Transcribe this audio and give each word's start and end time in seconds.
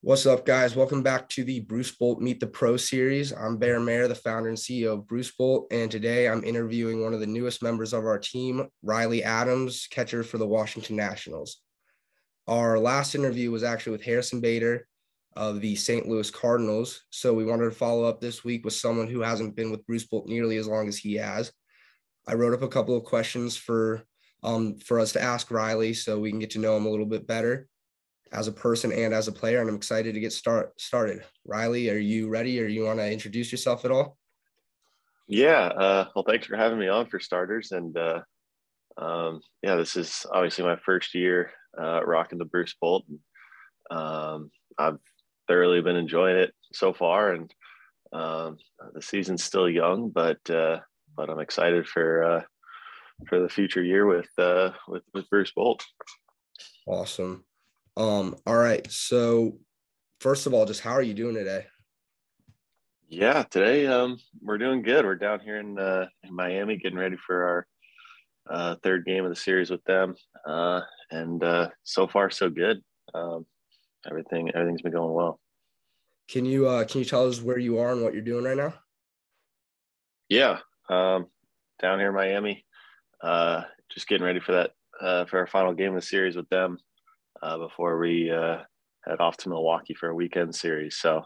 What's 0.00 0.26
up, 0.26 0.46
guys? 0.46 0.76
Welcome 0.76 1.02
back 1.02 1.28
to 1.30 1.42
the 1.42 1.58
Bruce 1.58 1.90
Bolt 1.90 2.20
Meet 2.20 2.38
the 2.38 2.46
Pro 2.46 2.76
series. 2.76 3.32
I'm 3.32 3.56
Bear 3.56 3.80
Mayer, 3.80 4.06
the 4.06 4.14
founder 4.14 4.48
and 4.48 4.56
CEO 4.56 4.92
of 4.92 5.08
Bruce 5.08 5.32
Bolt, 5.32 5.66
and 5.72 5.90
today 5.90 6.28
I'm 6.28 6.44
interviewing 6.44 7.02
one 7.02 7.14
of 7.14 7.18
the 7.18 7.26
newest 7.26 7.64
members 7.64 7.92
of 7.92 8.04
our 8.04 8.16
team, 8.16 8.68
Riley 8.84 9.24
Adams, 9.24 9.88
catcher 9.90 10.22
for 10.22 10.38
the 10.38 10.46
Washington 10.46 10.94
Nationals. 10.94 11.60
Our 12.46 12.78
last 12.78 13.16
interview 13.16 13.50
was 13.50 13.64
actually 13.64 13.90
with 13.90 14.04
Harrison 14.04 14.40
Bader 14.40 14.86
of 15.34 15.60
the 15.60 15.74
St. 15.74 16.06
Louis 16.06 16.30
Cardinals, 16.30 17.02
so 17.10 17.34
we 17.34 17.44
wanted 17.44 17.64
to 17.64 17.72
follow 17.72 18.04
up 18.04 18.20
this 18.20 18.44
week 18.44 18.64
with 18.64 18.74
someone 18.74 19.08
who 19.08 19.22
hasn't 19.22 19.56
been 19.56 19.72
with 19.72 19.84
Bruce 19.84 20.06
Bolt 20.06 20.28
nearly 20.28 20.58
as 20.58 20.68
long 20.68 20.86
as 20.86 20.96
he 20.96 21.16
has. 21.16 21.50
I 22.24 22.34
wrote 22.34 22.54
up 22.54 22.62
a 22.62 22.68
couple 22.68 22.96
of 22.96 23.02
questions 23.02 23.56
for 23.56 24.04
um, 24.44 24.76
for 24.78 25.00
us 25.00 25.10
to 25.14 25.22
ask 25.22 25.50
Riley 25.50 25.92
so 25.92 26.20
we 26.20 26.30
can 26.30 26.38
get 26.38 26.50
to 26.50 26.60
know 26.60 26.76
him 26.76 26.86
a 26.86 26.88
little 26.88 27.04
bit 27.04 27.26
better 27.26 27.66
as 28.32 28.48
a 28.48 28.52
person 28.52 28.92
and 28.92 29.14
as 29.14 29.28
a 29.28 29.32
player, 29.32 29.60
and 29.60 29.68
I'm 29.68 29.76
excited 29.76 30.14
to 30.14 30.20
get 30.20 30.32
start 30.32 30.80
started. 30.80 31.24
Riley, 31.44 31.90
are 31.90 31.98
you 31.98 32.28
ready, 32.28 32.60
or 32.60 32.66
you 32.66 32.84
want 32.84 32.98
to 32.98 33.10
introduce 33.10 33.50
yourself 33.50 33.84
at 33.84 33.90
all? 33.90 34.18
Yeah. 35.26 35.66
Uh, 35.66 36.08
well, 36.14 36.24
thanks 36.26 36.46
for 36.46 36.56
having 36.56 36.78
me 36.78 36.88
on 36.88 37.06
for 37.06 37.20
starters, 37.20 37.72
and 37.72 37.96
uh, 37.96 38.20
um, 38.96 39.40
yeah, 39.62 39.76
this 39.76 39.96
is 39.96 40.26
obviously 40.32 40.64
my 40.64 40.76
first 40.84 41.14
year 41.14 41.50
uh, 41.80 42.04
rocking 42.04 42.38
the 42.38 42.44
Bruce 42.44 42.74
Bolt. 42.80 43.04
Um, 43.90 44.50
I've 44.78 44.98
thoroughly 45.46 45.80
been 45.80 45.96
enjoying 45.96 46.36
it 46.36 46.52
so 46.72 46.92
far, 46.92 47.32
and 47.32 47.52
um, 48.12 48.56
the 48.94 49.02
season's 49.02 49.44
still 49.44 49.68
young, 49.68 50.10
but 50.10 50.38
uh, 50.50 50.80
but 51.16 51.30
I'm 51.30 51.40
excited 51.40 51.86
for 51.86 52.24
uh, 52.24 52.42
for 53.28 53.40
the 53.40 53.48
future 53.48 53.82
year 53.82 54.06
with 54.06 54.28
uh, 54.38 54.70
with 54.86 55.02
with 55.14 55.28
Bruce 55.30 55.52
Bolt. 55.52 55.84
Awesome. 56.86 57.44
Um, 57.98 58.36
all 58.46 58.56
right. 58.56 58.88
So 58.90 59.58
first 60.20 60.46
of 60.46 60.54
all, 60.54 60.64
just 60.64 60.80
how 60.80 60.92
are 60.92 61.02
you 61.02 61.14
doing 61.14 61.34
today? 61.34 61.66
Yeah, 63.08 63.42
today 63.42 63.88
um, 63.88 64.18
we're 64.40 64.58
doing 64.58 64.82
good. 64.82 65.04
We're 65.04 65.16
down 65.16 65.40
here 65.40 65.56
in, 65.56 65.76
uh, 65.78 66.06
in 66.22 66.32
Miami 66.32 66.76
getting 66.76 66.98
ready 66.98 67.16
for 67.26 67.42
our 67.42 67.66
uh, 68.48 68.76
third 68.84 69.04
game 69.04 69.24
of 69.24 69.30
the 69.30 69.36
series 69.36 69.68
with 69.68 69.82
them, 69.84 70.14
uh, 70.46 70.82
and 71.10 71.42
uh, 71.42 71.70
so 71.82 72.06
far 72.06 72.30
so 72.30 72.48
good. 72.48 72.80
Um, 73.14 73.44
everything 74.08 74.50
everything's 74.54 74.80
been 74.80 74.92
going 74.92 75.12
well. 75.12 75.40
Can 76.28 76.44
you 76.44 76.68
uh, 76.68 76.84
can 76.84 77.00
you 77.00 77.04
tell 77.04 77.26
us 77.26 77.42
where 77.42 77.58
you 77.58 77.78
are 77.78 77.92
and 77.92 78.02
what 78.02 78.14
you're 78.14 78.22
doing 78.22 78.44
right 78.44 78.56
now? 78.56 78.74
Yeah, 80.28 80.60
um, 80.88 81.26
down 81.82 81.98
here 81.98 82.08
in 82.08 82.14
Miami, 82.14 82.64
uh, 83.22 83.62
just 83.90 84.08
getting 84.08 84.24
ready 84.24 84.40
for 84.40 84.52
that 84.52 84.70
uh, 85.00 85.24
for 85.26 85.38
our 85.40 85.46
final 85.46 85.74
game 85.74 85.90
of 85.90 85.96
the 85.96 86.06
series 86.06 86.36
with 86.36 86.48
them 86.48 86.78
uh, 87.42 87.58
before 87.58 87.98
we 87.98 88.30
uh, 88.30 88.58
head 89.06 89.20
off 89.20 89.36
to 89.38 89.48
Milwaukee 89.48 89.94
for 89.94 90.08
a 90.08 90.14
weekend 90.14 90.54
series. 90.54 90.96
So 90.96 91.24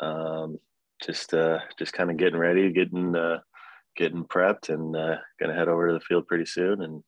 um, 0.00 0.58
just 1.04 1.34
uh, 1.34 1.58
just 1.78 1.92
kind 1.92 2.10
of 2.10 2.16
getting 2.16 2.38
ready, 2.38 2.72
getting 2.72 3.14
uh, 3.14 3.40
getting 3.96 4.24
prepped, 4.24 4.68
and 4.68 4.96
uh, 4.96 5.16
gonna 5.40 5.54
head 5.54 5.68
over 5.68 5.88
to 5.88 5.94
the 5.94 6.00
field 6.00 6.26
pretty 6.26 6.46
soon 6.46 6.82
and 6.82 7.02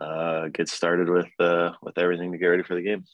uh, 0.00 0.48
get 0.48 0.68
started 0.68 1.08
with 1.08 1.28
with 1.82 1.98
everything 1.98 2.32
to 2.32 2.38
get 2.38 2.46
ready 2.46 2.62
for 2.62 2.74
the 2.74 2.82
game. 2.82 3.04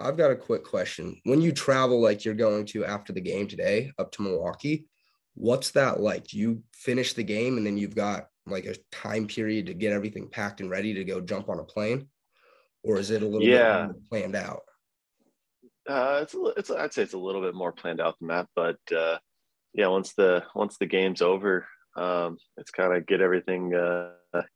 I've 0.00 0.16
got 0.16 0.30
a 0.30 0.36
quick 0.36 0.64
question. 0.64 1.20
When 1.24 1.40
you 1.40 1.50
travel 1.50 2.00
like 2.00 2.24
you're 2.24 2.34
going 2.34 2.66
to 2.66 2.84
after 2.84 3.12
the 3.12 3.20
game 3.20 3.48
today 3.48 3.92
up 3.98 4.12
to 4.12 4.22
Milwaukee, 4.22 4.86
what's 5.34 5.72
that 5.72 6.00
like? 6.00 6.28
Do 6.28 6.38
you 6.38 6.62
finish 6.72 7.14
the 7.14 7.24
game 7.24 7.56
and 7.56 7.66
then 7.66 7.76
you've 7.76 7.96
got 7.96 8.28
like 8.46 8.64
a 8.64 8.76
time 8.92 9.26
period 9.26 9.66
to 9.66 9.74
get 9.74 9.92
everything 9.92 10.28
packed 10.28 10.60
and 10.60 10.70
ready 10.70 10.94
to 10.94 11.04
go 11.04 11.20
jump 11.20 11.48
on 11.48 11.58
a 11.58 11.64
plane? 11.64 12.08
Or 12.88 12.98
is 12.98 13.10
it 13.10 13.22
a 13.22 13.26
little 13.26 13.46
yeah. 13.46 13.86
bit 13.86 14.08
planned 14.08 14.34
out? 14.34 14.62
Uh, 15.88 16.20
it's 16.22 16.34
a, 16.34 16.44
it's 16.56 16.70
I'd 16.70 16.92
say 16.92 17.02
it's 17.02 17.14
a 17.14 17.18
little 17.18 17.42
bit 17.42 17.54
more 17.54 17.72
planned 17.72 18.00
out 18.00 18.18
than 18.18 18.28
that, 18.28 18.46
but 18.56 18.78
uh, 18.96 19.18
yeah, 19.74 19.86
once 19.88 20.14
the 20.14 20.42
once 20.54 20.76
the 20.78 20.86
game's 20.86 21.22
over, 21.22 21.66
um, 21.96 22.38
it's 22.56 22.70
kind 22.70 22.94
of 22.94 23.06
get 23.06 23.20
everything 23.20 23.74
uh, 23.74 24.10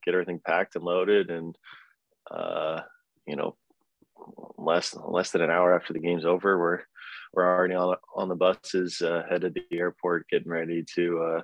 get 0.04 0.14
everything 0.14 0.40
packed 0.46 0.76
and 0.76 0.84
loaded, 0.84 1.30
and 1.30 1.56
uh, 2.30 2.80
you 3.26 3.36
know, 3.36 3.54
less 4.56 4.94
less 5.08 5.30
than 5.30 5.42
an 5.42 5.50
hour 5.50 5.74
after 5.74 5.92
the 5.92 6.00
game's 6.00 6.24
over, 6.24 6.58
we're 6.58 6.80
we're 7.32 7.46
already 7.46 7.74
on 7.74 7.96
on 8.16 8.28
the 8.28 8.34
buses 8.34 9.00
uh, 9.00 9.22
headed 9.28 9.54
to 9.54 9.62
the 9.70 9.78
airport, 9.78 10.28
getting 10.28 10.50
ready 10.50 10.84
to 10.94 11.22
uh, 11.22 11.42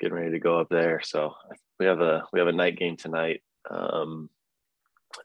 getting 0.00 0.16
ready 0.16 0.30
to 0.32 0.40
go 0.40 0.58
up 0.60 0.68
there. 0.70 1.00
So 1.02 1.32
we 1.78 1.86
have 1.86 2.00
a 2.00 2.24
we 2.32 2.38
have 2.38 2.48
a 2.48 2.52
night 2.52 2.78
game 2.78 2.96
tonight. 2.96 3.42
Um, 3.70 4.30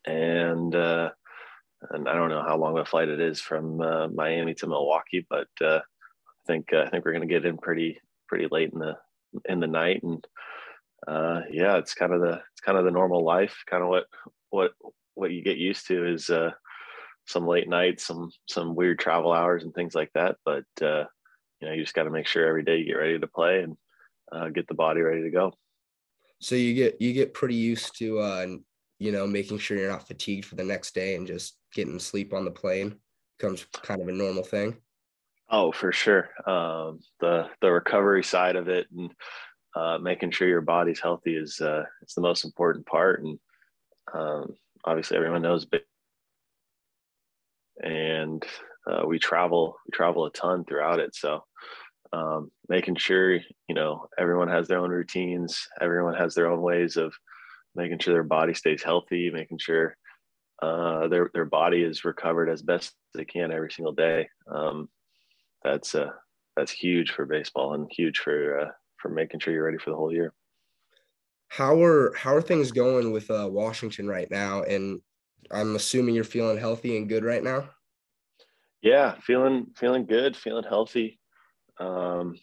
and 0.06 0.75
uh, 0.75 1.12
and 1.91 2.07
I 2.07 2.13
don't 2.13 2.29
know 2.29 2.44
how 2.44 2.57
long 2.57 2.78
a 2.78 2.85
flight 2.85 3.09
it 3.09 3.19
is 3.19 3.41
from 3.41 3.81
uh, 3.81 4.07
Miami 4.07 4.53
to 4.56 4.68
Milwaukee, 4.68 5.25
but 5.29 5.47
uh, 5.62 5.79
I 5.79 6.47
think 6.47 6.73
uh, 6.73 6.81
I 6.81 6.90
think 6.90 7.06
we're 7.06 7.13
gonna 7.13 7.25
get 7.25 7.46
in 7.46 7.57
pretty 7.57 8.00
pretty 8.28 8.47
late 8.50 8.72
in 8.73 8.79
the 8.79 8.96
in 9.46 9.59
the 9.59 9.68
night, 9.68 10.01
and 10.03 10.25
uh, 11.07 11.41
yeah, 11.51 11.78
it's 11.78 11.94
kind 11.94 12.13
of 12.13 12.22
the 12.22 12.41
it's 12.51 12.62
kind 12.62 12.78
of 12.78 12.85
the 12.85 12.91
normal 12.91 13.23
life, 13.23 13.63
kind 13.68 13.84
of 13.84 13.90
what 13.90 14.06
what 14.50 14.72
what 15.13 15.31
you 15.31 15.41
get 15.44 15.57
used 15.57 15.88
to 15.88 16.07
is 16.07 16.29
uh, 16.29 16.52
some 17.28 17.47
late 17.47 17.69
nights, 17.69 18.06
some 18.06 18.29
some 18.47 18.75
weird 18.75 19.00
travel 19.00 19.31
hours, 19.31 19.63
and 19.63 19.73
things 19.73 19.96
like 19.96 20.12
that. 20.13 20.38
But 20.46 20.66
you 20.81 21.67
know, 21.69 21.73
you 21.73 21.81
just 21.81 21.96
got 21.96 22.03
to 22.03 22.12
make 22.12 22.28
sure 22.28 22.46
every 22.46 22.63
day 22.63 22.78
you 22.78 22.85
get 22.85 22.97
ready 22.97 23.19
to 23.19 23.28
play 23.28 23.63
and 24.31 24.53
get 24.53 24.67
the 24.67 24.73
body 24.73 25.02
ready 25.02 25.23
to 25.23 25.29
go. 25.29 25.53
So 26.41 26.56
you 26.56 26.73
get 26.73 27.02
you 27.02 27.13
get 27.13 27.34
pretty 27.34 27.56
used 27.56 27.97
to 28.00 28.19
you 29.00 29.11
know, 29.11 29.28
making 29.28 29.57
sure 29.57 29.78
you're 29.78 29.91
not 29.91 30.07
fatigued 30.07 30.45
for 30.45 30.56
the 30.56 30.63
next 30.63 30.95
day 30.95 31.16
and 31.16 31.28
just 31.28 31.57
getting 31.73 32.00
sleep 32.00 32.33
on 32.33 32.45
the 32.45 32.51
plane 32.51 32.95
becomes 33.38 33.66
kind 33.83 34.01
of 34.01 34.07
a 34.07 34.11
normal 34.11 34.44
thing. 34.44 34.78
Oh, 35.50 35.72
for 35.72 35.91
sure. 35.91 36.29
Um, 36.47 37.00
the 37.19 37.47
the 37.61 37.72
recovery 37.72 38.23
side 38.23 38.55
of 38.55 38.67
it 38.67 38.88
and 38.95 39.13
uh, 39.75 39.97
making 40.00 40.31
sure 40.31 40.47
your 40.47 40.61
body's 40.61 41.00
healthy 41.00 41.35
is 41.35 41.59
uh, 41.61 41.84
it's 42.01 42.16
the 42.16 42.22
most 42.22 42.45
important 42.45 42.85
part. 42.85 43.23
And 43.23 43.38
um, 44.13 44.55
obviously, 44.85 45.17
everyone 45.17 45.41
knows, 45.41 45.67
and 47.84 48.44
uh, 48.89 49.03
we 49.05 49.19
travel 49.19 49.78
we 49.85 49.91
travel 49.91 50.25
a 50.25 50.31
ton 50.31 50.66
throughout 50.66 51.00
it. 51.00 51.13
So 51.13 51.44
um, 52.13 52.51
making 52.69 52.95
sure 52.95 53.34
you 53.34 53.75
know 53.75 54.07
everyone 54.17 54.47
has 54.47 54.67
their 54.67 54.79
own 54.79 54.89
routines, 54.89 55.67
everyone 55.79 56.16
has 56.16 56.34
their 56.34 56.50
own 56.50 56.61
ways 56.61 56.97
of 56.97 57.13
making 57.75 57.99
sure 57.99 58.13
their 58.13 58.23
body 58.23 58.53
stays 58.53 58.83
healthy, 58.83 59.29
making 59.29 59.57
sure 59.57 59.97
uh, 60.61 61.07
their 61.07 61.29
their 61.33 61.45
body 61.45 61.83
is 61.83 62.05
recovered 62.05 62.49
as 62.49 62.61
best 62.61 62.87
as 62.87 63.19
they 63.19 63.25
can 63.25 63.51
every 63.51 63.71
single 63.71 63.93
day. 63.93 64.29
Um, 64.47 64.89
that's 65.63 65.95
uh, 65.95 66.11
that's 66.55 66.71
huge 66.71 67.11
for 67.11 67.25
baseball 67.25 67.73
and 67.73 67.89
huge 67.91 68.19
for 68.19 68.59
uh, 68.59 68.71
for 68.97 69.09
making 69.09 69.39
sure 69.39 69.53
you're 69.53 69.65
ready 69.65 69.77
for 69.77 69.89
the 69.89 69.95
whole 69.95 70.13
year. 70.13 70.33
How 71.49 71.81
are 71.83 72.13
how 72.15 72.33
are 72.35 72.41
things 72.41 72.71
going 72.71 73.11
with 73.11 73.29
uh, 73.29 73.47
Washington 73.51 74.07
right 74.07 74.29
now? 74.31 74.63
And 74.63 75.01
I'm 75.51 75.75
assuming 75.75 76.15
you're 76.15 76.23
feeling 76.23 76.57
healthy 76.57 76.97
and 76.97 77.07
good 77.07 77.23
right 77.23 77.43
now. 77.43 77.69
Yeah, 78.81 79.15
feeling 79.21 79.67
feeling 79.75 80.05
good, 80.05 80.35
feeling 80.35 80.65
healthy. 80.67 81.19
Um, 81.79 82.35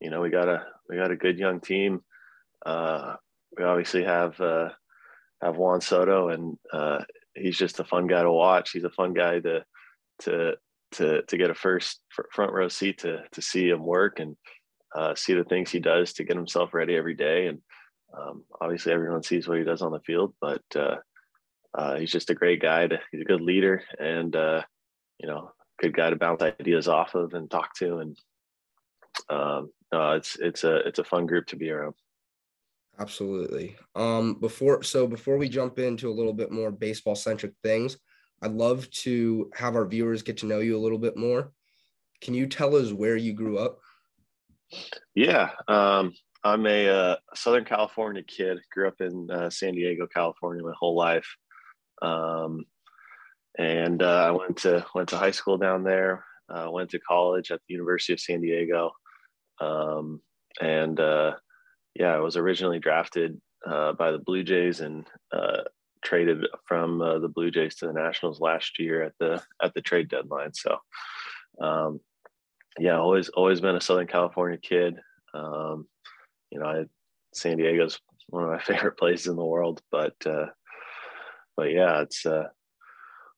you 0.00 0.10
know, 0.10 0.20
we 0.20 0.30
got 0.30 0.48
a 0.48 0.66
we 0.88 0.96
got 0.96 1.10
a 1.10 1.16
good 1.16 1.38
young 1.38 1.60
team. 1.60 2.02
Uh, 2.64 3.16
we 3.58 3.64
obviously 3.64 4.04
have 4.04 4.40
uh, 4.40 4.70
have 5.42 5.56
Juan 5.56 5.80
Soto, 5.80 6.28
and 6.28 6.56
uh, 6.72 7.00
he's 7.34 7.58
just 7.58 7.80
a 7.80 7.84
fun 7.84 8.06
guy 8.06 8.22
to 8.22 8.30
watch. 8.30 8.70
He's 8.70 8.84
a 8.84 8.90
fun 8.90 9.12
guy 9.12 9.40
to 9.40 9.64
to 10.20 10.54
to 10.92 11.22
to 11.22 11.36
get 11.36 11.50
a 11.50 11.54
first 11.54 12.00
front 12.32 12.52
row 12.52 12.68
seat 12.68 12.98
to 12.98 13.24
to 13.32 13.42
see 13.42 13.68
him 13.68 13.84
work 13.84 14.20
and 14.20 14.36
uh, 14.94 15.14
see 15.14 15.34
the 15.34 15.44
things 15.44 15.70
he 15.70 15.80
does 15.80 16.12
to 16.14 16.24
get 16.24 16.36
himself 16.36 16.72
ready 16.72 16.96
every 16.96 17.14
day. 17.14 17.48
And 17.48 17.58
um, 18.16 18.44
obviously, 18.60 18.92
everyone 18.92 19.22
sees 19.22 19.48
what 19.48 19.58
he 19.58 19.64
does 19.64 19.82
on 19.82 19.92
the 19.92 20.00
field, 20.00 20.34
but 20.40 20.62
uh, 20.74 20.96
uh, 21.74 21.96
he's 21.96 22.12
just 22.12 22.30
a 22.30 22.34
great 22.34 22.62
guy. 22.62 22.86
To, 22.86 22.98
he's 23.10 23.20
a 23.20 23.24
good 23.26 23.42
leader, 23.42 23.82
and 23.98 24.34
uh, 24.34 24.62
you 25.18 25.28
know, 25.28 25.50
good 25.80 25.94
guy 25.94 26.10
to 26.10 26.16
bounce 26.16 26.42
ideas 26.42 26.88
off 26.88 27.14
of 27.14 27.34
and 27.34 27.50
talk 27.50 27.74
to. 27.76 27.98
And 27.98 28.18
um, 29.28 29.70
it's 29.92 30.36
it's 30.36 30.64
a 30.64 30.76
it's 30.76 30.98
a 31.00 31.04
fun 31.04 31.26
group 31.26 31.46
to 31.46 31.56
be 31.56 31.70
around. 31.70 31.94
Absolutely. 33.00 33.76
Um, 33.94 34.34
before 34.34 34.82
so 34.82 35.06
before 35.06 35.36
we 35.36 35.48
jump 35.48 35.78
into 35.78 36.10
a 36.10 36.14
little 36.14 36.32
bit 36.32 36.50
more 36.50 36.70
baseball 36.70 37.14
centric 37.14 37.52
things, 37.62 37.96
I'd 38.42 38.52
love 38.52 38.90
to 38.90 39.50
have 39.54 39.76
our 39.76 39.86
viewers 39.86 40.22
get 40.22 40.38
to 40.38 40.46
know 40.46 40.58
you 40.58 40.76
a 40.76 40.80
little 40.80 40.98
bit 40.98 41.16
more. 41.16 41.52
Can 42.20 42.34
you 42.34 42.46
tell 42.46 42.74
us 42.74 42.92
where 42.92 43.16
you 43.16 43.32
grew 43.32 43.58
up? 43.58 43.78
Yeah, 45.14 45.50
um, 45.68 46.12
I'm 46.42 46.66
a 46.66 46.88
uh, 46.88 47.16
Southern 47.34 47.64
California 47.64 48.22
kid. 48.22 48.58
Grew 48.72 48.88
up 48.88 49.00
in 49.00 49.30
uh, 49.30 49.50
San 49.50 49.74
Diego, 49.74 50.06
California, 50.06 50.62
my 50.62 50.74
whole 50.76 50.96
life, 50.96 51.36
um, 52.02 52.64
and 53.58 54.02
uh, 54.02 54.24
I 54.26 54.30
went 54.32 54.56
to 54.58 54.84
went 54.94 55.08
to 55.10 55.16
high 55.16 55.30
school 55.30 55.56
down 55.56 55.84
there. 55.84 56.24
Uh, 56.48 56.68
went 56.70 56.90
to 56.90 56.98
college 56.98 57.50
at 57.50 57.60
the 57.68 57.74
University 57.74 58.12
of 58.12 58.20
San 58.20 58.40
Diego, 58.40 58.90
um, 59.60 60.20
and 60.60 60.98
uh, 60.98 61.34
yeah, 61.98 62.14
I 62.14 62.20
was 62.20 62.36
originally 62.36 62.78
drafted 62.78 63.40
uh, 63.66 63.92
by 63.92 64.12
the 64.12 64.18
Blue 64.18 64.44
Jays 64.44 64.80
and 64.80 65.04
uh, 65.32 65.62
traded 66.04 66.46
from 66.66 67.02
uh, 67.02 67.18
the 67.18 67.28
Blue 67.28 67.50
Jays 67.50 67.74
to 67.76 67.86
the 67.86 67.92
Nationals 67.92 68.40
last 68.40 68.78
year 68.78 69.02
at 69.02 69.14
the 69.18 69.42
at 69.62 69.74
the 69.74 69.82
trade 69.82 70.08
deadline. 70.08 70.54
So 70.54 70.78
um, 71.60 72.00
yeah, 72.78 72.98
always 72.98 73.28
always 73.30 73.60
been 73.60 73.74
a 73.74 73.80
Southern 73.80 74.06
California 74.06 74.58
kid. 74.58 74.96
Um, 75.34 75.86
you 76.50 76.60
know, 76.60 76.66
I, 76.66 76.84
San 77.34 77.56
Diego's 77.56 77.98
one 78.28 78.44
of 78.44 78.50
my 78.50 78.58
favorite 78.62 78.96
places 78.96 79.26
in 79.26 79.36
the 79.36 79.44
world, 79.44 79.82
but 79.90 80.14
uh, 80.24 80.46
but 81.56 81.72
yeah, 81.72 82.02
it's 82.02 82.24
uh, 82.24 82.48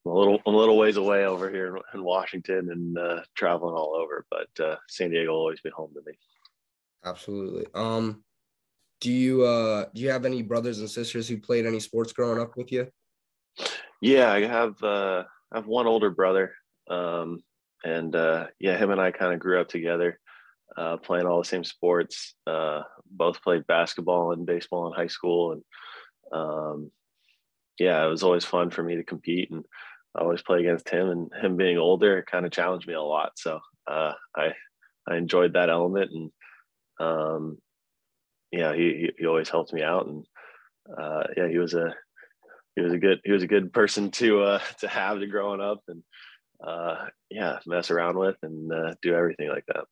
a 0.06 0.08
little 0.08 0.38
a 0.44 0.50
little 0.50 0.76
ways 0.76 0.98
away 0.98 1.24
over 1.24 1.50
here 1.50 1.78
in, 1.94 2.04
Washington 2.04 2.70
and 2.70 2.98
uh, 2.98 3.22
traveling 3.34 3.74
all 3.74 3.94
over. 3.94 4.26
But 4.30 4.64
uh, 4.64 4.76
San 4.88 5.10
Diego 5.10 5.32
will 5.32 5.38
always 5.38 5.62
be 5.62 5.70
home 5.70 5.92
to 5.94 6.02
me. 6.04 6.18
Absolutely. 7.04 7.66
Um, 7.74 8.22
do 9.00 9.10
you 9.10 9.44
uh 9.44 9.86
do 9.94 10.02
you 10.02 10.10
have 10.10 10.24
any 10.24 10.42
brothers 10.42 10.80
and 10.80 10.90
sisters 10.90 11.28
who 11.28 11.38
played 11.38 11.66
any 11.66 11.80
sports 11.80 12.12
growing 12.12 12.40
up 12.40 12.56
with 12.56 12.70
you? 12.70 12.88
Yeah, 14.00 14.32
I 14.32 14.46
have 14.46 14.82
uh, 14.82 15.24
I 15.52 15.56
have 15.56 15.66
one 15.66 15.86
older 15.86 16.10
brother. 16.10 16.54
Um, 16.88 17.42
and 17.84 18.14
uh, 18.14 18.46
yeah, 18.58 18.76
him 18.76 18.90
and 18.90 19.00
I 19.00 19.10
kind 19.10 19.32
of 19.32 19.40
grew 19.40 19.60
up 19.60 19.68
together, 19.68 20.18
uh, 20.76 20.96
playing 20.98 21.26
all 21.26 21.38
the 21.38 21.48
same 21.48 21.64
sports. 21.64 22.34
Uh, 22.46 22.82
both 23.10 23.42
played 23.42 23.66
basketball 23.66 24.32
and 24.32 24.46
baseball 24.46 24.86
in 24.86 24.92
high 24.92 25.06
school, 25.06 25.52
and 25.52 25.62
um, 26.32 26.90
yeah, 27.78 28.04
it 28.04 28.08
was 28.08 28.22
always 28.22 28.44
fun 28.44 28.70
for 28.70 28.82
me 28.82 28.96
to 28.96 29.04
compete 29.04 29.50
and 29.50 29.64
I 30.14 30.22
always 30.22 30.42
play 30.42 30.60
against 30.60 30.88
him. 30.88 31.08
And 31.08 31.30
him 31.40 31.56
being 31.56 31.78
older, 31.78 32.24
kind 32.30 32.44
of 32.44 32.52
challenged 32.52 32.86
me 32.86 32.94
a 32.94 33.02
lot. 33.02 33.32
So 33.36 33.60
uh, 33.86 34.12
I 34.36 34.52
I 35.08 35.16
enjoyed 35.16 35.54
that 35.54 35.70
element, 35.70 36.10
and 36.12 36.30
um, 37.00 37.58
yeah, 38.52 38.74
he 38.74 39.10
he 39.18 39.26
always 39.26 39.48
helped 39.48 39.72
me 39.72 39.82
out, 39.82 40.06
and 40.06 40.24
uh, 40.98 41.24
yeah, 41.36 41.48
he 41.48 41.58
was 41.58 41.74
a 41.74 41.94
he 42.76 42.82
was 42.82 42.92
a 42.92 42.98
good 42.98 43.20
he 43.24 43.32
was 43.32 43.42
a 43.42 43.48
good 43.48 43.72
person 43.72 44.10
to 44.12 44.42
uh, 44.42 44.60
to 44.80 44.88
have 44.88 45.20
to 45.20 45.26
growing 45.26 45.60
up, 45.60 45.82
and 45.88 46.02
uh, 46.66 47.06
yeah, 47.30 47.58
mess 47.66 47.90
around 47.90 48.18
with 48.18 48.36
and 48.42 48.72
uh, 48.72 48.94
do 49.02 49.14
everything 49.14 49.48
like 49.48 49.64
that. 49.66 49.84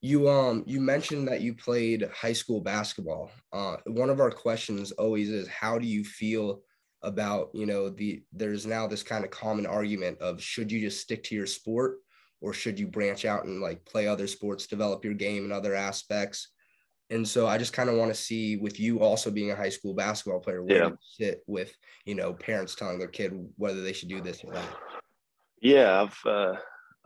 You 0.00 0.28
um 0.28 0.64
you 0.66 0.80
mentioned 0.80 1.28
that 1.28 1.42
you 1.42 1.54
played 1.54 2.08
high 2.12 2.32
school 2.32 2.60
basketball. 2.60 3.30
Uh, 3.52 3.76
one 3.86 4.10
of 4.10 4.20
our 4.20 4.30
questions 4.30 4.90
always 4.92 5.30
is 5.30 5.46
how 5.48 5.78
do 5.78 5.86
you 5.86 6.04
feel 6.04 6.62
about 7.02 7.50
you 7.52 7.66
know 7.66 7.88
the 7.88 8.22
there's 8.32 8.64
now 8.66 8.86
this 8.86 9.02
kind 9.02 9.24
of 9.24 9.30
common 9.30 9.66
argument 9.66 10.18
of 10.20 10.40
should 10.42 10.70
you 10.70 10.80
just 10.80 11.00
stick 11.00 11.22
to 11.24 11.34
your 11.34 11.46
sport 11.46 11.98
or 12.40 12.52
should 12.52 12.78
you 12.78 12.88
branch 12.88 13.24
out 13.24 13.44
and 13.44 13.60
like 13.60 13.84
play 13.84 14.06
other 14.06 14.26
sports, 14.26 14.66
develop 14.66 15.04
your 15.04 15.14
game 15.14 15.44
in 15.44 15.52
other 15.52 15.74
aspects? 15.74 16.48
And 17.12 17.28
so 17.28 17.46
I 17.46 17.58
just 17.58 17.74
kind 17.74 17.90
of 17.90 17.96
want 17.96 18.10
to 18.10 18.20
see 18.20 18.56
with 18.56 18.80
you 18.80 19.00
also 19.00 19.30
being 19.30 19.50
a 19.50 19.56
high 19.56 19.68
school 19.68 19.92
basketball 19.92 20.40
player, 20.40 20.62
where 20.62 20.76
yeah. 20.76 20.88
you 20.88 20.98
sit 21.02 21.42
with, 21.46 21.76
you 22.06 22.14
know, 22.14 22.32
parents 22.32 22.74
telling 22.74 22.98
their 22.98 23.08
kid 23.08 23.32
whether 23.56 23.82
they 23.82 23.92
should 23.92 24.08
do 24.08 24.22
this 24.22 24.42
or 24.42 24.54
that. 24.54 24.68
Yeah, 25.60 26.02
I've, 26.02 26.18
uh, 26.26 26.54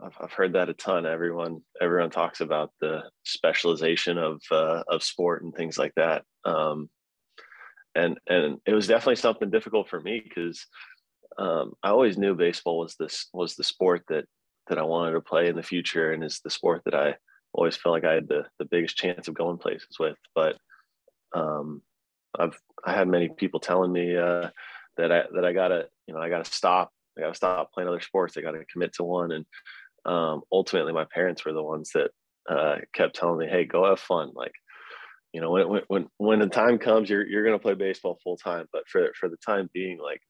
I've, 0.02 0.16
I've 0.20 0.32
heard 0.32 0.52
that 0.52 0.68
a 0.68 0.74
ton. 0.74 1.06
Everyone 1.06 1.60
everyone 1.80 2.10
talks 2.10 2.40
about 2.40 2.70
the 2.80 3.02
specialization 3.24 4.16
of 4.16 4.40
uh, 4.50 4.82
of 4.88 5.02
sport 5.02 5.42
and 5.42 5.54
things 5.54 5.76
like 5.76 5.94
that. 5.96 6.22
Um, 6.44 6.88
and 7.94 8.18
and 8.28 8.58
it 8.64 8.74
was 8.74 8.86
definitely 8.86 9.16
something 9.16 9.50
difficult 9.50 9.88
for 9.88 10.00
me 10.00 10.22
because 10.22 10.66
um, 11.38 11.72
I 11.82 11.90
always 11.90 12.16
knew 12.16 12.34
baseball 12.34 12.78
was 12.78 12.94
this 12.96 13.28
was 13.32 13.56
the 13.56 13.64
sport 13.64 14.04
that 14.08 14.26
that 14.68 14.78
I 14.78 14.82
wanted 14.82 15.12
to 15.12 15.20
play 15.20 15.48
in 15.48 15.56
the 15.56 15.62
future, 15.62 16.12
and 16.12 16.22
is 16.22 16.40
the 16.44 16.50
sport 16.50 16.82
that 16.84 16.94
I 16.94 17.16
always 17.56 17.76
felt 17.76 17.94
like 17.94 18.04
I 18.04 18.14
had 18.14 18.28
the 18.28 18.44
the 18.58 18.64
biggest 18.64 18.96
chance 18.96 19.28
of 19.28 19.34
going 19.34 19.58
places 19.58 19.96
with. 19.98 20.16
But 20.34 20.56
um, 21.34 21.82
I've 22.38 22.58
I 22.84 22.94
had 22.94 23.08
many 23.08 23.28
people 23.28 23.60
telling 23.60 23.92
me 23.92 24.16
uh, 24.16 24.50
that 24.96 25.10
I 25.10 25.24
that 25.34 25.44
I 25.44 25.52
gotta 25.52 25.88
you 26.06 26.14
know 26.14 26.20
I 26.20 26.28
gotta 26.28 26.44
stop 26.44 26.92
I 27.16 27.22
got 27.22 27.28
to 27.28 27.34
stop 27.34 27.72
playing 27.72 27.88
other 27.88 28.00
sports. 28.00 28.36
I 28.36 28.42
got 28.42 28.52
to 28.52 28.64
commit 28.70 28.94
to 28.94 29.04
one. 29.04 29.32
And 29.32 29.46
um, 30.04 30.42
ultimately, 30.52 30.92
my 30.92 31.06
parents 31.12 31.44
were 31.44 31.52
the 31.52 31.62
ones 31.62 31.90
that 31.94 32.10
uh, 32.48 32.76
kept 32.94 33.16
telling 33.16 33.38
me, 33.38 33.46
"Hey, 33.48 33.64
go 33.64 33.88
have 33.88 34.00
fun." 34.00 34.32
Like, 34.34 34.52
you 35.32 35.40
know, 35.40 35.50
when 35.50 35.82
when 35.88 36.08
when 36.18 36.38
the 36.40 36.48
time 36.48 36.78
comes, 36.78 37.08
you're 37.08 37.26
you're 37.26 37.50
to 37.50 37.58
play 37.58 37.74
baseball 37.74 38.18
full 38.22 38.36
time. 38.36 38.66
But 38.72 38.82
for 38.88 39.12
for 39.18 39.28
the 39.28 39.38
time 39.44 39.70
being, 39.72 39.98
like, 39.98 40.20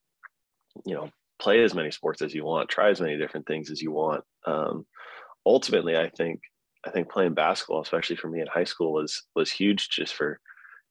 you 0.85 0.95
know, 0.95 1.11
play 1.39 1.63
as 1.63 1.75
many 1.75 1.91
sports 1.91 2.23
as 2.23 2.35
you 2.35 2.45
want, 2.45 2.69
try 2.69 2.91
as 2.91 3.01
many 3.01 3.19
different 3.19 3.47
things 3.47 3.71
as 3.71 3.83
you 3.83 3.91
want. 3.91 4.25
Um, 4.47 4.87
ultimately, 5.45 5.97
I 5.97 6.09
think 6.09 6.41
I 6.87 6.91
think 6.91 7.11
playing 7.11 7.35
basketball, 7.35 7.83
especially 7.83 8.17
for 8.17 8.29
me 8.29 8.41
in 8.41 8.47
high 8.47 8.65
school, 8.65 8.93
was 8.93 9.23
was 9.35 9.51
huge 9.51 9.89
just 9.91 10.15
for 10.15 10.41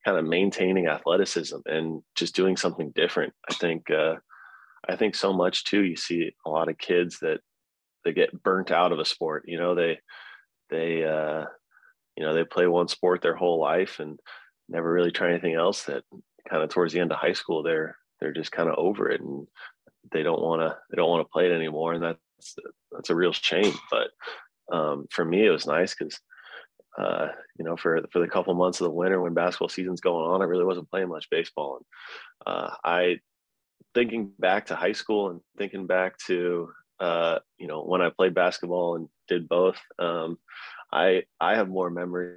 kind 0.04 0.18
of 0.18 0.26
maintaining 0.26 0.88
athleticism 0.88 1.58
and 1.66 2.04
just 2.16 2.36
doing 2.36 2.58
something 2.58 2.92
different. 2.96 3.34
I 3.50 3.54
think. 3.54 3.90
Uh, 3.90 4.16
I 4.88 4.96
think 4.96 5.16
so 5.16 5.34
much 5.34 5.64
too. 5.64 5.84
You 5.84 5.96
see 5.96 6.32
a 6.46 6.50
lot 6.50 6.70
of 6.70 6.78
kids 6.78 7.20
that 7.20 7.40
they 8.04 8.14
get 8.14 8.44
burnt 8.44 8.72
out 8.72 8.92
of 8.92 9.00
a 9.00 9.06
sport. 9.06 9.46
You 9.48 9.58
know, 9.58 9.76
they 9.76 10.00
they 10.70 11.04
uh, 11.04 11.46
you 12.16 12.24
know 12.24 12.34
they 12.34 12.44
play 12.44 12.68
one 12.68 12.88
sport 12.88 13.22
their 13.22 13.36
whole 13.36 13.60
life 13.60 14.00
and 14.00 14.20
never 14.70 14.92
really 14.92 15.12
try 15.12 15.30
anything 15.30 15.56
else. 15.56 15.84
That 15.84 16.04
kind 16.50 16.64
of 16.64 16.70
towards 16.70 16.94
the 16.94 17.00
end 17.00 17.12
of 17.12 17.18
high 17.18 17.34
school, 17.34 17.64
they're 17.64 17.98
they're 18.20 18.34
just 18.34 18.52
kind 18.52 18.70
of 18.70 18.76
over 18.78 19.10
it 19.10 19.22
and 19.22 19.48
they 20.12 20.24
don't 20.24 20.42
want 20.42 20.62
to 20.62 20.78
they 20.90 20.96
don't 20.96 21.10
want 21.10 21.26
to 21.26 21.32
play 21.32 21.48
it 21.48 21.56
anymore. 21.56 21.94
And 21.94 22.04
that's 22.04 22.56
that's 22.92 23.10
a 23.10 23.16
real 23.16 23.34
shame. 23.34 23.74
But 23.90 24.10
um, 24.72 25.06
for 25.12 25.26
me, 25.26 25.46
it 25.46 25.52
was 25.52 25.68
nice 25.68 25.96
because. 25.96 26.20
Uh, 26.98 27.28
you 27.60 27.66
know, 27.66 27.76
for 27.76 28.00
for 28.14 28.20
the 28.20 28.28
couple 28.30 28.54
months 28.54 28.80
of 28.80 28.86
the 28.86 28.90
winter 28.90 29.22
when 29.22 29.34
basketball 29.34 29.68
season's 29.68 30.00
going 30.00 30.32
on, 30.32 30.42
I 30.42 30.46
really 30.46 30.64
wasn't 30.64 30.90
playing 30.90 31.10
much 31.10 31.30
baseball, 31.30 31.76
and 31.76 31.86
uh, 32.48 32.74
I 32.86 33.20
thinking 33.94 34.32
back 34.40 34.68
to 34.68 34.76
high 34.76 34.94
school 34.94 35.30
and 35.30 35.42
thinking 35.58 35.88
back 35.88 36.18
to 36.28 36.70
uh, 37.02 37.40
you 37.58 37.68
know 37.68 37.84
when 37.84 38.02
I 38.02 38.12
played 38.12 38.34
basketball 38.34 38.96
and 38.96 39.10
did 39.28 39.50
both, 39.50 39.78
um, 40.00 40.38
I 40.94 41.24
I 41.42 41.56
have 41.56 41.68
more 41.68 41.90
memory 41.90 42.36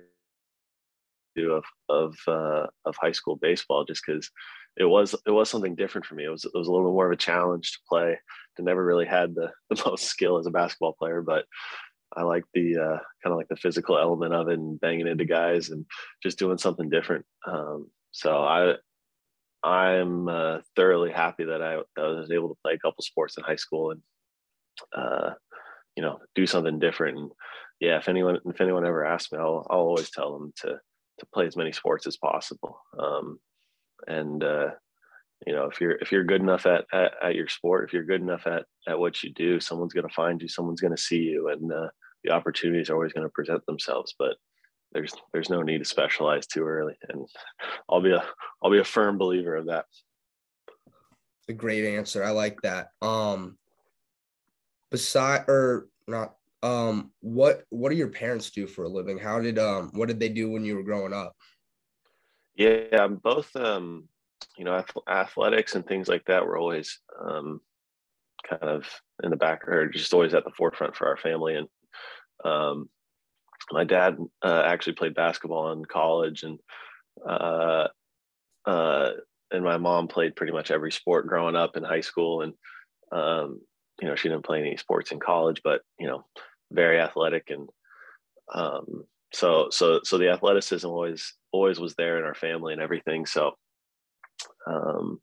of 1.36 1.64
of 1.88 2.16
uh, 2.26 2.66
of 2.84 2.96
high 2.96 3.12
school 3.12 3.36
baseball 3.36 3.84
just 3.84 4.02
because 4.04 4.30
it 4.76 4.84
was 4.84 5.14
it 5.26 5.30
was 5.30 5.50
something 5.50 5.74
different 5.74 6.06
for 6.06 6.14
me. 6.14 6.24
It 6.24 6.30
was 6.30 6.44
it 6.44 6.52
was 6.54 6.68
a 6.68 6.72
little 6.72 6.88
bit 6.88 6.94
more 6.94 7.06
of 7.06 7.12
a 7.12 7.16
challenge 7.16 7.72
to 7.72 7.78
play. 7.88 8.18
I 8.58 8.62
never 8.62 8.84
really 8.84 9.06
had 9.06 9.34
the 9.34 9.52
the 9.70 9.82
most 9.86 10.04
skill 10.04 10.38
as 10.38 10.46
a 10.46 10.50
basketball 10.50 10.94
player, 10.98 11.22
but 11.22 11.44
I 12.18 12.22
like 12.22 12.44
the 12.52 12.76
uh, 12.76 12.98
kind 13.22 13.32
of 13.32 13.36
like 13.36 13.48
the 13.48 13.56
physical 13.56 13.98
element 13.98 14.34
of 14.34 14.48
it 14.48 14.58
and 14.58 14.80
banging 14.80 15.06
into 15.06 15.24
guys 15.24 15.70
and 15.70 15.86
just 16.22 16.38
doing 16.38 16.58
something 16.58 16.90
different. 16.90 17.24
Um, 17.46 17.90
so 18.10 18.42
I 18.42 18.74
I'm 19.62 20.28
uh, 20.28 20.58
thoroughly 20.76 21.12
happy 21.12 21.44
that 21.44 21.62
I, 21.62 21.78
I, 22.00 22.06
was 22.06 22.30
able 22.30 22.48
to 22.48 22.58
play 22.62 22.74
a 22.74 22.78
couple 22.78 23.02
sports 23.02 23.36
in 23.36 23.44
high 23.44 23.56
school 23.56 23.90
and 23.90 24.00
uh, 24.96 25.30
you 25.96 26.02
know 26.02 26.18
do 26.34 26.46
something 26.46 26.78
different. 26.78 27.18
And 27.18 27.30
yeah, 27.80 27.98
if 27.98 28.08
anyone 28.08 28.38
if 28.46 28.60
anyone 28.60 28.86
ever 28.86 29.04
asks 29.04 29.32
me, 29.32 29.38
I'll 29.38 29.66
I'll 29.70 29.78
always 29.78 30.10
tell 30.10 30.38
them 30.38 30.52
to 30.62 30.78
to 31.18 31.26
play 31.34 31.46
as 31.46 31.56
many 31.56 31.72
sports 31.72 32.06
as 32.06 32.16
possible. 32.16 32.80
Um, 32.98 33.38
and 34.06 34.42
uh, 34.44 34.70
you 35.46 35.54
know 35.54 35.64
if 35.64 35.80
you're 35.80 35.96
if 35.96 36.12
you're 36.12 36.24
good 36.24 36.40
enough 36.40 36.66
at, 36.66 36.84
at, 36.92 37.12
at 37.22 37.34
your 37.34 37.48
sport, 37.48 37.84
if 37.84 37.92
you're 37.92 38.04
good 38.04 38.22
enough 38.22 38.46
at 38.46 38.64
at 38.88 38.98
what 38.98 39.22
you 39.22 39.32
do, 39.32 39.60
someone's 39.60 39.92
going 39.92 40.06
to 40.08 40.14
find 40.14 40.40
you, 40.40 40.48
someone's 40.48 40.80
going 40.80 40.94
to 40.94 41.02
see 41.02 41.20
you, 41.22 41.48
and 41.48 41.72
uh, 41.72 41.88
the 42.24 42.30
opportunities 42.30 42.90
are 42.90 42.94
always 42.94 43.12
going 43.12 43.26
to 43.26 43.32
present 43.32 43.64
themselves. 43.66 44.14
But 44.18 44.36
there's 44.92 45.12
there's 45.32 45.50
no 45.50 45.62
need 45.62 45.78
to 45.78 45.84
specialize 45.84 46.46
too 46.46 46.64
early 46.64 46.94
and 47.08 47.26
i'll 47.90 48.00
be 48.00 48.12
a 48.12 48.24
i'll 48.62 48.70
be 48.70 48.78
a 48.78 48.84
firm 48.84 49.18
believer 49.18 49.54
of 49.54 49.66
that. 49.66 49.84
A 51.48 51.52
great 51.52 51.84
answer. 51.84 52.22
I 52.22 52.30
like 52.30 52.60
that. 52.62 52.90
Um 53.00 53.56
beside 54.90 55.44
or 55.48 55.88
not 56.06 56.34
um 56.62 57.10
what 57.20 57.64
what 57.70 57.90
do 57.90 57.96
your 57.96 58.08
parents 58.08 58.50
do 58.50 58.66
for 58.66 58.84
a 58.84 58.88
living? 58.88 59.18
How 59.18 59.40
did 59.40 59.58
um 59.58 59.90
what 59.94 60.08
did 60.08 60.20
they 60.20 60.28
do 60.28 60.50
when 60.50 60.64
you 60.64 60.76
were 60.76 60.82
growing 60.82 61.12
up? 61.12 61.34
Yeah 62.56 63.02
i'm 63.02 63.16
both 63.16 63.54
um 63.56 64.08
you 64.56 64.64
know 64.64 64.82
athletics 65.08 65.74
and 65.74 65.86
things 65.86 66.08
like 66.08 66.24
that 66.26 66.44
were 66.44 66.58
always 66.58 67.00
um 67.20 67.60
kind 68.48 68.62
of 68.62 68.84
in 69.22 69.30
the 69.30 69.36
back 69.36 69.66
or 69.68 69.88
just 69.88 70.12
always 70.14 70.34
at 70.34 70.44
the 70.44 70.50
forefront 70.50 70.96
for 70.96 71.06
our 71.06 71.16
family 71.16 71.54
and 71.54 71.68
um 72.44 72.88
my 73.70 73.84
dad 73.84 74.16
uh, 74.42 74.62
actually 74.64 74.94
played 74.94 75.14
basketball 75.14 75.72
in 75.72 75.84
college 75.84 76.42
and 76.42 76.58
uh, 77.28 77.88
uh, 78.64 79.10
and 79.50 79.64
my 79.64 79.76
mom 79.76 80.08
played 80.08 80.36
pretty 80.36 80.52
much 80.52 80.70
every 80.70 80.92
sport 80.92 81.26
growing 81.26 81.56
up 81.56 81.76
in 81.76 81.82
high 81.82 82.00
school. 82.00 82.42
And 82.42 82.54
um, 83.12 83.60
you 84.00 84.08
know 84.08 84.14
she 84.14 84.28
didn't 84.28 84.44
play 84.44 84.60
any 84.60 84.76
sports 84.76 85.12
in 85.12 85.18
college 85.18 85.60
but 85.64 85.80
you 85.98 86.06
know 86.06 86.24
very 86.70 87.00
athletic 87.00 87.50
and 87.50 87.68
um, 88.54 89.04
so 89.32 89.68
so 89.70 90.00
so 90.04 90.18
the 90.18 90.28
athleticism 90.28 90.86
always 90.86 91.34
always 91.52 91.78
was 91.78 91.94
there 91.94 92.18
in 92.18 92.24
our 92.24 92.34
family 92.34 92.72
and 92.72 92.82
everything. 92.82 93.26
So 93.26 93.52
um, 94.66 95.20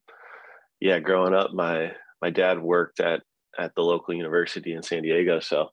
yeah 0.80 1.00
growing 1.00 1.34
up 1.34 1.54
my 1.54 1.94
my 2.22 2.30
dad 2.30 2.60
worked 2.60 3.00
at 3.00 3.22
at 3.58 3.74
the 3.76 3.82
local 3.82 4.14
university 4.14 4.74
in 4.74 4.84
San 4.84 5.04
Diego. 5.04 5.40
So 5.40 5.70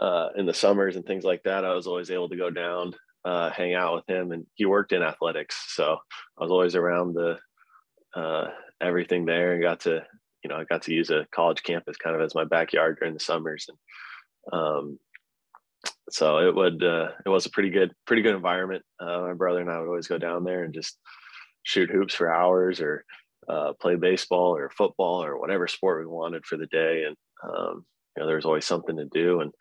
uh, 0.00 0.28
in 0.36 0.46
the 0.46 0.54
summers 0.54 0.96
and 0.96 1.04
things 1.04 1.24
like 1.24 1.42
that, 1.44 1.64
I 1.64 1.74
was 1.74 1.86
always 1.86 2.10
able 2.10 2.28
to 2.28 2.36
go 2.36 2.50
down, 2.50 2.94
uh, 3.24 3.50
hang 3.50 3.74
out 3.74 3.94
with 3.94 4.08
him, 4.08 4.32
and 4.32 4.46
he 4.54 4.66
worked 4.66 4.92
in 4.92 5.02
athletics, 5.02 5.56
so 5.74 5.98
I 6.38 6.42
was 6.42 6.50
always 6.50 6.74
around 6.74 7.14
the 7.14 7.38
uh, 8.14 8.50
everything 8.80 9.24
there, 9.24 9.52
and 9.54 9.62
got 9.62 9.80
to 9.80 10.04
you 10.42 10.48
know 10.48 10.56
I 10.56 10.64
got 10.64 10.82
to 10.82 10.94
use 10.94 11.10
a 11.10 11.26
college 11.34 11.62
campus 11.62 11.96
kind 11.96 12.16
of 12.16 12.22
as 12.22 12.34
my 12.34 12.44
backyard 12.44 12.98
during 12.98 13.14
the 13.14 13.20
summers, 13.20 13.66
and 13.68 13.78
Um, 14.52 14.98
so 16.10 16.38
it 16.38 16.54
would 16.54 16.82
uh, 16.82 17.08
it 17.24 17.28
was 17.28 17.46
a 17.46 17.50
pretty 17.50 17.70
good 17.70 17.92
pretty 18.06 18.22
good 18.22 18.34
environment. 18.34 18.84
Uh, 19.00 19.20
my 19.20 19.34
brother 19.34 19.60
and 19.60 19.70
I 19.70 19.78
would 19.78 19.88
always 19.88 20.06
go 20.08 20.18
down 20.18 20.44
there 20.44 20.64
and 20.64 20.74
just 20.74 20.98
shoot 21.62 21.90
hoops 21.90 22.14
for 22.14 22.32
hours 22.32 22.80
or 22.80 23.04
uh, 23.48 23.72
play 23.80 23.96
baseball 23.96 24.56
or 24.56 24.70
football 24.70 25.24
or 25.24 25.38
whatever 25.38 25.66
sport 25.66 26.00
we 26.00 26.06
wanted 26.06 26.44
for 26.44 26.56
the 26.56 26.66
day. 26.66 27.04
And 27.04 27.16
um, 27.42 27.84
you 28.16 28.20
know, 28.22 28.26
there 28.26 28.36
was 28.36 28.44
always 28.44 28.66
something 28.66 28.96
to 28.96 29.06
do. 29.06 29.40
And 29.40 29.52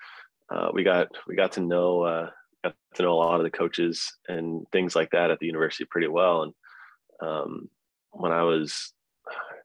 uh, 0.49 0.69
we 0.73 0.83
got 0.83 1.09
we 1.27 1.35
got 1.35 1.53
to 1.53 1.61
know 1.61 2.01
uh, 2.03 2.29
got 2.63 2.75
to 2.95 3.03
know 3.03 3.13
a 3.13 3.15
lot 3.15 3.39
of 3.39 3.43
the 3.43 3.51
coaches 3.51 4.13
and 4.27 4.65
things 4.71 4.95
like 4.95 5.11
that 5.11 5.31
at 5.31 5.39
the 5.39 5.45
university 5.45 5.85
pretty 5.85 6.07
well. 6.07 6.43
And 6.43 6.53
um, 7.21 7.69
when 8.11 8.31
I 8.31 8.43
was 8.43 8.93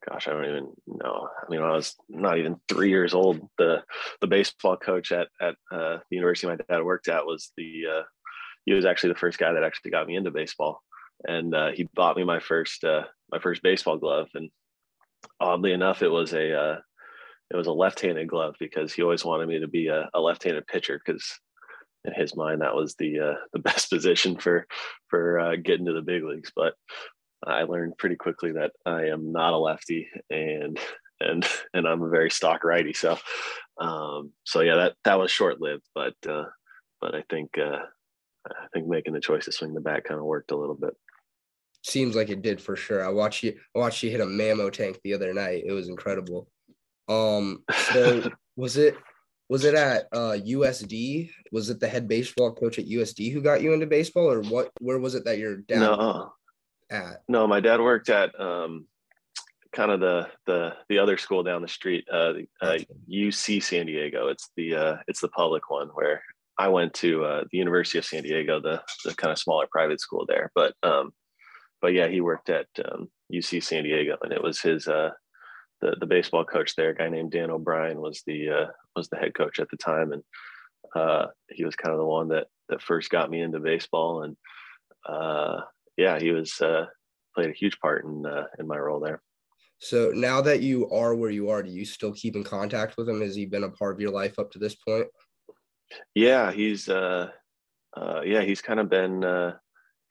gosh, 0.08 0.28
I 0.28 0.32
don't 0.32 0.44
even 0.44 0.72
know. 0.86 1.28
I 1.42 1.50
mean, 1.50 1.60
when 1.60 1.70
I 1.70 1.74
was 1.74 1.96
not 2.08 2.38
even 2.38 2.60
three 2.68 2.90
years 2.90 3.14
old, 3.14 3.48
the 3.58 3.82
the 4.20 4.26
baseball 4.26 4.76
coach 4.76 5.12
at 5.12 5.28
at 5.40 5.54
uh, 5.70 5.98
the 6.10 6.16
university 6.16 6.46
my 6.46 6.56
dad 6.56 6.82
worked 6.82 7.08
at 7.08 7.26
was 7.26 7.52
the 7.56 7.82
uh, 7.98 8.02
he 8.64 8.72
was 8.72 8.84
actually 8.84 9.12
the 9.12 9.18
first 9.18 9.38
guy 9.38 9.52
that 9.52 9.64
actually 9.64 9.90
got 9.90 10.06
me 10.06 10.16
into 10.16 10.30
baseball, 10.30 10.82
and 11.26 11.54
uh, 11.54 11.70
he 11.72 11.88
bought 11.94 12.16
me 12.16 12.24
my 12.24 12.40
first 12.40 12.84
uh, 12.84 13.04
my 13.30 13.38
first 13.38 13.62
baseball 13.62 13.98
glove. 13.98 14.28
And 14.34 14.50
oddly 15.40 15.72
enough, 15.72 16.02
it 16.02 16.10
was 16.10 16.32
a 16.32 16.58
uh, 16.58 16.76
it 17.50 17.56
was 17.56 17.66
a 17.66 17.72
left-handed 17.72 18.28
glove 18.28 18.54
because 18.58 18.92
he 18.92 19.02
always 19.02 19.24
wanted 19.24 19.48
me 19.48 19.60
to 19.60 19.68
be 19.68 19.88
a, 19.88 20.08
a 20.14 20.20
left-handed 20.20 20.66
pitcher 20.66 21.00
because 21.04 21.38
in 22.04 22.12
his 22.12 22.36
mind 22.36 22.60
that 22.60 22.74
was 22.74 22.94
the 22.96 23.20
uh, 23.20 23.34
the 23.52 23.58
best 23.58 23.90
position 23.90 24.36
for 24.36 24.66
for 25.08 25.56
getting 25.56 25.86
to 25.86 25.92
the 25.92 26.02
big 26.02 26.24
leagues. 26.24 26.52
But 26.54 26.74
I 27.46 27.62
learned 27.62 27.98
pretty 27.98 28.16
quickly 28.16 28.52
that 28.52 28.72
I 28.84 29.06
am 29.06 29.32
not 29.32 29.54
a 29.54 29.58
lefty 29.58 30.08
and 30.30 30.78
and 31.20 31.46
and 31.74 31.86
I'm 31.86 32.02
a 32.02 32.08
very 32.08 32.30
stock 32.30 32.64
righty. 32.64 32.92
So 32.92 33.18
um, 33.80 34.32
so 34.44 34.60
yeah, 34.60 34.76
that 34.76 34.94
that 35.04 35.18
was 35.18 35.30
short 35.30 35.60
lived, 35.60 35.84
but 35.94 36.14
uh, 36.28 36.46
but 37.00 37.14
I 37.14 37.24
think 37.30 37.50
uh, 37.58 37.78
I 38.46 38.66
think 38.72 38.86
making 38.86 39.14
the 39.14 39.20
choice 39.20 39.44
to 39.46 39.52
swing 39.52 39.74
the 39.74 39.80
bat 39.80 40.04
kind 40.04 40.18
of 40.18 40.26
worked 40.26 40.50
a 40.50 40.56
little 40.56 40.74
bit. 40.74 40.94
Seems 41.84 42.16
like 42.16 42.28
it 42.28 42.42
did 42.42 42.60
for 42.60 42.74
sure. 42.76 43.04
I 43.04 43.08
watched 43.08 43.42
you 43.42 43.54
I 43.74 43.78
watched 43.78 44.02
you 44.02 44.10
hit 44.10 44.20
a 44.20 44.26
mammo 44.26 44.70
tank 44.70 44.98
the 45.02 45.14
other 45.14 45.32
night. 45.32 45.62
It 45.64 45.72
was 45.72 45.88
incredible. 45.88 46.48
Um, 47.08 47.64
so 47.92 48.30
was 48.56 48.76
it 48.76 48.96
was 49.48 49.64
it 49.64 49.74
at 49.74 50.08
uh, 50.12 50.36
USD? 50.44 51.30
Was 51.52 51.70
it 51.70 51.80
the 51.80 51.88
head 51.88 52.06
baseball 52.06 52.52
coach 52.54 52.78
at 52.78 52.86
USD 52.86 53.32
who 53.32 53.40
got 53.40 53.62
you 53.62 53.72
into 53.72 53.86
baseball, 53.86 54.30
or 54.30 54.42
what? 54.42 54.70
Where 54.80 54.98
was 54.98 55.14
it 55.14 55.24
that 55.24 55.38
your 55.38 55.56
dad? 55.56 55.80
No, 55.80 56.32
at? 56.90 57.22
No, 57.28 57.46
my 57.46 57.60
dad 57.60 57.80
worked 57.80 58.10
at 58.10 58.38
um, 58.38 58.86
kind 59.72 59.90
of 59.90 60.00
the 60.00 60.28
the 60.46 60.74
the 60.88 60.98
other 60.98 61.16
school 61.16 61.42
down 61.42 61.62
the 61.62 61.68
street, 61.68 62.04
uh, 62.12 62.34
uh, 62.60 62.78
UC 63.10 63.62
San 63.62 63.86
Diego. 63.86 64.28
It's 64.28 64.50
the 64.56 64.74
uh, 64.74 64.96
it's 65.06 65.20
the 65.20 65.28
public 65.28 65.70
one 65.70 65.88
where 65.94 66.22
I 66.58 66.68
went 66.68 66.92
to 66.94 67.24
uh, 67.24 67.44
the 67.50 67.58
University 67.58 67.98
of 67.98 68.04
San 68.04 68.22
Diego, 68.22 68.60
the 68.60 68.82
the 69.04 69.14
kind 69.14 69.32
of 69.32 69.38
smaller 69.38 69.66
private 69.70 70.00
school 70.00 70.26
there. 70.28 70.50
But 70.54 70.74
um, 70.82 71.12
but 71.80 71.94
yeah, 71.94 72.08
he 72.08 72.20
worked 72.20 72.50
at 72.50 72.66
um, 72.84 73.08
UC 73.32 73.62
San 73.62 73.84
Diego, 73.84 74.16
and 74.22 74.32
it 74.32 74.42
was 74.42 74.60
his 74.60 74.88
uh, 74.88 75.10
the 75.80 75.96
the 76.00 76.06
baseball 76.06 76.44
coach 76.44 76.74
there, 76.76 76.90
a 76.90 76.94
guy 76.94 77.08
named 77.08 77.32
Dan 77.32 77.50
O'Brien, 77.50 78.00
was 78.00 78.22
the 78.26 78.50
uh, 78.50 78.66
was 78.96 79.08
the 79.08 79.16
head 79.16 79.34
coach 79.34 79.58
at 79.58 79.68
the 79.70 79.76
time, 79.76 80.12
and 80.12 80.22
uh, 80.94 81.26
he 81.50 81.64
was 81.64 81.76
kind 81.76 81.92
of 81.92 81.98
the 81.98 82.06
one 82.06 82.28
that 82.28 82.46
that 82.68 82.82
first 82.82 83.10
got 83.10 83.30
me 83.30 83.40
into 83.40 83.60
baseball, 83.60 84.22
and 84.22 84.36
uh, 85.08 85.60
yeah, 85.96 86.18
he 86.18 86.30
was 86.30 86.60
uh, 86.60 86.86
played 87.34 87.50
a 87.50 87.54
huge 87.54 87.78
part 87.80 88.04
in 88.04 88.26
uh, 88.26 88.44
in 88.58 88.66
my 88.66 88.78
role 88.78 89.00
there. 89.00 89.22
So 89.80 90.10
now 90.12 90.40
that 90.42 90.60
you 90.60 90.90
are 90.90 91.14
where 91.14 91.30
you 91.30 91.50
are, 91.50 91.62
do 91.62 91.70
you 91.70 91.84
still 91.84 92.12
keep 92.12 92.34
in 92.34 92.42
contact 92.42 92.96
with 92.96 93.08
him? 93.08 93.20
Has 93.20 93.36
he 93.36 93.46
been 93.46 93.64
a 93.64 93.70
part 93.70 93.94
of 93.94 94.00
your 94.00 94.10
life 94.10 94.38
up 94.38 94.50
to 94.52 94.58
this 94.58 94.74
point? 94.74 95.06
Yeah, 96.14 96.50
he's 96.50 96.88
uh, 96.88 97.30
uh 97.96 98.22
yeah, 98.24 98.42
he's 98.42 98.60
kind 98.60 98.80
of 98.80 98.90
been 98.90 99.24
uh, 99.24 99.54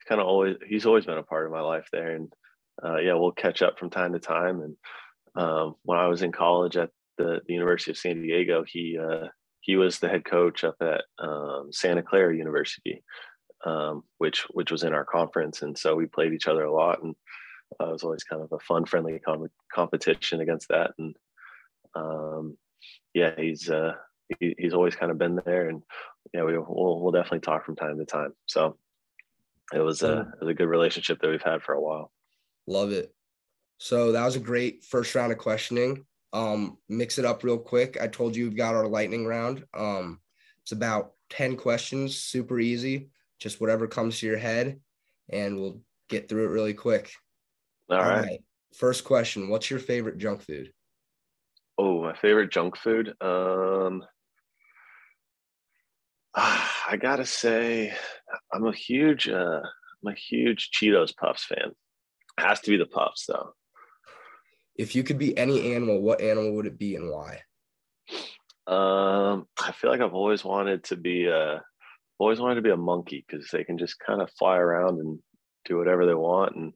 kind 0.08 0.20
of 0.20 0.26
always 0.26 0.56
he's 0.66 0.86
always 0.86 1.04
been 1.04 1.18
a 1.18 1.22
part 1.22 1.46
of 1.46 1.52
my 1.52 1.60
life 1.60 1.88
there, 1.92 2.14
and 2.14 2.32
uh, 2.82 2.96
yeah, 2.96 3.14
we'll 3.14 3.32
catch 3.32 3.62
up 3.62 3.78
from 3.78 3.90
time 3.90 4.12
to 4.14 4.18
time. 4.18 4.62
And 4.62 4.76
um, 5.38 5.76
when 5.84 5.98
I 5.98 6.08
was 6.08 6.22
in 6.22 6.32
college 6.32 6.76
at 6.76 6.90
the, 7.16 7.40
the 7.46 7.52
University 7.54 7.92
of 7.92 7.96
San 7.96 8.20
Diego, 8.22 8.64
he 8.66 8.98
uh, 8.98 9.28
he 9.60 9.76
was 9.76 9.98
the 9.98 10.08
head 10.08 10.24
coach 10.24 10.64
up 10.64 10.76
at 10.80 11.04
um, 11.18 11.68
Santa 11.70 12.02
Clara 12.02 12.36
University, 12.36 13.02
um, 13.64 14.02
which 14.18 14.46
which 14.50 14.72
was 14.72 14.82
in 14.82 14.92
our 14.92 15.04
conference, 15.04 15.62
and 15.62 15.78
so 15.78 15.94
we 15.94 16.06
played 16.06 16.32
each 16.32 16.48
other 16.48 16.64
a 16.64 16.72
lot, 16.72 17.02
and 17.02 17.14
uh, 17.80 17.88
it 17.88 17.92
was 17.92 18.02
always 18.02 18.24
kind 18.24 18.42
of 18.42 18.50
a 18.52 18.58
fun, 18.58 18.84
friendly 18.84 19.20
com- 19.20 19.46
competition 19.72 20.40
against 20.40 20.68
that. 20.68 20.90
And 20.98 21.16
um, 21.94 22.58
yeah, 23.14 23.32
he's 23.36 23.70
uh, 23.70 23.92
he, 24.40 24.56
he's 24.58 24.74
always 24.74 24.96
kind 24.96 25.12
of 25.12 25.18
been 25.18 25.40
there, 25.44 25.68
and 25.68 25.82
yeah, 26.34 26.42
we 26.42 26.58
will 26.58 27.00
we'll 27.00 27.12
definitely 27.12 27.40
talk 27.40 27.64
from 27.64 27.76
time 27.76 27.96
to 27.98 28.04
time. 28.04 28.32
So 28.46 28.76
it 29.72 29.80
was 29.80 30.02
a 30.02 30.20
it 30.20 30.40
was 30.40 30.50
a 30.50 30.54
good 30.54 30.68
relationship 30.68 31.20
that 31.20 31.30
we've 31.30 31.42
had 31.42 31.62
for 31.62 31.74
a 31.74 31.80
while. 31.80 32.10
Love 32.66 32.90
it. 32.90 33.14
So 33.78 34.12
that 34.12 34.24
was 34.24 34.36
a 34.36 34.40
great 34.40 34.84
first 34.84 35.14
round 35.14 35.32
of 35.32 35.38
questioning. 35.38 36.04
Um, 36.32 36.78
mix 36.88 37.18
it 37.18 37.24
up 37.24 37.42
real 37.42 37.58
quick. 37.58 37.96
I 38.00 38.08
told 38.08 38.36
you 38.36 38.44
we've 38.44 38.56
got 38.56 38.74
our 38.74 38.86
lightning 38.86 39.26
round. 39.26 39.64
Um, 39.72 40.20
it's 40.62 40.72
about 40.72 41.12
10 41.30 41.56
questions, 41.56 42.16
super 42.16 42.58
easy 42.58 43.10
just 43.38 43.60
whatever 43.60 43.86
comes 43.86 44.18
to 44.18 44.26
your 44.26 44.38
head, 44.38 44.80
and 45.28 45.58
we'll 45.58 45.80
get 46.08 46.28
through 46.28 46.46
it 46.46 46.52
really 46.52 46.74
quick. 46.74 47.12
All, 47.90 47.98
All 47.98 48.04
right. 48.04 48.24
right. 48.24 48.40
First 48.76 49.04
question: 49.04 49.48
What's 49.48 49.70
your 49.70 49.80
favorite 49.80 50.18
junk 50.18 50.42
food? 50.42 50.72
Oh, 51.78 52.02
my 52.02 52.14
favorite 52.14 52.50
junk 52.50 52.76
food. 52.76 53.14
Um, 53.20 54.04
I 56.34 56.98
gotta 57.00 57.26
say, 57.26 57.94
I'm 58.52 58.66
a 58.66 58.72
huge, 58.72 59.28
uh, 59.28 59.60
I'm 59.62 60.12
a 60.12 60.14
huge 60.14 60.70
Cheetos 60.72 61.16
Puffs 61.16 61.44
fan. 61.44 61.70
It 62.38 62.44
has 62.44 62.60
to 62.60 62.70
be 62.70 62.76
the 62.76 62.86
Puffs, 62.86 63.26
though. 63.26 63.54
If 64.78 64.94
you 64.94 65.02
could 65.02 65.18
be 65.18 65.36
any 65.36 65.74
animal, 65.74 66.00
what 66.00 66.20
animal 66.20 66.54
would 66.54 66.66
it 66.66 66.78
be 66.78 66.94
and 66.94 67.10
why? 67.10 67.42
Um, 68.66 69.46
I 69.60 69.72
feel 69.72 69.90
like 69.90 70.00
I've 70.00 70.14
always 70.14 70.44
wanted 70.44 70.84
to 70.84 70.96
be 70.96 71.26
a 71.26 71.62
always 72.18 72.40
wanted 72.40 72.56
to 72.56 72.62
be 72.62 72.70
a 72.70 72.76
monkey 72.76 73.24
because 73.26 73.48
they 73.50 73.64
can 73.64 73.78
just 73.78 73.98
kind 74.00 74.20
of 74.20 74.30
fly 74.38 74.56
around 74.56 74.98
and 74.98 75.18
do 75.64 75.78
whatever 75.78 76.06
they 76.06 76.14
want 76.14 76.56
and 76.56 76.72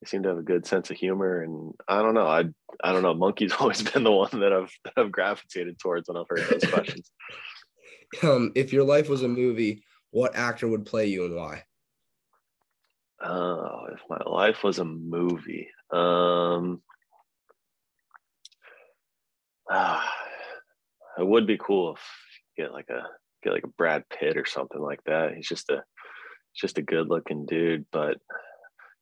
they 0.00 0.06
seem 0.06 0.22
to 0.22 0.28
have 0.28 0.38
a 0.38 0.42
good 0.42 0.66
sense 0.66 0.90
of 0.90 0.96
humor 0.96 1.42
and 1.42 1.72
i 1.88 2.02
don't 2.02 2.14
know 2.14 2.26
i 2.26 2.44
i 2.84 2.92
don't 2.92 3.02
know 3.02 3.14
monkey's 3.14 3.52
always 3.60 3.82
been 3.82 4.04
the 4.04 4.12
one 4.12 4.40
that 4.40 4.52
i've 4.52 4.72
that 4.84 4.92
i've 4.96 5.12
gravitated 5.12 5.78
towards 5.78 6.08
when 6.08 6.16
i've 6.16 6.26
heard 6.28 6.46
those 6.50 6.70
questions 6.70 7.10
um 8.22 8.52
if 8.54 8.72
your 8.72 8.84
life 8.84 9.08
was 9.08 9.22
a 9.22 9.28
movie 9.28 9.82
what 10.10 10.36
actor 10.36 10.68
would 10.68 10.84
play 10.84 11.06
you 11.06 11.24
and 11.24 11.34
why 11.34 11.62
oh 13.22 13.86
if 13.92 14.00
my 14.10 14.20
life 14.26 14.62
was 14.62 14.78
a 14.78 14.84
movie 14.84 15.68
um 15.90 16.82
uh, 19.72 20.00
it 21.18 21.26
would 21.26 21.46
be 21.46 21.58
cool 21.58 21.94
if 21.94 22.00
get 22.56 22.72
like 22.72 22.88
a 22.90 23.02
get 23.42 23.52
like 23.52 23.64
a 23.64 23.68
Brad 23.68 24.04
Pitt 24.08 24.36
or 24.36 24.46
something 24.46 24.80
like 24.80 25.00
that. 25.06 25.34
He's 25.34 25.48
just 25.48 25.70
a 25.70 25.82
just 26.54 26.78
a 26.78 26.82
good 26.82 27.08
looking 27.08 27.46
dude. 27.46 27.86
But 27.92 28.18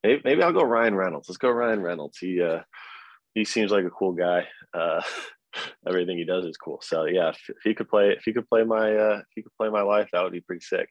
maybe, 0.03 0.23
maybe 0.25 0.43
I'll 0.43 0.53
go 0.53 0.63
Ryan 0.63 0.95
Reynolds. 0.95 1.29
Let's 1.29 1.39
go 1.39 1.51
Ryan 1.51 1.81
Reynolds. 1.81 2.19
He 2.19 2.41
uh 2.43 2.61
he 3.35 3.45
seems 3.45 3.71
like 3.71 3.85
a 3.85 3.91
cool 3.91 4.13
guy. 4.13 4.47
Uh 4.73 5.03
everything 5.87 6.17
he 6.17 6.25
does 6.25 6.45
is 6.45 6.57
cool. 6.57 6.81
So 6.83 7.07
yeah, 7.07 7.31
if, 7.31 7.41
if 7.49 7.57
he 7.65 7.75
could 7.75 7.89
play 7.89 8.11
if 8.11 8.23
he 8.25 8.33
could 8.33 8.49
play 8.49 8.65
my 8.65 8.95
uh 8.95 9.19
if 9.19 9.27
he 9.35 9.43
could 9.43 9.57
play 9.57 9.69
my 9.69 9.83
life, 9.83 10.09
that 10.13 10.23
would 10.23 10.33
be 10.33 10.41
pretty 10.41 10.65
sick. 10.65 10.89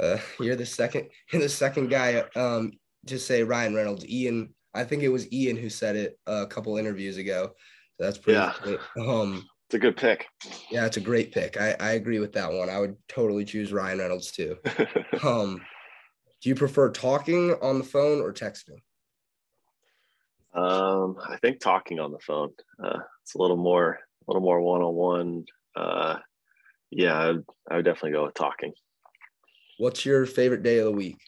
Uh, 0.00 0.18
you're 0.40 0.56
the 0.56 0.66
second 0.66 1.08
you're 1.32 1.42
the 1.42 1.48
second 1.48 1.88
guy 1.88 2.24
um 2.36 2.72
just 3.04 3.26
say 3.26 3.42
Ryan 3.42 3.74
Reynolds. 3.74 4.06
Ian, 4.06 4.54
I 4.74 4.84
think 4.84 5.02
it 5.02 5.08
was 5.08 5.30
Ian 5.32 5.56
who 5.56 5.70
said 5.70 5.96
it 5.96 6.18
a 6.26 6.46
couple 6.46 6.76
interviews 6.76 7.16
ago. 7.16 7.52
So 7.98 8.04
that's 8.04 8.18
pretty 8.18 8.38
yeah. 8.38 8.54
Great. 8.62 8.80
Um 8.98 9.48
it's 9.68 9.74
a 9.74 9.78
good 9.78 9.98
pick. 9.98 10.26
Yeah, 10.70 10.86
it's 10.86 10.96
a 10.96 11.00
great 11.00 11.30
pick. 11.30 11.60
I, 11.60 11.76
I 11.78 11.90
agree 11.92 12.20
with 12.20 12.32
that 12.32 12.50
one. 12.50 12.70
I 12.70 12.78
would 12.78 12.96
totally 13.06 13.44
choose 13.44 13.70
Ryan 13.70 13.98
Reynolds 13.98 14.30
too. 14.30 14.56
um, 15.22 15.60
do 16.40 16.48
you 16.48 16.54
prefer 16.54 16.90
talking 16.90 17.54
on 17.60 17.76
the 17.76 17.84
phone 17.84 18.22
or 18.22 18.32
texting? 18.32 18.78
Um, 20.54 21.18
I 21.22 21.36
think 21.42 21.60
talking 21.60 22.00
on 22.00 22.12
the 22.12 22.18
phone. 22.18 22.52
Uh, 22.82 23.00
it's 23.22 23.34
a 23.34 23.38
little 23.38 23.58
more, 23.58 23.90
a 23.90 24.24
little 24.26 24.40
more 24.40 24.58
one 24.58 24.80
on 24.80 24.94
one. 24.94 25.44
Uh, 25.76 26.16
yeah, 26.90 27.18
I 27.18 27.26
would, 27.32 27.44
I 27.70 27.76
would 27.76 27.84
definitely 27.84 28.12
go 28.12 28.24
with 28.24 28.34
talking. 28.34 28.72
What's 29.76 30.06
your 30.06 30.24
favorite 30.24 30.62
day 30.62 30.78
of 30.78 30.86
the 30.86 30.92
week? 30.92 31.18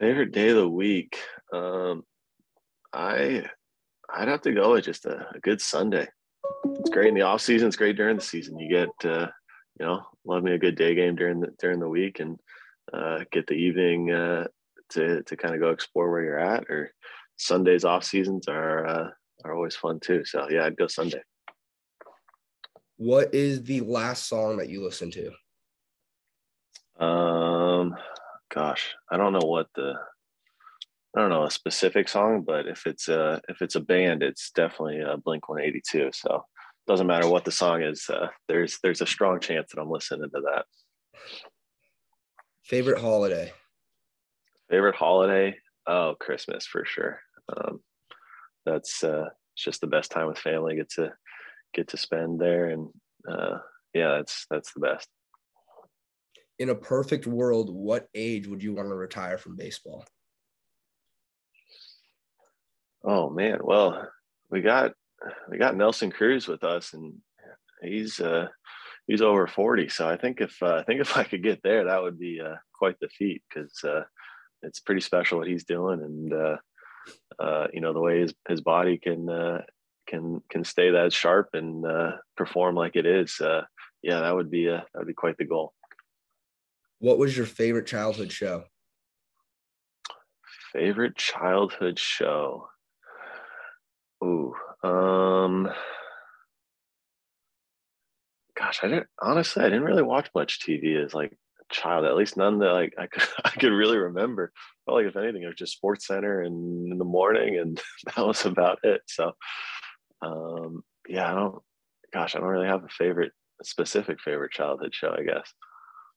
Favorite 0.00 0.32
day 0.32 0.48
of 0.48 0.56
the 0.56 0.68
week. 0.68 1.16
Um, 1.52 2.02
I 2.92 3.44
I'd 4.18 4.28
have 4.28 4.42
to 4.42 4.52
go 4.52 4.72
with 4.72 4.84
just 4.84 5.06
a, 5.06 5.26
a, 5.32 5.38
good 5.40 5.60
Sunday. 5.60 6.08
It's 6.64 6.90
great 6.90 7.06
in 7.06 7.14
the 7.14 7.22
off 7.22 7.40
season. 7.40 7.68
It's 7.68 7.76
great 7.76 7.96
during 7.96 8.16
the 8.16 8.22
season. 8.22 8.58
You 8.58 8.68
get, 8.68 9.10
uh, 9.10 9.28
you 9.78 9.86
know, 9.86 10.02
love 10.26 10.42
me 10.42 10.54
a 10.54 10.58
good 10.58 10.74
day 10.74 10.96
game 10.96 11.14
during 11.14 11.38
the 11.38 11.54
during 11.60 11.78
the 11.78 11.88
week, 11.88 12.18
and 12.18 12.36
uh, 12.92 13.20
get 13.30 13.46
the 13.46 13.54
evening 13.54 14.10
uh, 14.10 14.48
to 14.90 15.22
to 15.22 15.36
kind 15.36 15.54
of 15.54 15.60
go 15.60 15.70
explore 15.70 16.10
where 16.10 16.24
you're 16.24 16.38
at. 16.38 16.64
Or 16.68 16.90
Sundays 17.36 17.84
off 17.84 18.02
seasons 18.02 18.48
are 18.48 18.86
uh, 18.86 19.08
are 19.44 19.54
always 19.54 19.76
fun 19.76 20.00
too. 20.00 20.24
So 20.24 20.48
yeah, 20.50 20.64
I'd 20.64 20.76
go 20.76 20.88
Sunday. 20.88 21.22
What 22.96 23.32
is 23.32 23.62
the 23.62 23.82
last 23.82 24.28
song 24.28 24.56
that 24.56 24.68
you 24.68 24.82
listened 24.82 25.12
to? 25.12 27.04
Um, 27.04 27.94
gosh, 28.52 28.96
I 29.08 29.16
don't 29.16 29.32
know 29.32 29.46
what 29.46 29.68
the 29.76 29.94
I 31.16 31.20
don't 31.20 31.30
know 31.30 31.44
a 31.44 31.50
specific 31.50 32.08
song, 32.08 32.42
but 32.46 32.66
if 32.66 32.86
it's 32.86 33.08
a 33.08 33.40
if 33.48 33.62
it's 33.62 33.76
a 33.76 33.80
band, 33.80 34.22
it's 34.22 34.50
definitely 34.50 35.00
a 35.00 35.16
Blink 35.16 35.48
One 35.48 35.60
Eighty 35.60 35.82
Two. 35.88 36.10
So 36.12 36.44
doesn't 36.86 37.06
matter 37.06 37.28
what 37.28 37.44
the 37.44 37.52
song 37.52 37.82
is. 37.82 38.08
Uh, 38.08 38.28
there's 38.48 38.78
there's 38.82 39.00
a 39.00 39.06
strong 39.06 39.40
chance 39.40 39.70
that 39.72 39.80
I'm 39.80 39.90
listening 39.90 40.30
to 40.30 40.40
that. 40.40 40.64
Favorite 42.64 43.00
holiday. 43.00 43.52
Favorite 44.70 44.96
holiday? 44.96 45.56
Oh, 45.86 46.14
Christmas 46.20 46.66
for 46.66 46.84
sure. 46.84 47.20
Um, 47.56 47.80
that's 48.66 49.02
uh, 49.02 49.30
just 49.56 49.80
the 49.80 49.86
best 49.86 50.10
time 50.10 50.26
with 50.26 50.38
family. 50.38 50.76
Get 50.76 50.90
to 50.92 51.12
get 51.72 51.88
to 51.88 51.96
spend 51.96 52.38
there, 52.38 52.66
and 52.66 52.88
uh, 53.26 53.58
yeah, 53.94 54.16
that's 54.18 54.46
that's 54.50 54.72
the 54.74 54.80
best. 54.80 55.08
In 56.58 56.68
a 56.68 56.74
perfect 56.74 57.26
world, 57.26 57.70
what 57.72 58.08
age 58.14 58.46
would 58.46 58.62
you 58.62 58.74
want 58.74 58.88
to 58.88 58.94
retire 58.94 59.38
from 59.38 59.56
baseball? 59.56 60.04
Oh 63.04 63.30
man, 63.30 63.60
well, 63.62 64.08
we 64.50 64.60
got 64.60 64.92
we 65.50 65.58
got 65.58 65.76
Nelson 65.76 66.10
Cruz 66.10 66.48
with 66.48 66.64
us, 66.64 66.92
and 66.94 67.14
he's 67.82 68.20
uh, 68.20 68.48
he's 69.06 69.22
over 69.22 69.46
forty. 69.46 69.88
So 69.88 70.08
I 70.08 70.16
think 70.16 70.40
if 70.40 70.56
uh, 70.62 70.76
I 70.76 70.82
think 70.84 71.00
if 71.00 71.16
I 71.16 71.24
could 71.24 71.42
get 71.42 71.62
there, 71.62 71.84
that 71.84 72.02
would 72.02 72.18
be 72.18 72.40
uh, 72.40 72.56
quite 72.72 72.98
the 73.00 73.08
feat 73.08 73.42
because 73.48 73.72
uh, 73.84 74.02
it's 74.62 74.80
pretty 74.80 75.00
special 75.00 75.38
what 75.38 75.48
he's 75.48 75.64
doing, 75.64 76.00
and 76.00 76.32
uh, 76.32 76.56
uh, 77.38 77.66
you 77.72 77.80
know 77.80 77.92
the 77.92 78.00
way 78.00 78.20
his 78.20 78.34
his 78.48 78.60
body 78.60 78.98
can 78.98 79.28
uh, 79.28 79.62
can 80.06 80.42
can 80.50 80.64
stay 80.64 80.90
that 80.90 81.12
sharp 81.12 81.50
and 81.52 81.86
uh, 81.86 82.12
perform 82.36 82.74
like 82.74 82.96
it 82.96 83.06
is. 83.06 83.40
Uh, 83.40 83.62
yeah, 84.02 84.20
that 84.20 84.34
would 84.34 84.50
be 84.50 84.68
uh, 84.68 84.80
that 84.92 84.98
would 84.98 85.06
be 85.06 85.14
quite 85.14 85.36
the 85.38 85.44
goal. 85.44 85.72
What 86.98 87.18
was 87.18 87.36
your 87.36 87.46
favorite 87.46 87.86
childhood 87.86 88.32
show? 88.32 88.64
Favorite 90.72 91.16
childhood 91.16 91.98
show. 91.98 92.68
Ooh, 94.22 94.54
um, 94.82 95.70
gosh, 98.56 98.80
I 98.82 98.88
didn't 98.88 99.06
honestly. 99.20 99.62
I 99.62 99.68
didn't 99.68 99.84
really 99.84 100.02
watch 100.02 100.28
much 100.34 100.60
TV 100.60 101.02
as 101.02 101.14
like 101.14 101.32
a 101.32 101.74
child. 101.74 102.04
At 102.04 102.16
least 102.16 102.36
none 102.36 102.58
that 102.58 102.72
like 102.72 102.94
I 102.98 103.06
could 103.06 103.22
I 103.44 103.50
could 103.50 103.72
really 103.72 103.98
remember. 103.98 104.52
Felt 104.86 104.98
like 104.98 105.06
if 105.06 105.16
anything, 105.16 105.42
it 105.42 105.46
was 105.46 105.56
just 105.56 105.76
Sports 105.76 106.06
Center 106.06 106.42
and 106.42 106.92
in 106.92 106.98
the 106.98 107.04
morning, 107.04 107.58
and 107.58 107.80
that 108.16 108.26
was 108.26 108.44
about 108.44 108.78
it. 108.82 109.02
So, 109.06 109.32
um, 110.22 110.82
yeah, 111.08 111.30
I 111.30 111.34
don't. 111.34 111.62
Gosh, 112.12 112.34
I 112.34 112.40
don't 112.40 112.48
really 112.48 112.68
have 112.68 112.84
a 112.84 112.88
favorite, 112.88 113.32
a 113.60 113.64
specific 113.64 114.20
favorite 114.20 114.52
childhood 114.52 114.94
show. 114.94 115.14
I 115.16 115.22
guess. 115.22 115.52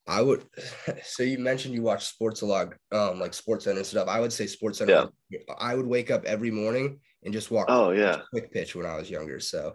I 0.08 0.22
would. 0.22 0.46
So 1.04 1.24
you 1.24 1.40
mentioned 1.40 1.74
you 1.74 1.82
watch 1.82 2.06
sports 2.06 2.42
a 2.42 2.46
lot, 2.46 2.74
um, 2.92 3.20
like 3.20 3.34
Sports 3.34 3.66
Center 3.66 3.78
and 3.78 3.86
stuff. 3.86 4.08
I 4.08 4.20
would 4.20 4.34
say 4.34 4.48
Sports 4.48 4.80
Center. 4.80 5.10
Yeah. 5.30 5.40
I 5.58 5.76
would 5.76 5.88
wake 5.88 6.12
up 6.12 6.26
every 6.26 6.52
morning 6.52 7.00
and 7.24 7.34
just 7.34 7.52
walk. 7.52 7.68
Oh 7.70 7.92
yeah, 7.92 8.22
quick 8.32 8.52
pitch 8.52 8.76
when 8.76 8.86
I 8.86 8.98
was 8.98 9.10
younger. 9.10 9.40
So. 9.40 9.74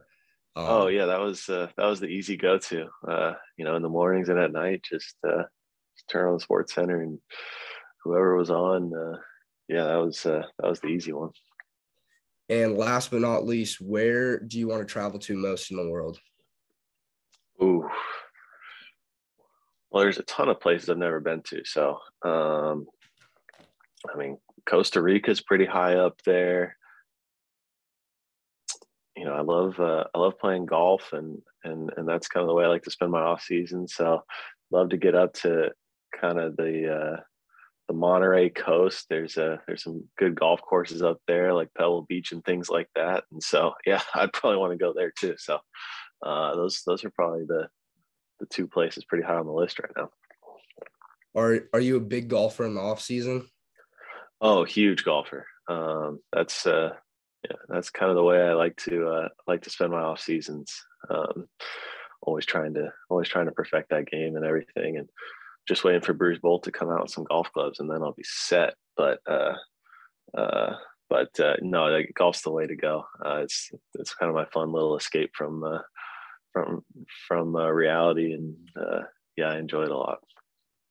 Um, 0.56 0.64
oh 0.68 0.87
yeah, 0.88 1.04
that 1.06 1.21
was 1.21 1.49
uh, 1.49 1.68
that 1.76 1.87
was 1.87 2.00
the 2.00 2.06
easy 2.06 2.37
go 2.37 2.59
to. 2.59 2.87
Uh, 3.06 3.35
you 3.56 3.64
know, 3.64 3.76
in 3.76 3.83
the 3.83 3.88
mornings 3.88 4.30
and 4.30 4.38
at 4.38 4.52
night, 4.52 4.83
just, 4.88 5.16
uh, 5.26 5.42
just 5.97 6.09
turn 6.11 6.28
on 6.28 6.35
the 6.35 6.40
Sports 6.40 6.75
Center 6.75 7.02
and 7.02 7.18
whoever 8.02 8.37
was 8.37 8.50
on. 8.50 8.92
Uh, 8.95 9.18
yeah, 9.68 9.85
that 9.85 9.97
was 9.97 10.25
uh, 10.25 10.42
that 10.59 10.68
was 10.68 10.80
the 10.80 10.88
easy 10.88 11.12
one. 11.12 11.30
And 12.49 12.76
last 12.76 13.11
but 13.11 13.21
not 13.21 13.45
least, 13.45 13.80
where 13.80 14.38
do 14.38 14.59
you 14.59 14.68
want 14.68 14.87
to 14.87 14.90
travel 14.92 15.18
to 15.21 15.37
most 15.37 15.71
in 15.71 15.76
the 15.76 15.88
world? 15.88 16.18
Ooh, 17.62 17.88
well, 19.90 20.02
there's 20.02 20.19
a 20.19 20.25
ton 20.25 20.49
of 20.49 20.60
places 20.60 20.89
I've 20.89 20.99
never 20.99 21.21
been 21.21 21.43
to. 21.43 21.63
So, 21.65 21.99
um, 22.25 22.87
I 24.13 24.17
mean, 24.17 24.39
Costa 24.69 25.00
Rica 25.00 25.30
is 25.30 25.41
pretty 25.41 25.67
high 25.67 25.95
up 25.95 26.21
there 26.25 26.76
you 29.17 29.25
know, 29.25 29.32
I 29.32 29.41
love 29.41 29.80
uh, 29.80 30.04
I 30.15 30.19
love 30.19 30.39
playing 30.39 30.67
golf, 30.67 31.13
and 31.13 31.41
and 31.65 31.91
and 31.97 32.06
that's 32.06 32.28
kind 32.28 32.43
of 32.43 32.49
the 32.49 32.54
way 32.54 32.65
I 32.65 32.69
like 32.69 32.82
to 32.82 32.91
spend 32.91 33.10
my 33.10 33.23
off 33.23 33.43
season. 33.43 33.89
So, 33.89 34.23
love 34.71 34.91
to 34.91 34.99
get 34.99 35.15
up 35.15 35.32
to 35.34 35.71
kind 36.21 36.39
of 36.39 36.56
the 36.56 36.95
uh, 36.95 37.21
the 37.89 37.95
Monterey 37.95 38.50
coast. 38.50 39.06
There's 39.08 39.39
a 39.39 39.63
there's 39.67 39.82
some 39.82 40.04
good 40.19 40.39
golf 40.39 40.60
courses 40.60 41.02
up 41.02 41.19
there, 41.26 41.54
like 41.54 41.73
Pebble 41.76 42.02
Beach 42.02 42.32
and 42.32 42.45
things 42.45 42.69
like 42.69 42.89
that. 42.95 43.25
And 43.32 43.43
so, 43.43 43.73
yeah, 43.87 44.02
I'd 44.15 44.32
probably 44.34 44.58
want 44.58 44.73
to 44.73 44.78
go 44.78 44.93
there 44.95 45.13
too. 45.19 45.34
So, 45.39 45.60
uh, 46.25 46.54
those 46.54 46.82
those 46.87 47.02
are 47.02 47.10
probably 47.10 47.47
the 47.47 47.69
the 48.40 48.46
two 48.46 48.66
places 48.66 49.04
pretty 49.04 49.25
high 49.25 49.36
on 49.36 49.46
the 49.46 49.52
list 49.52 49.78
right 49.78 49.92
now. 49.96 50.10
Are 51.34 51.60
are 51.72 51.80
you 51.80 51.96
a 51.96 52.00
big 52.00 52.28
golfer 52.28 52.64
in 52.64 52.75
the 52.75 52.80
off 52.80 53.00
season? 53.00 53.46
Oh, 54.40 54.64
huge 54.64 55.04
golfer. 55.04 55.46
Um, 55.68 56.20
that's 56.32 56.66
uh, 56.66 56.90
yeah, 57.44 57.56
that's 57.68 57.90
kind 57.90 58.10
of 58.10 58.16
the 58.16 58.25
way 58.25 58.40
I 58.40 58.54
like 58.54 58.76
to 58.84 59.08
uh, 59.08 59.28
like 59.46 59.62
to 59.62 59.70
spend 59.70 59.92
my 59.92 60.00
off 60.00 60.20
seasons. 60.20 60.72
Um, 61.10 61.46
always 62.22 62.46
trying 62.46 62.75
to 62.75 62.92
always 63.10 63.28
trying 63.28 63.46
to 63.46 63.52
perfect 63.52 63.90
that 63.90 64.10
game 64.10 64.36
and 64.36 64.44
everything, 64.44 64.96
and 64.96 65.08
just 65.68 65.84
waiting 65.84 66.00
for 66.00 66.14
Bruce 66.14 66.38
Bolt 66.38 66.64
to 66.64 66.72
come 66.72 66.90
out 66.90 67.02
with 67.02 67.10
some 67.10 67.25
golf 67.25 67.52
clubs, 67.52 67.80
and 67.80 67.90
then 67.90 68.02
I'll 68.02 68.12
be 68.12 68.25
set. 68.25 68.75
But 68.96 69.20
uh, 69.28 69.54
uh, 70.36 70.75
but 71.08 71.38
uh, 71.40 71.56
no, 71.60 72.02
golf's 72.14 72.42
the 72.42 72.50
way 72.50 72.66
to 72.66 72.76
go. 72.76 73.04
Uh, 73.25 73.42
it's 73.42 73.70
it's 73.94 74.14
kind 74.14 74.28
of 74.28 74.36
my 74.36 74.46
fun 74.46 74.72
little 74.72 74.96
escape 74.96 75.30
from 75.34 75.64
uh, 75.64 75.78
from 76.56 76.82
from 77.28 77.54
uh, 77.54 77.69
reality, 77.69 78.32
and 78.32 78.56
uh, 78.80 79.02
yeah, 79.36 79.50
I 79.50 79.58
enjoy 79.58 79.82
it 79.82 79.90
a 79.90 79.97
lot. 79.97 80.21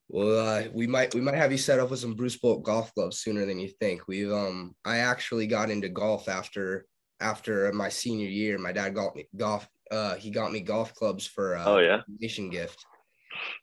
Well, 0.07 0.47
uh, 0.47 0.63
we 0.71 0.85
might 0.85 1.15
we 1.15 1.21
might 1.21 1.35
have 1.35 1.51
you 1.51 1.57
set 1.57 1.79
up 1.79 1.89
with 1.89 1.99
some 1.99 2.13
Bruce 2.13 2.37
Bolt 2.37 2.63
golf 2.63 2.93
clubs 2.93 3.17
sooner 3.17 3.45
than 3.45 3.59
you 3.59 3.69
think. 3.79 4.07
We've 4.07 4.31
um 4.31 4.75
I 4.85 4.97
actually 4.97 5.47
got 5.47 5.71
into 5.71 5.89
golf 5.89 6.29
after 6.29 6.85
after 7.19 7.71
my 7.73 7.89
senior 7.89 8.27
year. 8.27 8.59
My 8.59 8.71
dad 8.71 8.93
got 8.93 9.15
me 9.15 9.27
golf. 9.35 9.67
Uh, 9.89 10.15
he 10.15 10.29
got 10.29 10.51
me 10.51 10.61
golf 10.61 10.93
clubs 10.93 11.25
for 11.25 11.55
uh, 11.55 11.65
oh 11.65 11.79
yeah 11.79 12.01
nation 12.19 12.49
gift. 12.49 12.85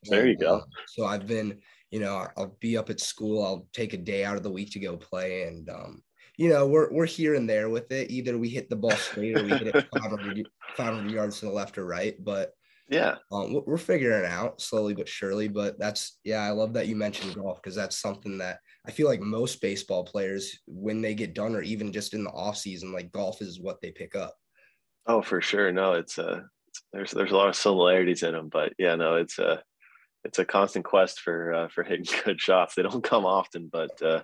There 0.05 0.27
you 0.27 0.37
go. 0.37 0.57
Uh, 0.57 0.61
so 0.87 1.07
I've 1.07 1.27
been, 1.27 1.61
you 1.93 2.01
know, 2.01 2.27
I'll 2.37 2.57
be 2.59 2.77
up 2.77 2.91
at 2.91 3.01
school. 3.01 3.45
I'll 3.45 3.69
take 3.73 3.93
a 3.93 3.99
day 3.99 4.25
out 4.25 4.37
of 4.37 4.43
the 4.43 4.51
week 4.51 4.73
to 4.73 4.81
go 4.81 4.97
play, 4.97 5.43
and 5.43 5.69
um, 5.71 6.03
you 6.37 6.49
know, 6.49 6.67
we're 6.67 6.93
we're 6.93 7.07
here 7.07 7.35
and 7.35 7.49
there 7.49 7.69
with 7.69 7.93
it. 7.93 8.11
Either 8.11 8.37
we 8.39 8.49
hit 8.49 8.69
the 8.69 8.77
ball 8.77 8.97
straight 8.97 9.39
or 9.39 9.45
we 9.45 9.51
hit 9.51 9.69
it 9.69 9.87
500, 10.03 10.49
500 10.77 11.11
yards 11.11 11.39
to 11.39 11.47
the 11.47 11.53
left 11.53 11.79
or 11.79 11.85
right. 11.85 12.17
But 12.19 12.53
yeah 12.89 13.17
um, 13.31 13.63
we're 13.65 13.79
figuring 13.79 14.25
it 14.25 14.31
out 14.31 14.61
slowly 14.61 14.93
but 14.93 15.09
surely 15.09 15.49
but 15.49 15.79
that's 15.79 16.19
yeah 16.25 16.41
i 16.41 16.51
love 16.51 16.75
that 16.75 16.89
you 16.89 16.97
mentioned 16.97 17.35
golf 17.35 17.63
because 17.63 17.77
that's 17.77 17.99
something 17.99 18.37
that 18.37 18.59
i 18.87 18.91
feel 18.91 19.07
like 19.07 19.21
most 19.21 19.61
baseball 19.61 20.05
players 20.05 20.59
when 20.67 21.01
they 21.01 21.15
get 21.15 21.35
done 21.35 21.55
or 21.55 21.63
even 21.63 21.93
just 21.93 22.13
in 22.13 22.25
the 22.25 22.31
off 22.31 22.57
season 22.57 22.93
like 22.93 23.13
golf 23.13 23.41
is 23.41 23.61
what 23.61 23.81
they 23.81 23.93
pick 23.93 24.17
up 24.17 24.35
oh 25.07 25.23
for 25.23 25.41
sure 25.41 25.73
no 25.73 25.93
it's 25.93 26.19
uh 26.19 26.41
there's 26.93 27.13
there's 27.13 27.31
a 27.31 27.37
lot 27.37 27.49
of 27.49 27.57
similarities 27.57 28.25
in 28.25 28.33
them 28.33 28.49
but 28.53 28.73
yeah 28.79 28.95
no 28.95 29.17
it's 29.17 29.39
a 29.39 29.63
it's 30.25 30.39
a 30.39 30.45
constant 30.45 30.85
quest 30.85 31.21
for 31.21 31.53
uh, 31.53 31.69
for 31.69 31.83
hitting 31.83 32.07
good 32.25 32.41
shots 32.41 32.75
they 32.75 32.83
don't 32.83 33.05
come 33.05 33.27
often 33.27 33.69
but 33.73 34.01
uh 34.03 34.23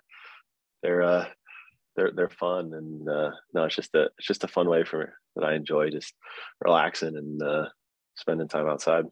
they're 0.83 1.03
uh 1.03 1.27
they're 1.97 2.13
they're 2.15 2.29
fun 2.29 2.73
and 2.75 3.09
uh 3.09 3.31
no 3.55 3.65
it's 3.65 3.77
just 3.77 3.95
a 3.95 4.05
it's 4.19 4.27
just 4.27 4.45
a 4.45 4.49
fun 4.49 4.69
way 4.69 4.85
for 4.85 5.15
that 5.35 5.45
i 5.45 5.55
enjoy 5.55 5.91
just 5.91 6.15
relaxing 6.65 7.17
and 7.17 7.43
uh 7.43 7.67
spending 8.19 8.49
time 8.49 8.69
outside. 8.69 9.05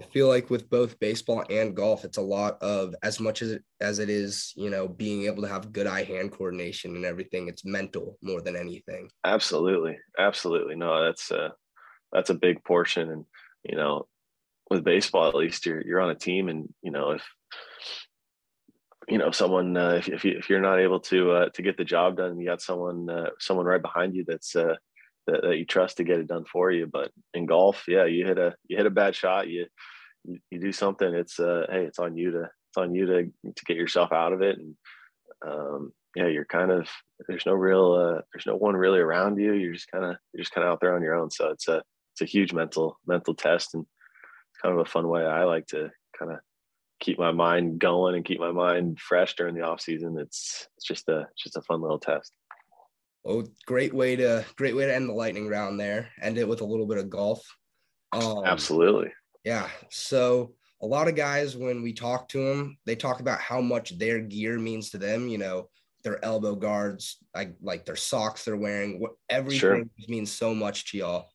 I 0.00 0.06
feel 0.06 0.28
like 0.28 0.50
with 0.50 0.70
both 0.70 0.98
baseball 0.98 1.44
and 1.50 1.74
golf, 1.74 2.04
it's 2.04 2.16
a 2.16 2.22
lot 2.22 2.62
of 2.62 2.94
as 3.02 3.20
much 3.20 3.42
as 3.42 3.52
it 3.52 3.64
as 3.80 3.98
it 3.98 4.08
is, 4.08 4.52
you 4.56 4.70
know, 4.70 4.88
being 4.88 5.24
able 5.24 5.42
to 5.42 5.48
have 5.48 5.72
good 5.72 5.86
eye 5.86 6.04
hand 6.04 6.32
coordination 6.32 6.96
and 6.96 7.04
everything. 7.04 7.48
It's 7.48 7.64
mental 7.64 8.16
more 8.22 8.40
than 8.40 8.56
anything. 8.56 9.10
Absolutely, 9.24 9.98
absolutely. 10.18 10.76
No, 10.76 11.04
that's 11.04 11.30
a 11.30 11.52
that's 12.12 12.30
a 12.30 12.34
big 12.34 12.64
portion, 12.64 13.10
and 13.10 13.24
you 13.64 13.76
know, 13.76 14.06
with 14.70 14.84
baseball 14.84 15.28
at 15.28 15.34
least, 15.34 15.66
you're 15.66 15.84
you're 15.84 16.00
on 16.00 16.10
a 16.10 16.14
team, 16.14 16.48
and 16.48 16.72
you 16.82 16.90
know 16.90 17.10
if 17.10 17.22
you 19.08 19.18
know 19.18 19.30
someone 19.30 19.76
uh, 19.76 19.94
if 19.98 20.08
if, 20.08 20.24
you, 20.24 20.36
if 20.38 20.48
you're 20.48 20.60
not 20.60 20.78
able 20.78 21.00
to 21.00 21.32
uh, 21.32 21.48
to 21.50 21.62
get 21.62 21.76
the 21.76 21.84
job 21.84 22.16
done, 22.16 22.38
you 22.38 22.46
got 22.46 22.62
someone 22.62 23.10
uh, 23.10 23.30
someone 23.38 23.66
right 23.66 23.82
behind 23.82 24.14
you 24.14 24.24
that's 24.26 24.54
uh, 24.54 24.76
that, 25.26 25.42
that 25.42 25.58
you 25.58 25.64
trust 25.64 25.96
to 25.96 26.04
get 26.04 26.20
it 26.20 26.28
done 26.28 26.44
for 26.50 26.70
you. 26.70 26.86
But 26.86 27.10
in 27.34 27.46
golf, 27.46 27.84
yeah, 27.88 28.04
you 28.04 28.26
hit 28.26 28.38
a 28.38 28.54
you 28.68 28.76
hit 28.76 28.86
a 28.86 28.90
bad 28.90 29.14
shot, 29.14 29.48
you 29.48 29.66
you, 30.24 30.60
do 30.60 30.72
something. 30.72 31.14
It's 31.14 31.40
uh, 31.40 31.66
hey, 31.70 31.84
it's 31.84 31.98
on 31.98 32.16
you 32.16 32.30
to 32.32 32.42
it's 32.42 32.76
on 32.76 32.94
you 32.94 33.06
to 33.06 33.24
to 33.24 33.64
get 33.66 33.76
yourself 33.76 34.12
out 34.12 34.32
of 34.32 34.42
it. 34.42 34.58
And 34.58 34.74
um, 35.46 35.92
yeah, 36.14 36.28
you're 36.28 36.44
kind 36.44 36.70
of 36.70 36.88
there's 37.28 37.46
no 37.46 37.54
real 37.54 37.94
uh, 37.94 38.20
there's 38.32 38.46
no 38.46 38.56
one 38.56 38.76
really 38.76 39.00
around 39.00 39.38
you. 39.38 39.52
You're 39.54 39.74
just 39.74 39.90
kind 39.90 40.04
of 40.04 40.16
you're 40.32 40.42
just 40.42 40.52
kind 40.52 40.66
of 40.66 40.72
out 40.72 40.80
there 40.80 40.94
on 40.94 41.02
your 41.02 41.16
own. 41.16 41.30
So 41.30 41.48
it's 41.48 41.68
a 41.68 41.82
it's 42.14 42.22
a 42.22 42.32
huge 42.32 42.52
mental 42.52 42.98
mental 43.06 43.34
test 43.34 43.74
and 43.74 43.86
kind 44.60 44.74
of 44.74 44.80
a 44.80 44.90
fun 44.90 45.08
way 45.08 45.24
I 45.24 45.44
like 45.44 45.66
to 45.68 45.90
kind 46.18 46.32
of 46.32 46.38
keep 47.00 47.18
my 47.18 47.32
mind 47.32 47.78
going 47.78 48.14
and 48.14 48.24
keep 48.24 48.38
my 48.38 48.52
mind 48.52 49.00
fresh 49.00 49.34
during 49.34 49.54
the 49.54 49.62
off 49.62 49.80
season. 49.80 50.18
It's 50.18 50.68
it's 50.76 50.86
just 50.86 51.08
a 51.08 51.26
it's 51.32 51.42
just 51.42 51.56
a 51.56 51.62
fun 51.62 51.80
little 51.80 51.98
test. 51.98 52.32
Oh, 53.26 53.44
great 53.66 53.92
way 53.92 54.16
to 54.16 54.44
great 54.56 54.76
way 54.76 54.86
to 54.86 54.94
end 54.94 55.08
the 55.08 55.14
lightning 55.14 55.48
round 55.48 55.78
there. 55.78 56.08
End 56.20 56.38
it 56.38 56.48
with 56.48 56.60
a 56.60 56.66
little 56.66 56.86
bit 56.86 56.98
of 56.98 57.10
golf. 57.10 57.44
Um, 58.12 58.44
Absolutely. 58.44 59.12
Yeah. 59.44 59.68
So 59.90 60.54
a 60.82 60.86
lot 60.86 61.08
of 61.08 61.14
guys, 61.14 61.56
when 61.56 61.82
we 61.82 61.92
talk 61.92 62.28
to 62.30 62.44
them, 62.44 62.78
they 62.86 62.96
talk 62.96 63.20
about 63.20 63.40
how 63.40 63.60
much 63.60 63.98
their 63.98 64.20
gear 64.20 64.58
means 64.58 64.90
to 64.90 64.98
them. 64.98 65.28
You 65.28 65.38
know, 65.38 65.68
their 66.04 66.22
elbow 66.24 66.54
guards, 66.54 67.18
like 67.34 67.54
like 67.60 67.84
their 67.84 67.96
socks 67.96 68.44
they're 68.44 68.56
wearing, 68.56 69.00
what 69.00 69.12
everything 69.28 69.58
sure. 69.58 69.84
means 70.08 70.32
so 70.32 70.54
much 70.54 70.90
to 70.90 70.98
y'all. 70.98 71.28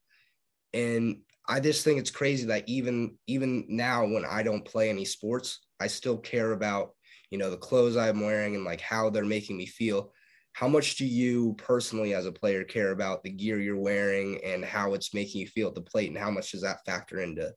And 0.74 1.22
I 1.48 1.60
just 1.60 1.84
think 1.84 2.00
it's 2.00 2.12
crazy 2.12 2.46
that 2.48 2.68
even 2.68 3.18
even 3.28 3.66
now 3.68 4.06
when 4.06 4.26
I 4.26 4.44
don't 4.44 4.66
play 4.66 4.90
any 4.90 5.06
sports, 5.06 5.66
I 5.80 5.88
still 5.88 6.18
care 6.18 6.54
about 6.54 6.92
you 7.30 7.38
know 7.38 7.50
the 7.50 7.58
clothes 7.58 7.98
I'm 7.98 8.22
wearing 8.22 8.56
and 8.56 8.64
like 8.64 8.82
how 8.82 9.10
they're 9.10 9.26
making 9.26 9.58
me 9.58 9.66
feel. 9.66 10.12
How 10.54 10.68
much 10.70 10.96
do 10.96 11.06
you 11.06 11.54
personally 11.58 12.14
as 12.14 12.26
a 12.26 12.32
player 12.32 12.64
care 12.64 12.92
about 12.92 13.24
the 13.24 13.30
gear 13.30 13.60
you're 13.60 13.78
wearing 13.78 14.40
and 14.44 14.64
how 14.64 14.94
it's 14.94 15.14
making 15.14 15.42
you 15.42 15.48
feel 15.48 15.68
at 15.68 15.76
the 15.76 15.82
plate 15.82 16.10
and 16.10 16.18
how 16.18 16.32
much 16.32 16.52
does 16.52 16.62
that 16.62 16.86
factor 16.86 17.20
into 17.20 17.54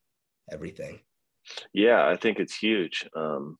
everything? 0.50 0.98
Yeah, 1.72 2.06
I 2.06 2.16
think 2.16 2.40
it's 2.40 2.56
huge. 2.56 3.08
Um, 3.14 3.56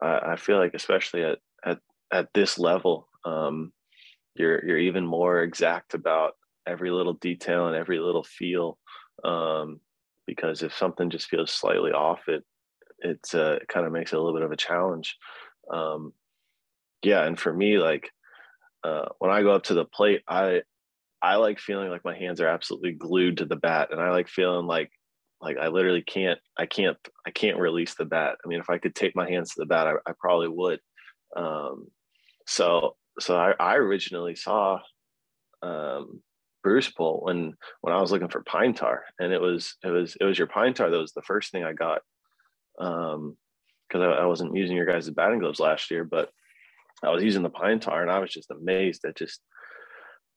I, 0.00 0.18
I 0.32 0.36
feel 0.36 0.58
like 0.58 0.74
especially 0.74 1.24
at 1.24 1.38
at 1.64 1.78
at 2.12 2.28
this 2.34 2.58
level, 2.58 3.08
um, 3.24 3.72
you're 4.34 4.64
you're 4.64 4.78
even 4.78 5.04
more 5.04 5.42
exact 5.42 5.94
about 5.94 6.34
every 6.66 6.90
little 6.90 7.14
detail 7.14 7.68
and 7.68 7.76
every 7.76 7.98
little 7.98 8.24
feel 8.24 8.78
um, 9.24 9.80
because 10.26 10.62
if 10.62 10.76
something 10.76 11.10
just 11.10 11.28
feels 11.28 11.52
slightly 11.52 11.92
off, 11.92 12.20
it 12.28 12.44
it's 13.00 13.34
uh, 13.34 13.58
it 13.60 13.68
kind 13.68 13.86
of 13.86 13.92
makes 13.92 14.12
it 14.12 14.16
a 14.16 14.20
little 14.20 14.38
bit 14.38 14.44
of 14.44 14.52
a 14.52 14.56
challenge. 14.56 15.16
Um, 15.72 16.12
yeah, 17.02 17.24
and 17.24 17.38
for 17.38 17.52
me, 17.52 17.78
like 17.78 18.10
uh, 18.84 19.06
when 19.18 19.30
I 19.30 19.42
go 19.42 19.52
up 19.52 19.64
to 19.64 19.74
the 19.74 19.84
plate, 19.84 20.22
I 20.28 20.62
I 21.22 21.36
like 21.36 21.58
feeling 21.58 21.90
like 21.90 22.04
my 22.04 22.16
hands 22.16 22.40
are 22.40 22.48
absolutely 22.48 22.92
glued 22.92 23.38
to 23.38 23.44
the 23.44 23.56
bat, 23.56 23.88
and 23.90 24.00
I 24.00 24.10
like 24.10 24.28
feeling 24.28 24.66
like 24.66 24.90
like 25.40 25.58
I 25.58 25.68
literally 25.68 26.02
can't 26.02 26.38
I 26.58 26.66
can't 26.66 26.96
I 27.26 27.30
can't 27.30 27.58
release 27.58 27.94
the 27.94 28.04
bat. 28.04 28.36
I 28.44 28.48
mean, 28.48 28.60
if 28.60 28.70
I 28.70 28.78
could 28.78 28.94
take 28.94 29.16
my 29.16 29.28
hands 29.28 29.50
to 29.50 29.60
the 29.60 29.66
bat, 29.66 29.86
I, 29.86 29.92
I 30.10 30.12
probably 30.18 30.48
would. 30.48 30.80
Um, 31.36 31.88
so 32.46 32.96
so 33.18 33.36
I, 33.36 33.54
I 33.58 33.76
originally 33.76 34.36
saw 34.36 34.78
um, 35.62 36.22
Bruce 36.66 36.90
Bolt 36.90 37.22
when 37.22 37.54
when 37.82 37.94
I 37.94 38.00
was 38.00 38.10
looking 38.10 38.28
for 38.28 38.42
pine 38.42 38.74
tar, 38.74 39.04
and 39.20 39.32
it 39.32 39.40
was 39.40 39.76
it 39.84 39.90
was 39.90 40.16
it 40.20 40.24
was 40.24 40.36
your 40.36 40.48
pine 40.48 40.74
tar 40.74 40.90
that 40.90 40.98
was 40.98 41.12
the 41.12 41.22
first 41.22 41.52
thing 41.52 41.62
I 41.62 41.72
got, 41.72 42.00
um, 42.80 43.36
because 43.88 44.02
I, 44.02 44.22
I, 44.22 44.26
wasn't 44.26 44.56
using 44.56 44.76
your 44.76 44.84
guys' 44.84 45.08
batting 45.10 45.38
gloves 45.38 45.60
last 45.60 45.92
year, 45.92 46.02
but 46.02 46.28
I 47.04 47.10
was 47.10 47.22
using 47.22 47.44
the 47.44 47.50
pine 47.50 47.78
tar, 47.78 48.02
and 48.02 48.10
I 48.10 48.18
was 48.18 48.32
just 48.32 48.50
amazed 48.50 49.04
at 49.04 49.16
just. 49.16 49.40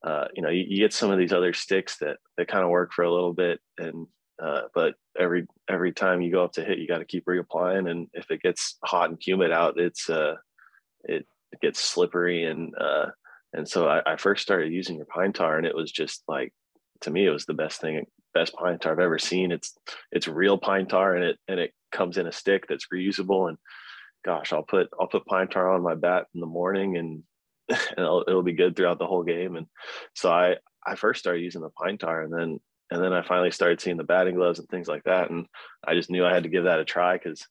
Uh, 0.06 0.28
you 0.34 0.42
know, 0.42 0.50
you, 0.50 0.64
you, 0.66 0.78
get 0.78 0.94
some 0.94 1.12
of 1.12 1.18
these 1.18 1.34
other 1.34 1.52
sticks 1.52 1.98
that 1.98 2.18
that 2.38 2.48
kind 2.48 2.64
of 2.64 2.70
work 2.70 2.94
for 2.94 3.04
a 3.04 3.12
little 3.12 3.34
bit, 3.34 3.60
and 3.80 4.06
uh, 4.42 4.62
but 4.76 4.94
every 5.20 5.48
every 5.68 5.92
time 5.92 6.22
you 6.22 6.32
go 6.32 6.44
up 6.44 6.54
to 6.54 6.64
hit, 6.64 6.78
you 6.78 6.88
got 6.88 7.00
to 7.00 7.06
keep 7.06 7.26
reapplying, 7.26 7.90
and 7.90 8.08
if 8.14 8.30
it 8.30 8.42
gets 8.44 8.78
hot 8.86 9.10
and 9.10 9.18
humid 9.20 9.52
out, 9.52 9.80
it's 9.80 10.10
uh, 10.12 10.36
it, 11.06 11.26
it 11.52 11.60
gets 11.60 11.80
slippery 11.80 12.46
and 12.46 12.74
uh, 12.80 13.08
and 13.54 13.68
so 13.68 13.88
I, 13.88 14.14
I, 14.14 14.16
first 14.18 14.44
started 14.44 14.72
using 14.72 14.98
your 14.98 15.06
pine 15.06 15.34
tar, 15.34 15.58
and 15.58 15.66
it 15.66 15.76
was 15.76 15.92
just 15.92 16.24
like 16.28 16.54
to 17.02 17.12
me, 17.12 17.26
it 17.26 17.32
was 17.32 17.46
the 17.46 17.54
best 17.54 17.82
thing, 17.82 18.06
best 18.34 18.54
pine 18.54 18.78
tar 18.80 18.94
I've 18.94 19.00
ever 19.00 19.20
seen. 19.20 19.52
It's 19.52 19.78
it's 20.12 20.28
real 20.28 20.58
pine 20.58 20.88
tar, 20.88 21.16
and 21.16 21.24
it 21.24 21.38
and 21.48 21.60
it 21.60 21.74
comes 21.92 22.18
in 22.18 22.28
a 22.28 22.32
stick 22.32 22.66
that's 22.68 22.88
reusable. 22.94 23.50
And 23.50 23.58
gosh, 24.26 24.54
I'll 24.54 24.64
put 24.64 24.90
I'll 25.00 25.08
put 25.08 25.26
pine 25.26 25.48
tar 25.48 25.72
on 25.72 25.82
my 25.82 25.96
bat 25.96 26.28
in 26.34 26.42
the 26.42 26.48
morning, 26.48 26.98
and, 26.98 27.24
and 27.70 27.80
it'll, 27.98 28.24
it'll 28.28 28.44
be 28.44 28.54
good 28.54 28.76
throughout 28.76 29.00
the 29.00 29.08
whole 29.08 29.24
game. 29.24 29.56
And 29.56 29.68
so 30.16 30.32
I 30.32 30.58
I 30.86 30.96
first 30.96 31.20
started 31.20 31.42
using 31.42 31.62
the 31.62 31.70
pine 31.70 31.98
tar, 31.98 32.22
and 32.22 32.34
then 32.34 32.60
and 32.92 33.04
then 33.04 33.14
I 33.14 33.22
finally 33.22 33.52
started 33.52 33.82
seeing 33.82 33.98
the 33.98 34.04
batting 34.04 34.36
gloves 34.36 34.60
and 34.60 34.68
things 34.68 34.88
like 34.88 35.04
that, 35.04 35.30
and 35.30 35.46
I 35.88 35.96
just 35.96 36.10
knew 36.10 36.26
I 36.26 36.34
had 36.34 36.44
to 36.44 36.50
give 36.50 36.66
that 36.66 36.80
a 36.80 36.86
try 36.86 37.18
because 37.18 37.46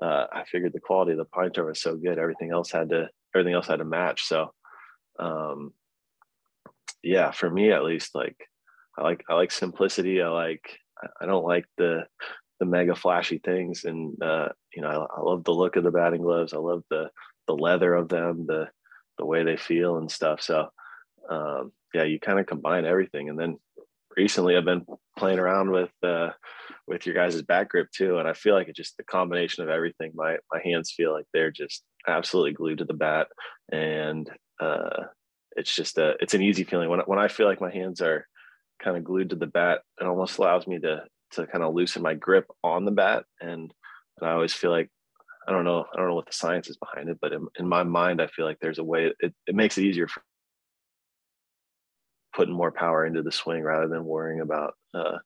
uh, 0.00 0.26
I 0.32 0.44
figured 0.44 0.72
the 0.72 0.80
quality 0.80 1.12
of 1.12 1.18
the 1.18 1.24
pine 1.24 1.52
tar 1.52 1.64
was 1.64 1.80
so 1.80 1.96
good, 1.96 2.18
everything 2.18 2.50
else 2.50 2.70
had 2.70 2.90
to 2.90 3.08
everything 3.34 3.54
else 3.54 3.66
had 3.66 3.78
to 3.78 3.84
match. 3.84 4.24
So 4.24 4.52
um, 5.20 5.72
yeah, 7.02 7.30
for 7.30 7.48
me 7.48 7.70
at 7.70 7.84
least, 7.84 8.14
like 8.14 8.36
I 8.98 9.02
like 9.02 9.24
I 9.28 9.34
like 9.34 9.52
simplicity. 9.52 10.22
I 10.22 10.28
like 10.28 10.78
I 11.20 11.26
don't 11.26 11.44
like 11.44 11.66
the 11.76 12.06
the 12.58 12.66
mega 12.66 12.94
flashy 12.94 13.38
things, 13.38 13.84
and 13.84 14.20
uh, 14.22 14.48
you 14.74 14.82
know 14.82 14.88
I, 14.88 15.18
I 15.18 15.20
love 15.22 15.44
the 15.44 15.52
look 15.52 15.76
of 15.76 15.84
the 15.84 15.90
batting 15.90 16.22
gloves. 16.22 16.52
I 16.52 16.58
love 16.58 16.82
the 16.90 17.10
the 17.46 17.54
leather 17.54 17.94
of 17.94 18.08
them, 18.08 18.46
the 18.46 18.68
the 19.18 19.24
way 19.26 19.44
they 19.44 19.56
feel 19.56 19.98
and 19.98 20.10
stuff. 20.10 20.40
So 20.40 20.68
um, 21.28 21.72
yeah, 21.94 22.04
you 22.04 22.18
kind 22.18 22.40
of 22.40 22.46
combine 22.46 22.84
everything, 22.84 23.28
and 23.28 23.38
then 23.38 23.58
recently 24.16 24.56
I've 24.56 24.64
been 24.64 24.86
playing 25.16 25.38
around 25.38 25.70
with 25.70 25.90
uh, 26.02 26.30
with 26.86 27.06
your 27.06 27.14
guys' 27.14 27.40
bat 27.42 27.68
grip 27.68 27.90
too, 27.92 28.18
and 28.18 28.28
I 28.28 28.32
feel 28.32 28.54
like 28.54 28.68
it's 28.68 28.76
just 28.76 28.96
the 28.96 29.04
combination 29.04 29.62
of 29.62 29.70
everything. 29.70 30.12
My 30.14 30.36
my 30.52 30.60
hands 30.62 30.92
feel 30.94 31.12
like 31.12 31.26
they're 31.32 31.50
just 31.50 31.82
absolutely 32.06 32.52
glued 32.52 32.78
to 32.78 32.84
the 32.84 32.94
bat, 32.94 33.28
and 33.70 34.30
uh, 34.60 35.04
it's 35.56 35.74
just 35.74 35.98
a 35.98 36.14
it's 36.20 36.34
an 36.34 36.42
easy 36.42 36.64
feeling 36.64 36.88
when 36.88 37.00
when 37.00 37.18
I 37.18 37.28
feel 37.28 37.46
like 37.46 37.60
my 37.60 37.72
hands 37.72 38.00
are 38.00 38.26
kind 38.82 38.96
of 38.96 39.04
glued 39.04 39.30
to 39.30 39.36
the 39.36 39.46
bat. 39.46 39.80
It 40.00 40.06
almost 40.06 40.38
allows 40.38 40.66
me 40.66 40.78
to 40.80 41.04
to 41.32 41.46
kind 41.46 41.64
of 41.64 41.74
loosen 41.74 42.02
my 42.02 42.14
grip 42.14 42.46
on 42.62 42.84
the 42.84 42.90
bat, 42.90 43.24
and 43.40 43.72
and 44.18 44.28
I 44.28 44.32
always 44.32 44.54
feel 44.54 44.70
like 44.70 44.90
I 45.48 45.52
don't 45.52 45.64
know 45.64 45.84
I 45.92 45.96
don't 45.96 46.08
know 46.08 46.14
what 46.14 46.26
the 46.26 46.32
science 46.32 46.68
is 46.68 46.76
behind 46.76 47.08
it, 47.08 47.18
but 47.20 47.32
in, 47.32 47.46
in 47.58 47.68
my 47.68 47.82
mind, 47.82 48.20
I 48.20 48.26
feel 48.28 48.44
like 48.44 48.58
there's 48.60 48.78
a 48.78 48.84
way 48.84 49.12
it, 49.20 49.34
it 49.46 49.54
makes 49.54 49.78
it 49.78 49.84
easier 49.84 50.08
for 50.08 50.22
putting 52.32 52.54
more 52.54 52.70
power 52.70 53.04
into 53.04 53.22
the 53.22 53.32
swing 53.32 53.62
rather 53.62 53.88
than 53.88 54.04
worrying 54.04 54.40
about 54.40 54.74
uh, 54.94 55.18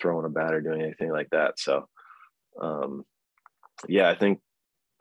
throwing 0.00 0.24
a 0.24 0.28
bat 0.28 0.54
or 0.54 0.60
doing 0.60 0.82
anything 0.82 1.10
like 1.10 1.28
that. 1.30 1.58
So, 1.58 1.86
um, 2.60 3.04
yeah, 3.86 4.08
I 4.08 4.14
think, 4.14 4.40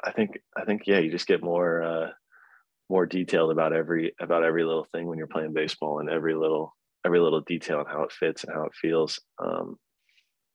I 0.03 0.11
think, 0.11 0.39
I 0.55 0.65
think, 0.65 0.83
yeah, 0.85 0.99
you 0.99 1.09
just 1.09 1.27
get 1.27 1.43
more, 1.43 1.81
uh, 1.81 2.09
more 2.89 3.06
detailed 3.06 3.52
about 3.52 3.73
every 3.73 4.13
about 4.19 4.43
every 4.43 4.63
little 4.63 4.88
thing 4.91 5.08
when 5.08 5.17
you're 5.17 5.28
playing 5.28 5.54
baseball 5.54 6.00
and 6.00 6.10
every 6.10 6.34
little 6.34 6.76
every 7.06 7.19
little 7.19 7.41
detail 7.41 7.80
and 7.80 7.88
how 7.88 8.04
it 8.04 8.12
fits 8.12 8.43
and 8.43 8.54
how 8.54 8.63
it 8.63 8.73
feels. 8.73 9.19
Um, 9.39 9.78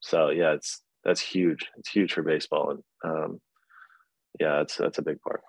so 0.01 0.31
yeah, 0.31 0.53
it's 0.53 0.83
that's 1.05 1.21
huge. 1.21 1.68
It's 1.79 1.90
huge 1.90 2.12
for 2.12 2.23
baseball, 2.23 2.71
and 2.71 2.83
um, 3.05 3.40
yeah, 4.40 4.59
that's 4.59 4.77
that's 4.77 4.99
a 4.99 5.03
big 5.03 5.21
part. 5.21 5.42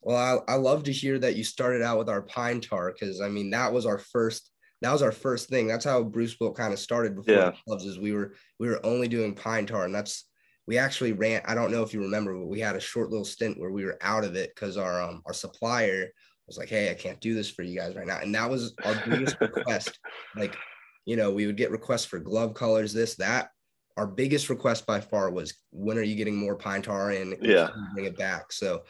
Well, 0.00 0.16
I, 0.48 0.52
I 0.52 0.56
love 0.56 0.82
to 0.84 0.92
hear 0.92 1.18
that 1.20 1.36
you 1.36 1.44
started 1.44 1.80
out 1.80 1.98
with 1.98 2.08
our 2.08 2.22
pine 2.22 2.60
tar 2.60 2.92
because 2.92 3.20
I 3.20 3.28
mean 3.28 3.50
that 3.50 3.72
was 3.72 3.86
our 3.86 3.98
first 3.98 4.50
that 4.82 4.92
was 4.92 5.02
our 5.02 5.12
first 5.12 5.48
thing. 5.48 5.68
That's 5.68 5.84
how 5.84 6.02
Bruce 6.02 6.34
Bolt 6.34 6.56
kind 6.56 6.72
of 6.72 6.78
started 6.78 7.14
before 7.14 7.34
yeah. 7.34 7.52
gloves. 7.66 7.84
Is 7.84 7.98
we 7.98 8.12
were 8.12 8.34
we 8.58 8.68
were 8.68 8.84
only 8.84 9.08
doing 9.08 9.34
pine 9.34 9.66
tar, 9.66 9.84
and 9.84 9.94
that's 9.94 10.28
we 10.66 10.78
actually 10.78 11.12
ran. 11.12 11.42
I 11.44 11.54
don't 11.54 11.72
know 11.72 11.82
if 11.82 11.92
you 11.92 12.00
remember, 12.02 12.34
but 12.34 12.46
we 12.46 12.60
had 12.60 12.76
a 12.76 12.80
short 12.80 13.10
little 13.10 13.24
stint 13.24 13.58
where 13.58 13.70
we 13.70 13.84
were 13.84 13.98
out 14.00 14.24
of 14.24 14.36
it 14.36 14.54
because 14.54 14.76
our 14.76 15.02
um 15.02 15.22
our 15.26 15.32
supplier 15.32 16.10
was 16.46 16.58
like, 16.58 16.68
"Hey, 16.68 16.90
I 16.90 16.94
can't 16.94 17.20
do 17.20 17.34
this 17.34 17.50
for 17.50 17.62
you 17.62 17.78
guys 17.78 17.96
right 17.96 18.06
now," 18.06 18.20
and 18.20 18.34
that 18.34 18.48
was 18.48 18.74
our 18.84 18.94
biggest 18.94 19.36
request. 19.40 19.98
Like, 20.34 20.56
you 21.04 21.16
know, 21.16 21.30
we 21.30 21.46
would 21.46 21.58
get 21.58 21.70
requests 21.70 22.06
for 22.06 22.18
glove 22.18 22.54
colors, 22.54 22.94
this, 22.94 23.16
that. 23.16 23.50
Our 23.98 24.06
biggest 24.06 24.48
request 24.48 24.86
by 24.86 25.00
far 25.00 25.30
was, 25.30 25.52
"When 25.70 25.98
are 25.98 26.02
you 26.02 26.16
getting 26.16 26.36
more 26.36 26.56
pine 26.56 26.80
tar 26.80 27.10
and 27.10 27.36
yeah, 27.42 27.68
bring 27.92 28.06
it 28.06 28.16
back?" 28.16 28.50
So 28.50 28.84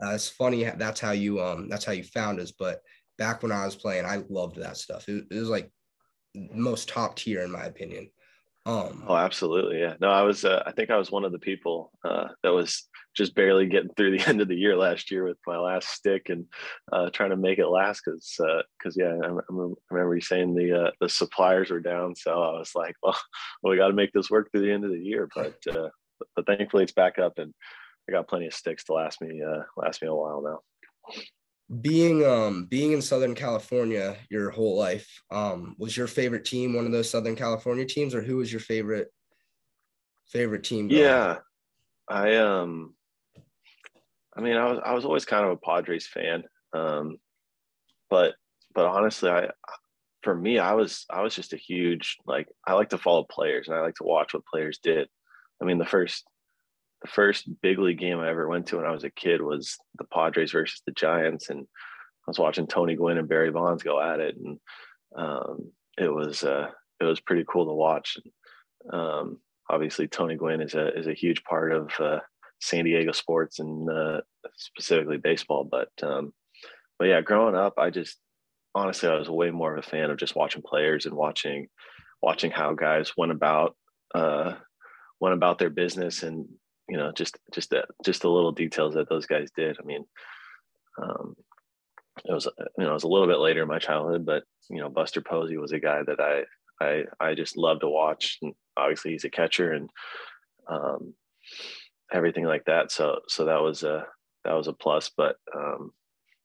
uh, 0.00 0.10
it's 0.10 0.28
funny 0.28 0.62
that's 0.64 1.00
how 1.00 1.10
you 1.10 1.40
um 1.40 1.68
that's 1.68 1.84
how 1.84 1.92
you 1.92 2.04
found 2.04 2.38
us. 2.38 2.52
But 2.52 2.80
back 3.18 3.42
when 3.42 3.50
I 3.50 3.64
was 3.64 3.74
playing, 3.74 4.04
I 4.04 4.22
loved 4.28 4.56
that 4.56 4.76
stuff. 4.76 5.08
It, 5.08 5.24
it 5.30 5.38
was 5.40 5.48
like 5.48 5.72
most 6.34 6.88
top 6.88 7.16
tier 7.16 7.42
in 7.42 7.50
my 7.50 7.64
opinion. 7.64 8.10
Um, 8.66 9.04
oh, 9.06 9.16
absolutely. 9.16 9.80
Yeah. 9.80 9.94
No, 10.00 10.08
I 10.08 10.22
was, 10.22 10.44
uh, 10.44 10.62
I 10.66 10.72
think 10.72 10.90
I 10.90 10.96
was 10.96 11.10
one 11.10 11.24
of 11.24 11.32
the 11.32 11.38
people 11.38 11.92
uh, 12.02 12.28
that 12.42 12.52
was 12.52 12.88
just 13.14 13.34
barely 13.34 13.66
getting 13.66 13.90
through 13.90 14.16
the 14.16 14.24
end 14.28 14.40
of 14.40 14.48
the 14.48 14.56
year 14.56 14.76
last 14.76 15.10
year 15.10 15.24
with 15.24 15.36
my 15.46 15.58
last 15.58 15.88
stick 15.88 16.30
and 16.30 16.46
uh, 16.90 17.10
trying 17.10 17.30
to 17.30 17.36
make 17.36 17.58
it 17.58 17.68
last 17.68 18.02
because, 18.04 18.34
because 18.78 18.98
uh, 18.98 19.04
yeah, 19.04 19.14
I, 19.22 19.28
I, 19.28 19.68
remember 19.90 20.14
you 20.14 20.22
saying 20.22 20.54
the, 20.54 20.86
uh, 20.86 20.90
the 21.00 21.08
suppliers 21.08 21.70
were 21.70 21.80
down. 21.80 22.16
So 22.16 22.30
I 22.30 22.58
was 22.58 22.72
like, 22.74 22.96
well, 23.02 23.16
well 23.62 23.70
we 23.70 23.76
got 23.76 23.88
to 23.88 23.94
make 23.94 24.12
this 24.12 24.30
work 24.30 24.50
through 24.50 24.62
the 24.62 24.72
end 24.72 24.84
of 24.84 24.90
the 24.90 24.98
year. 24.98 25.28
But, 25.34 25.56
uh, 25.70 25.90
but 26.34 26.46
thankfully 26.46 26.84
it's 26.84 26.92
back 26.92 27.18
up 27.18 27.38
and 27.38 27.52
I 28.08 28.12
got 28.12 28.28
plenty 28.28 28.46
of 28.46 28.54
sticks 28.54 28.84
to 28.84 28.94
last 28.94 29.20
me, 29.20 29.42
last 29.76 30.02
me 30.02 30.08
a 30.08 30.14
while 30.14 30.42
now 30.42 30.60
being 31.80 32.24
um 32.24 32.66
being 32.66 32.92
in 32.92 33.00
southern 33.00 33.34
california 33.34 34.16
your 34.28 34.50
whole 34.50 34.76
life 34.76 35.22
um 35.30 35.74
was 35.78 35.96
your 35.96 36.06
favorite 36.06 36.44
team 36.44 36.74
one 36.74 36.84
of 36.84 36.92
those 36.92 37.10
southern 37.10 37.34
california 37.34 37.86
teams 37.86 38.14
or 38.14 38.20
who 38.20 38.36
was 38.36 38.52
your 38.52 38.60
favorite 38.60 39.08
favorite 40.28 40.62
team 40.62 40.88
going? 40.88 41.00
yeah 41.00 41.36
i 42.08 42.36
um 42.36 42.94
i 44.36 44.42
mean 44.42 44.56
i 44.56 44.70
was 44.70 44.78
i 44.84 44.92
was 44.92 45.06
always 45.06 45.24
kind 45.24 45.44
of 45.44 45.52
a 45.52 45.56
padres 45.56 46.06
fan 46.06 46.44
um 46.74 47.16
but 48.10 48.34
but 48.74 48.84
honestly 48.86 49.30
i 49.30 49.48
for 50.22 50.34
me 50.34 50.58
i 50.58 50.74
was 50.74 51.06
i 51.08 51.22
was 51.22 51.34
just 51.34 51.54
a 51.54 51.58
huge 51.58 52.18
like 52.26 52.46
i 52.66 52.74
like 52.74 52.90
to 52.90 52.98
follow 52.98 53.24
players 53.24 53.68
and 53.68 53.76
i 53.76 53.80
like 53.80 53.94
to 53.94 54.04
watch 54.04 54.34
what 54.34 54.44
players 54.44 54.78
did 54.82 55.08
i 55.62 55.64
mean 55.64 55.78
the 55.78 55.84
first 55.86 56.24
the 57.04 57.10
first 57.10 57.46
big 57.60 57.78
league 57.78 57.98
game 57.98 58.18
I 58.18 58.30
ever 58.30 58.48
went 58.48 58.66
to 58.68 58.78
when 58.78 58.86
I 58.86 58.90
was 58.90 59.04
a 59.04 59.10
kid 59.10 59.42
was 59.42 59.76
the 59.98 60.04
Padres 60.04 60.52
versus 60.52 60.80
the 60.86 60.92
Giants, 60.92 61.50
and 61.50 61.60
I 61.60 62.24
was 62.26 62.38
watching 62.38 62.66
Tony 62.66 62.96
Gwynn 62.96 63.18
and 63.18 63.28
Barry 63.28 63.50
Bonds 63.50 63.82
go 63.82 64.00
at 64.00 64.20
it, 64.20 64.36
and 64.36 64.58
um, 65.14 65.70
it 65.98 66.08
was 66.08 66.42
uh, 66.44 66.68
it 66.98 67.04
was 67.04 67.20
pretty 67.20 67.44
cool 67.46 67.66
to 67.66 67.74
watch. 67.74 68.16
Um, 68.90 69.38
obviously, 69.68 70.08
Tony 70.08 70.36
Gwynn 70.36 70.62
is 70.62 70.74
a 70.74 70.98
is 70.98 71.06
a 71.06 71.12
huge 71.12 71.44
part 71.44 71.72
of 71.72 71.90
uh, 72.00 72.20
San 72.62 72.86
Diego 72.86 73.12
sports 73.12 73.58
and 73.58 73.90
uh, 73.90 74.22
specifically 74.56 75.18
baseball. 75.18 75.64
But 75.64 75.90
um, 76.02 76.32
but 76.98 77.08
yeah, 77.08 77.20
growing 77.20 77.54
up, 77.54 77.74
I 77.76 77.90
just 77.90 78.16
honestly 78.74 79.10
I 79.10 79.18
was 79.18 79.28
way 79.28 79.50
more 79.50 79.76
of 79.76 79.84
a 79.84 79.88
fan 79.88 80.10
of 80.10 80.16
just 80.16 80.36
watching 80.36 80.62
players 80.62 81.04
and 81.04 81.14
watching 81.14 81.68
watching 82.22 82.50
how 82.50 82.72
guys 82.72 83.12
went 83.14 83.32
about 83.32 83.76
uh, 84.14 84.54
went 85.20 85.34
about 85.34 85.58
their 85.58 85.68
business 85.68 86.22
and 86.22 86.46
you 86.88 86.96
know 86.96 87.12
just 87.12 87.38
just 87.52 87.70
that 87.70 87.86
just 88.04 88.22
the 88.22 88.30
little 88.30 88.52
details 88.52 88.94
that 88.94 89.08
those 89.08 89.26
guys 89.26 89.50
did. 89.56 89.76
I 89.80 89.84
mean, 89.84 90.04
um, 91.02 91.34
it 92.24 92.32
was 92.32 92.46
you 92.78 92.84
know 92.84 92.90
it 92.90 92.94
was 92.94 93.04
a 93.04 93.08
little 93.08 93.26
bit 93.26 93.38
later 93.38 93.62
in 93.62 93.68
my 93.68 93.78
childhood, 93.78 94.24
but 94.26 94.44
you 94.70 94.80
know 94.80 94.88
Buster 94.88 95.20
Posey 95.20 95.56
was 95.56 95.72
a 95.72 95.80
guy 95.80 96.02
that 96.06 96.20
I 96.20 96.44
I 96.80 97.04
I 97.20 97.34
just 97.34 97.56
love 97.56 97.80
to 97.80 97.88
watch. 97.88 98.38
And 98.42 98.54
obviously, 98.76 99.12
he's 99.12 99.24
a 99.24 99.30
catcher 99.30 99.72
and 99.72 99.90
um, 100.68 101.14
everything 102.12 102.44
like 102.44 102.64
that. 102.66 102.92
So 102.92 103.20
so 103.28 103.46
that 103.46 103.62
was 103.62 103.82
a 103.82 104.06
that 104.44 104.54
was 104.54 104.68
a 104.68 104.72
plus. 104.72 105.10
But 105.16 105.36
um, 105.54 105.92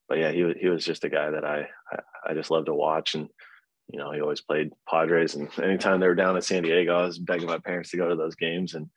but 0.07 0.19
yeah, 0.19 0.31
he 0.31 0.43
was 0.43 0.55
he 0.59 0.67
was 0.69 0.85
just 0.85 1.03
a 1.03 1.09
guy 1.09 1.31
that 1.31 1.43
I 1.43 1.67
I, 1.91 2.31
I 2.31 2.33
just 2.33 2.51
love 2.51 2.65
to 2.65 2.73
watch 2.73 3.15
and. 3.15 3.29
You 3.91 3.97
know, 3.97 4.11
he 4.11 4.21
always 4.21 4.41
played 4.41 4.69
Padres, 4.87 5.33
and 5.33 5.49
anytime 5.63 5.99
they 5.99 6.05
were 6.05 6.13
down 6.13 6.35
in 6.35 6.43
San 6.43 6.61
Diego, 6.61 6.95
I 6.95 7.05
was 7.05 7.17
begging 7.17 7.47
my 7.47 7.57
parents 7.57 7.89
to 7.89 7.97
go 7.97 8.07
to 8.07 8.15
those 8.15 8.35
games 8.35 8.75
and 8.75 8.87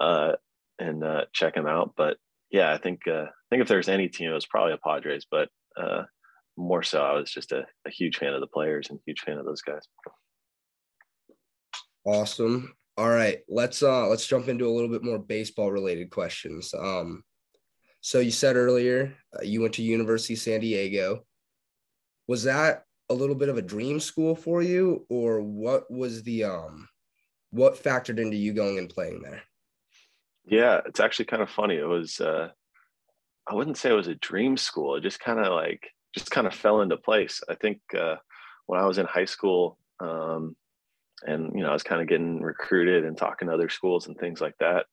uh, 0.00 0.32
and 0.78 1.04
uh, 1.04 1.24
check 1.32 1.56
him 1.56 1.66
out. 1.66 1.94
But 1.96 2.16
yeah, 2.50 2.72
I 2.72 2.78
think 2.78 3.06
uh, 3.06 3.24
I 3.24 3.48
think 3.50 3.62
if 3.62 3.68
there's 3.68 3.88
any 3.88 4.08
team, 4.08 4.30
it 4.30 4.34
was 4.34 4.46
probably 4.46 4.72
a 4.72 4.78
Padres. 4.78 5.26
But 5.30 5.48
uh, 5.76 6.04
more 6.56 6.82
so, 6.82 7.02
I 7.02 7.12
was 7.14 7.30
just 7.30 7.52
a, 7.52 7.66
a 7.86 7.90
huge 7.90 8.16
fan 8.16 8.32
of 8.32 8.40
the 8.40 8.46
players 8.46 8.88
and 8.90 8.98
huge 9.06 9.20
fan 9.20 9.38
of 9.38 9.44
those 9.44 9.62
guys. 9.62 9.82
Awesome. 12.04 12.74
All 12.96 13.10
right, 13.10 13.40
let's 13.48 13.82
uh 13.82 14.08
let's 14.08 14.26
jump 14.26 14.48
into 14.48 14.66
a 14.66 14.74
little 14.74 14.88
bit 14.88 15.04
more 15.04 15.18
baseball 15.18 15.70
related 15.70 16.10
questions. 16.10 16.74
Um, 16.74 17.22
so 18.00 18.18
you 18.18 18.32
said 18.32 18.56
earlier 18.56 19.14
uh, 19.36 19.42
you 19.42 19.60
went 19.60 19.74
to 19.74 19.82
University 19.82 20.34
of 20.34 20.40
San 20.40 20.60
Diego. 20.60 21.24
Was 22.26 22.44
that 22.44 22.82
a 23.08 23.14
little 23.14 23.36
bit 23.36 23.48
of 23.48 23.56
a 23.56 23.62
dream 23.62 24.00
school 24.00 24.34
for 24.34 24.62
you, 24.62 25.06
or 25.08 25.40
what 25.40 25.88
was 25.90 26.24
the 26.24 26.44
um 26.44 26.88
what 27.50 27.82
factored 27.82 28.18
into 28.18 28.36
you 28.36 28.52
going 28.52 28.78
and 28.78 28.88
playing 28.90 29.22
there? 29.22 29.42
Yeah, 30.48 30.80
it's 30.86 31.00
actually 31.00 31.26
kind 31.26 31.42
of 31.42 31.50
funny. 31.50 31.76
It 31.76 31.86
was 31.88 32.20
uh 32.20 32.48
I 33.48 33.54
wouldn't 33.54 33.78
say 33.78 33.90
it 33.90 33.94
was 33.94 34.08
a 34.08 34.14
dream 34.16 34.56
school. 34.56 34.94
It 34.96 35.02
just 35.02 35.20
kind 35.20 35.38
of 35.40 35.52
like 35.52 35.88
just 36.14 36.30
kind 36.30 36.46
of 36.46 36.54
fell 36.54 36.82
into 36.82 36.96
place. 36.96 37.40
I 37.48 37.54
think 37.54 37.80
uh, 37.96 38.16
when 38.66 38.78
I 38.80 38.86
was 38.86 38.98
in 38.98 39.06
high 39.06 39.24
school, 39.24 39.78
um, 40.00 40.54
and 41.26 41.52
you 41.54 41.62
know, 41.62 41.70
I 41.70 41.72
was 41.72 41.82
kind 41.82 42.02
of 42.02 42.08
getting 42.08 42.42
recruited 42.42 43.04
and 43.04 43.16
talking 43.16 43.48
to 43.48 43.54
other 43.54 43.70
schools 43.70 44.06
and 44.06 44.16
things 44.18 44.40
like 44.40 44.54
that. 44.60 44.86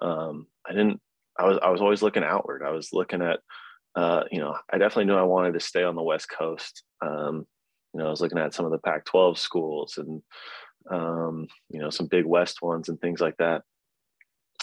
Um, 0.00 0.46
I 0.66 0.72
didn't. 0.72 1.00
I 1.38 1.46
was 1.46 1.58
I 1.62 1.70
was 1.70 1.80
always 1.80 2.02
looking 2.02 2.24
outward. 2.24 2.62
I 2.62 2.70
was 2.70 2.92
looking 2.92 3.22
at, 3.22 3.40
uh, 3.94 4.24
you 4.30 4.40
know, 4.40 4.56
I 4.72 4.78
definitely 4.78 5.06
knew 5.06 5.16
I 5.16 5.22
wanted 5.22 5.54
to 5.54 5.60
stay 5.60 5.84
on 5.84 5.94
the 5.94 6.02
West 6.02 6.28
Coast. 6.28 6.82
Um, 7.00 7.46
you 7.94 8.00
know, 8.00 8.06
I 8.06 8.10
was 8.10 8.20
looking 8.20 8.38
at 8.38 8.54
some 8.54 8.64
of 8.64 8.72
the 8.72 8.78
Pac-12 8.78 9.38
schools 9.38 9.98
and 9.98 10.22
um, 10.90 11.46
you 11.70 11.78
know 11.80 11.90
some 11.90 12.06
big 12.08 12.24
West 12.26 12.62
ones 12.62 12.88
and 12.88 13.00
things 13.00 13.20
like 13.20 13.36
that. 13.38 13.62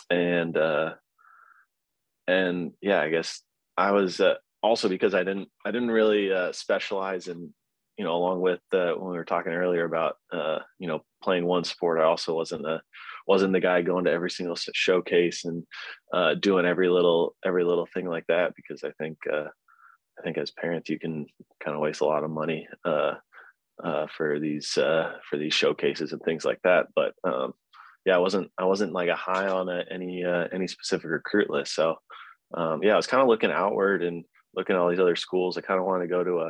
And 0.09 0.57
uh, 0.57 0.93
and 2.27 2.71
yeah, 2.81 3.01
I 3.01 3.09
guess 3.09 3.41
I 3.77 3.91
was 3.91 4.19
uh, 4.19 4.35
also 4.61 4.89
because 4.89 5.13
I 5.13 5.23
didn't 5.23 5.49
I 5.65 5.71
didn't 5.71 5.91
really 5.91 6.31
uh, 6.31 6.51
specialize 6.51 7.27
in 7.27 7.53
you 7.97 8.05
know 8.05 8.15
along 8.15 8.41
with 8.41 8.61
uh, 8.73 8.93
when 8.93 9.11
we 9.11 9.17
were 9.17 9.25
talking 9.25 9.53
earlier 9.53 9.85
about 9.85 10.15
uh, 10.31 10.59
you 10.79 10.87
know 10.87 11.03
playing 11.23 11.45
one 11.45 11.63
sport 11.63 11.99
I 11.99 12.05
also 12.05 12.35
wasn't 12.35 12.65
a 12.65 12.81
wasn't 13.27 13.53
the 13.53 13.59
guy 13.59 13.81
going 13.81 14.05
to 14.05 14.11
every 14.11 14.31
single 14.31 14.55
showcase 14.55 15.45
and 15.45 15.63
uh, 16.13 16.33
doing 16.35 16.65
every 16.65 16.89
little 16.89 17.35
every 17.45 17.63
little 17.63 17.87
thing 17.93 18.07
like 18.07 18.25
that 18.27 18.53
because 18.55 18.83
I 18.83 18.91
think 18.99 19.17
uh, 19.31 19.49
I 20.19 20.21
think 20.23 20.37
as 20.37 20.51
parents 20.51 20.89
you 20.89 20.99
can 20.99 21.27
kind 21.63 21.75
of 21.75 21.81
waste 21.81 22.01
a 22.01 22.05
lot 22.05 22.23
of 22.23 22.31
money 22.31 22.67
uh, 22.85 23.15
uh, 23.83 24.07
for 24.15 24.39
these 24.39 24.77
uh, 24.77 25.13
for 25.29 25.37
these 25.37 25.53
showcases 25.53 26.11
and 26.11 26.21
things 26.21 26.43
like 26.43 26.59
that. 26.63 26.87
But 26.95 27.13
um, 27.23 27.53
yeah 28.09 28.15
I 28.15 28.19
wasn't 28.19 28.49
I 28.57 28.65
wasn't 28.65 28.93
like 28.93 29.09
a 29.09 29.15
high 29.15 29.47
on 29.47 29.69
a, 29.69 29.83
any 29.91 30.23
uh, 30.23 30.47
any 30.51 30.67
specific 30.67 31.09
recruit 31.09 31.49
list 31.49 31.75
so 31.75 31.95
um, 32.55 32.81
yeah 32.83 32.93
I 32.93 32.97
was 32.97 33.07
kind 33.07 33.21
of 33.21 33.27
looking 33.27 33.51
outward 33.51 34.03
and 34.03 34.25
looking 34.55 34.75
at 34.75 34.79
all 34.79 34.89
these 34.89 34.99
other 34.99 35.15
schools, 35.15 35.57
I 35.57 35.61
kind 35.61 35.79
of 35.79 35.85
wanted 35.85 36.05
to 36.05 36.09
go 36.09 36.23
to 36.23 36.39
a, 36.39 36.45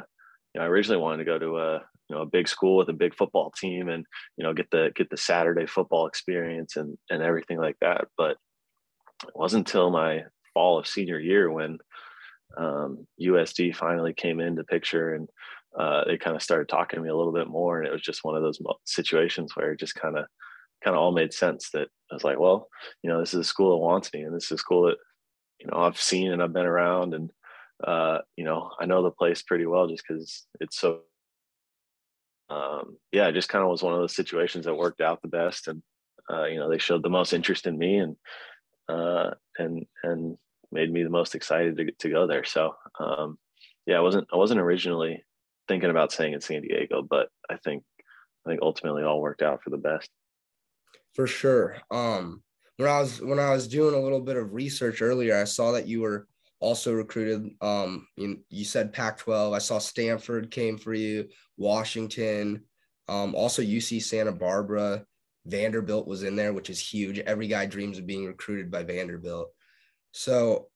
you 0.53 0.59
know, 0.59 0.61
I 0.61 0.67
originally 0.67 1.01
wanted 1.01 1.17
to 1.17 1.25
go 1.25 1.39
to 1.39 1.57
a, 1.57 1.73
you 2.09 2.15
know, 2.15 2.21
a 2.21 2.25
big 2.25 2.47
school 2.47 2.77
with 2.77 2.89
a 2.89 2.93
big 2.93 3.15
football 3.15 3.51
team 3.51 3.89
and, 3.89 4.05
you 4.37 4.43
know, 4.43 4.53
get 4.53 4.69
the, 4.71 4.91
get 4.95 5.09
the 5.09 5.17
Saturday 5.17 5.65
football 5.65 6.07
experience 6.07 6.75
and, 6.75 6.97
and 7.09 7.21
everything 7.21 7.59
like 7.59 7.75
that. 7.81 8.07
But 8.17 8.37
it 9.23 9.35
wasn't 9.35 9.67
until 9.67 9.91
my 9.91 10.23
fall 10.53 10.79
of 10.79 10.87
senior 10.87 11.19
year 11.19 11.51
when 11.51 11.77
um, 12.57 13.05
USD 13.21 13.75
finally 13.75 14.13
came 14.13 14.39
into 14.39 14.63
picture 14.63 15.13
and 15.13 15.29
uh, 15.77 16.03
they 16.05 16.17
kind 16.17 16.35
of 16.35 16.41
started 16.41 16.67
talking 16.67 16.97
to 16.97 17.03
me 17.03 17.09
a 17.09 17.15
little 17.15 17.33
bit 17.33 17.47
more. 17.47 17.77
And 17.77 17.87
it 17.87 17.91
was 17.91 18.01
just 18.01 18.23
one 18.23 18.35
of 18.35 18.41
those 18.41 18.59
situations 18.85 19.55
where 19.55 19.73
it 19.73 19.79
just 19.79 19.95
kind 19.95 20.17
of, 20.17 20.25
kind 20.83 20.95
of 20.95 21.01
all 21.01 21.11
made 21.11 21.33
sense 21.33 21.69
that 21.71 21.87
I 22.11 22.15
was 22.15 22.23
like, 22.23 22.39
well, 22.39 22.67
you 23.03 23.09
know, 23.09 23.19
this 23.19 23.33
is 23.33 23.39
a 23.41 23.43
school 23.43 23.71
that 23.71 23.85
wants 23.85 24.11
me 24.13 24.21
and 24.21 24.35
this 24.35 24.45
is 24.45 24.51
a 24.51 24.57
school 24.57 24.83
that, 24.83 24.97
you 25.59 25.67
know, 25.67 25.77
I've 25.77 25.99
seen 25.99 26.31
and 26.31 26.41
I've 26.41 26.53
been 26.53 26.65
around 26.65 27.13
and, 27.13 27.31
uh, 27.83 28.19
you 28.35 28.43
know, 28.43 28.71
I 28.79 28.85
know 28.85 29.03
the 29.03 29.11
place 29.11 29.41
pretty 29.41 29.65
well 29.65 29.87
just 29.87 30.03
because 30.07 30.45
it's 30.59 30.79
so. 30.79 31.01
Um, 32.49 32.97
yeah, 33.11 33.27
it 33.27 33.33
just 33.33 33.49
kind 33.49 33.63
of 33.63 33.69
was 33.69 33.83
one 33.83 33.93
of 33.93 33.99
those 33.99 34.15
situations 34.15 34.65
that 34.65 34.73
worked 34.73 35.01
out 35.01 35.21
the 35.21 35.27
best, 35.27 35.67
and 35.67 35.83
uh, 36.31 36.45
you 36.45 36.57
know, 36.57 36.67
they 36.67 36.79
showed 36.79 37.03
the 37.03 37.09
most 37.09 37.31
interest 37.31 37.67
in 37.67 37.77
me, 37.77 37.97
and 37.97 38.15
uh, 38.87 39.31
and 39.59 39.85
and 40.03 40.35
made 40.71 40.91
me 40.91 41.03
the 41.03 41.11
most 41.11 41.35
excited 41.35 41.77
to 41.77 41.91
to 41.91 42.09
go 42.09 42.25
there. 42.25 42.43
So, 42.43 42.73
um, 42.99 43.37
yeah, 43.85 43.97
I 43.97 44.01
wasn't 44.01 44.27
I 44.33 44.35
wasn't 44.35 44.61
originally 44.61 45.23
thinking 45.67 45.91
about 45.91 46.11
staying 46.11 46.33
in 46.33 46.41
San 46.41 46.63
Diego, 46.63 47.03
but 47.07 47.29
I 47.49 47.57
think 47.57 47.83
I 48.45 48.49
think 48.49 48.61
ultimately 48.63 49.03
all 49.03 49.21
worked 49.21 49.43
out 49.43 49.61
for 49.63 49.69
the 49.69 49.77
best. 49.77 50.09
For 51.15 51.27
sure. 51.27 51.77
Um, 51.91 52.43
when 52.77 52.87
I 52.87 52.99
was 52.99 53.21
when 53.21 53.39
I 53.39 53.51
was 53.51 53.67
doing 53.67 53.93
a 53.93 53.99
little 53.99 54.21
bit 54.21 54.37
of 54.37 54.53
research 54.53 55.01
earlier, 55.01 55.35
I 55.35 55.43
saw 55.43 55.71
that 55.73 55.87
you 55.87 56.01
were 56.01 56.27
also 56.59 56.93
recruited. 56.93 57.51
Um, 57.61 58.07
you, 58.15 58.39
you 58.49 58.65
said 58.65 58.93
Pac-12. 58.93 59.53
I 59.53 59.59
saw 59.59 59.79
Stanford 59.79 60.51
came 60.51 60.77
for 60.77 60.93
you, 60.93 61.27
Washington, 61.57 62.63
um, 63.07 63.35
also 63.35 63.61
UC 63.61 64.01
Santa 64.01 64.31
Barbara. 64.31 65.05
Vanderbilt 65.45 66.07
was 66.07 66.23
in 66.23 66.35
there, 66.35 66.53
which 66.53 66.69
is 66.69 66.79
huge. 66.79 67.19
Every 67.19 67.47
guy 67.47 67.65
dreams 67.65 67.97
of 67.97 68.05
being 68.05 68.25
recruited 68.25 68.69
by 68.69 68.83
Vanderbilt. 68.83 69.49
So, 70.11 70.67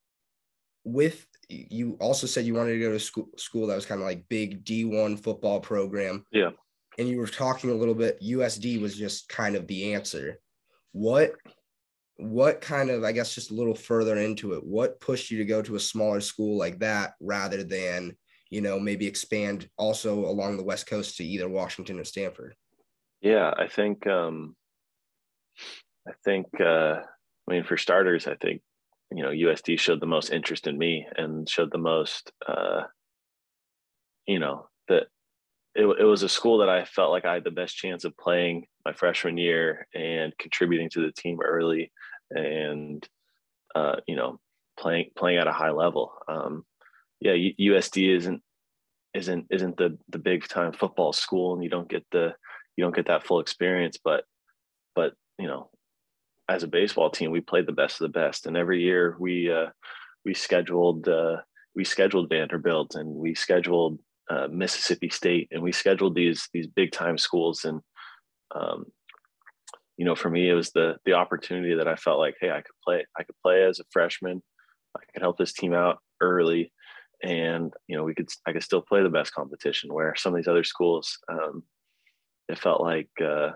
with 0.84 1.26
you 1.50 1.98
also 2.00 2.28
said 2.28 2.46
you 2.46 2.56
wanted 2.56 2.74
to 2.74 2.80
go 2.80 2.92
to 2.92 3.00
school, 3.00 3.30
school 3.38 3.68
that 3.68 3.76
was 3.76 3.86
kind 3.86 4.02
of 4.02 4.08
like 4.08 4.28
big 4.30 4.66
D1 4.66 5.20
football 5.20 5.60
program. 5.60 6.26
Yeah. 6.32 6.52
And 6.98 7.08
you 7.08 7.18
were 7.18 7.28
talking 7.28 7.72
a 7.72 7.76
little 7.76 7.96
bit, 7.96 8.22
USD 8.22 8.82
was 8.82 8.96
just 8.98 9.28
kind 9.30 9.56
of 9.56 9.68
the 9.68 9.94
answer. 9.94 10.40
What 10.92 11.34
what 12.18 12.62
kind 12.62 12.90
of, 12.90 13.04
I 13.04 13.12
guess, 13.12 13.34
just 13.34 13.52
a 13.52 13.56
little 13.56 13.76
further 13.76 14.18
into 14.18 14.54
it, 14.54 14.64
what 14.64 15.00
pushed 15.00 15.32
you 15.32 15.40
to 15.40 15.46
go 15.46 15.62
to 15.62 15.76
a 15.76 15.80
smaller 15.80 16.22
school 16.22 16.58
like 16.58 16.80
that 16.80 17.14
rather 17.20 17.64
than, 17.64 18.16
you 18.50 18.62
know, 18.62 18.80
maybe 18.80 19.08
expand 19.08 19.68
also 19.78 20.26
along 20.26 20.58
the 20.58 20.64
West 20.64 20.86
Coast 20.88 21.18
to 21.18 21.26
either 21.26 21.50
Washington 21.50 22.00
or 22.00 22.04
Stanford? 22.04 22.56
Yeah, 23.22 23.52
I 23.58 23.68
think, 23.68 24.06
um, 24.06 24.56
I 26.08 26.12
think, 26.24 26.48
uh, 26.60 27.00
I 27.48 27.52
mean, 27.52 27.64
for 27.64 27.78
starters, 27.78 28.28
I 28.28 28.36
think, 28.36 28.62
you 29.12 29.24
know, 29.24 29.30
USD 29.30 29.80
showed 29.80 30.00
the 30.00 30.06
most 30.06 30.32
interest 30.32 30.68
in 30.68 30.78
me 30.78 31.08
and 31.18 31.50
showed 31.50 31.72
the 31.72 31.78
most, 31.78 32.32
uh, 32.48 32.84
you 34.28 34.40
know, 34.40 34.68
it, 35.76 35.86
it 35.86 36.04
was 36.04 36.24
a 36.24 36.30
school 36.30 36.60
that 36.60 36.70
I 36.70 36.86
felt 36.86 37.12
like 37.12 37.26
I 37.26 37.36
had 37.36 37.44
the 37.44 37.52
best 37.52 37.76
chance 37.76 38.04
of 38.04 38.18
playing 38.18 38.68
my 38.86 38.94
freshman 38.94 39.38
year 39.38 39.88
and 39.94 40.38
contributing 40.38 40.90
to 40.92 41.02
the 41.02 41.12
team 41.12 41.40
early 41.44 41.92
and 42.30 43.08
uh, 43.76 43.98
you 44.08 44.16
know 44.16 44.40
playing 44.78 45.10
playing 45.16 45.38
at 45.38 45.48
a 45.48 45.54
high 45.54 45.72
level. 45.72 46.14
Um, 46.28 46.66
yeah, 47.20 47.34
USD 47.34 48.16
isn't 48.18 48.42
isn't 49.14 49.48
isn't 49.50 49.78
the 49.78 49.98
the 50.10 50.20
big 50.20 50.48
time 50.48 50.74
football 50.74 51.14
school, 51.14 51.54
and 51.54 51.64
you 51.64 51.70
don't 51.70 51.90
get 51.90 52.06
the 52.12 52.34
you 52.76 52.84
don't 52.84 52.96
get 52.96 53.08
that 53.08 53.26
full 53.26 53.40
experience. 53.40 53.98
But 54.04 54.26
but 54.96 55.14
you 55.40 55.48
know, 55.48 55.70
as 56.48 56.64
a 56.64 56.68
baseball 56.68 57.10
team, 57.10 57.32
we 57.32 57.42
played 57.42 57.66
the 57.66 57.72
best 57.72 58.00
of 58.02 58.12
the 58.12 58.20
best, 58.20 58.46
and 58.46 58.58
every 58.58 58.82
year 58.82 59.16
we 59.20 59.52
uh, 59.52 59.70
we 60.26 60.34
scheduled 60.34 61.08
uh, 61.08 61.38
we 61.76 61.84
scheduled 61.84 62.30
Vanderbilt 62.30 62.96
and 62.96 63.10
we 63.10 63.34
scheduled 63.34 64.00
uh, 64.30 64.48
Mississippi 64.50 65.10
State, 65.10 65.50
and 65.52 65.62
we 65.62 65.72
scheduled 65.72 66.16
these 66.16 66.50
these 66.54 66.68
big 66.68 66.92
time 66.92 67.18
schools, 67.18 67.66
and 67.66 67.82
um, 68.56 68.86
you 69.98 70.06
know, 70.06 70.16
for 70.16 70.30
me, 70.30 70.50
it 70.50 70.54
was 70.54 70.72
the 70.72 70.98
the 71.06 71.14
opportunity 71.14 71.76
that 71.76 71.88
I 71.88 71.96
felt 71.96 72.20
like, 72.20 72.36
hey, 72.40 72.52
I 72.52 72.62
could 72.62 72.76
play. 72.84 73.06
I 73.18 73.24
could 73.24 73.36
play 73.44 73.64
as 73.64 73.80
a 73.80 73.86
freshman. 73.92 74.42
I 74.96 75.02
could 75.12 75.22
help 75.22 75.38
this 75.38 75.54
team 75.54 75.74
out 75.74 76.00
early, 76.22 76.72
and 77.24 77.74
you 77.88 77.96
know, 77.96 78.04
we 78.04 78.16
could. 78.16 78.30
I 78.48 78.54
could 78.54 78.64
still 78.64 78.82
play 78.82 79.04
the 79.04 79.10
best 79.10 79.34
competition. 79.34 79.94
Where 79.94 80.16
some 80.16 80.34
of 80.34 80.38
these 80.38 80.48
other 80.48 80.64
schools, 80.64 81.18
um, 81.30 81.64
it 82.50 82.58
felt 82.58 82.82
like, 82.82 83.10
uh, 83.24 83.52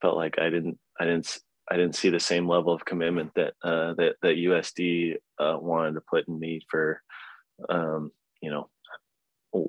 felt 0.00 0.16
like 0.16 0.38
I 0.38 0.50
didn't 0.50 0.78
I 1.00 1.04
didn't 1.04 1.38
I 1.70 1.76
didn't 1.76 1.96
see 1.96 2.08
the 2.08 2.20
same 2.20 2.48
level 2.48 2.72
of 2.72 2.84
commitment 2.84 3.32
that 3.34 3.54
uh, 3.62 3.94
that 3.94 4.14
that 4.22 4.36
USD 4.36 5.16
uh, 5.38 5.58
wanted 5.60 5.94
to 5.94 6.02
put 6.08 6.26
in 6.28 6.38
me 6.38 6.60
for 6.70 7.02
um, 7.68 8.10
you 8.40 8.50
know 8.50 8.68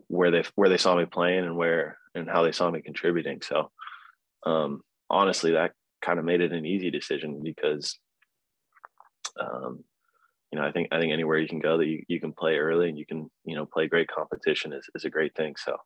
where 0.07 0.31
they 0.31 0.43
where 0.55 0.69
they 0.69 0.77
saw 0.77 0.95
me 0.95 1.05
playing 1.05 1.45
and 1.45 1.55
where 1.55 1.97
and 2.15 2.29
how 2.29 2.43
they 2.43 2.51
saw 2.51 2.69
me 2.69 2.81
contributing. 2.81 3.41
So 3.41 3.71
um, 4.45 4.81
honestly, 5.09 5.51
that 5.51 5.73
kind 6.01 6.19
of 6.19 6.25
made 6.25 6.41
it 6.41 6.53
an 6.53 6.65
easy 6.65 6.89
decision 6.89 7.41
because 7.43 7.97
um, 9.39 9.83
you 10.51 10.59
know 10.59 10.65
I 10.65 10.71
think 10.71 10.89
I 10.91 10.99
think 10.99 11.13
anywhere 11.13 11.37
you 11.37 11.47
can 11.47 11.59
go 11.59 11.77
that 11.77 11.87
you, 11.87 12.03
you 12.07 12.19
can 12.19 12.33
play 12.33 12.57
early 12.57 12.89
and 12.89 12.97
you 12.97 13.05
can 13.05 13.29
you 13.45 13.55
know 13.55 13.65
play 13.65 13.87
great 13.87 14.07
competition 14.07 14.73
is, 14.73 14.89
is 14.95 15.05
a 15.05 15.09
great 15.09 15.35
thing. 15.35 15.55
So 15.57 15.77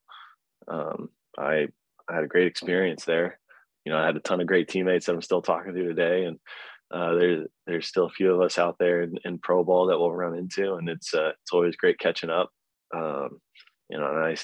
um, 0.67 1.09
I 1.37 1.67
I 2.09 2.15
had 2.15 2.23
a 2.23 2.27
great 2.27 2.47
experience 2.47 3.05
there. 3.05 3.39
You 3.85 3.91
know, 3.91 3.97
I 3.97 4.05
had 4.05 4.15
a 4.15 4.21
ton 4.21 4.39
of 4.41 4.47
great 4.47 4.69
teammates 4.69 5.05
that 5.05 5.13
I'm 5.13 5.21
still 5.21 5.41
talking 5.41 5.73
to 5.73 5.83
today, 5.83 6.25
and 6.25 6.39
uh, 6.91 7.13
there's 7.15 7.47
there's 7.65 7.87
still 7.87 8.05
a 8.05 8.09
few 8.09 8.33
of 8.33 8.41
us 8.41 8.57
out 8.57 8.77
there 8.79 9.01
in, 9.01 9.17
in 9.25 9.39
pro 9.39 9.63
ball 9.63 9.87
that 9.87 9.99
we'll 9.99 10.11
run 10.11 10.37
into, 10.37 10.75
and 10.75 10.87
it's 10.87 11.13
uh, 11.13 11.31
it's 11.41 11.51
always 11.51 11.75
great 11.75 11.99
catching 11.99 12.29
up. 12.29 12.49
Um, 12.95 13.39
you 13.89 13.97
know, 13.97 14.07
and 14.07 14.19
I 14.19 14.35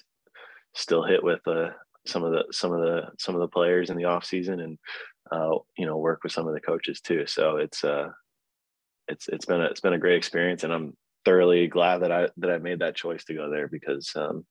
still 0.73 1.03
hit 1.03 1.23
with 1.23 1.41
uh, 1.47 1.69
some 2.05 2.23
of 2.23 2.31
the 2.31 2.45
some 2.51 2.71
of 2.71 2.81
the 2.81 3.03
some 3.17 3.35
of 3.35 3.41
the 3.41 3.47
players 3.47 3.89
in 3.89 3.97
the 3.97 4.05
off 4.05 4.25
season, 4.25 4.59
and 4.59 4.77
uh, 5.31 5.57
you 5.77 5.85
know, 5.85 5.97
work 5.97 6.23
with 6.23 6.31
some 6.31 6.47
of 6.47 6.53
the 6.53 6.61
coaches 6.61 7.01
too. 7.01 7.25
So 7.27 7.57
it's 7.57 7.83
uh, 7.83 8.09
it's 9.07 9.27
it's 9.27 9.45
been 9.45 9.61
a 9.61 9.65
it's 9.65 9.81
been 9.81 9.93
a 9.93 9.99
great 9.99 10.17
experience, 10.17 10.63
and 10.63 10.73
I'm 10.73 10.95
thoroughly 11.25 11.67
glad 11.67 11.99
that 11.99 12.11
I 12.11 12.29
that 12.37 12.51
I 12.51 12.57
made 12.57 12.79
that 12.79 12.95
choice 12.95 13.23
to 13.25 13.33
go 13.33 13.49
there 13.49 13.67
because 13.67 14.11
um, 14.15 14.45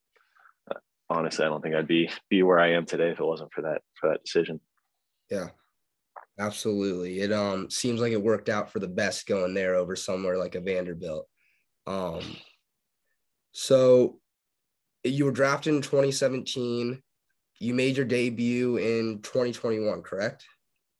honestly, 1.10 1.44
I 1.44 1.48
don't 1.48 1.62
think 1.62 1.74
I'd 1.74 1.88
be 1.88 2.10
be 2.28 2.42
where 2.42 2.58
I 2.58 2.72
am 2.72 2.86
today 2.86 3.10
if 3.10 3.20
it 3.20 3.24
wasn't 3.24 3.52
for 3.52 3.62
that 3.62 3.82
for 4.00 4.10
that 4.10 4.22
decision. 4.24 4.60
Yeah, 5.30 5.48
absolutely. 6.38 7.20
It 7.20 7.32
um 7.32 7.70
seems 7.70 8.00
like 8.00 8.12
it 8.12 8.22
worked 8.22 8.48
out 8.48 8.70
for 8.70 8.78
the 8.78 8.88
best 8.88 9.26
going 9.26 9.54
there 9.54 9.74
over 9.74 9.96
somewhere 9.96 10.38
like 10.38 10.54
a 10.54 10.60
Vanderbilt. 10.60 11.26
Um, 11.86 12.22
so 13.52 14.20
you 15.10 15.24
were 15.24 15.32
drafted 15.32 15.74
in 15.74 15.82
2017. 15.82 17.02
You 17.60 17.74
made 17.74 17.96
your 17.96 18.06
debut 18.06 18.76
in 18.76 19.20
2021, 19.22 20.02
correct? 20.02 20.44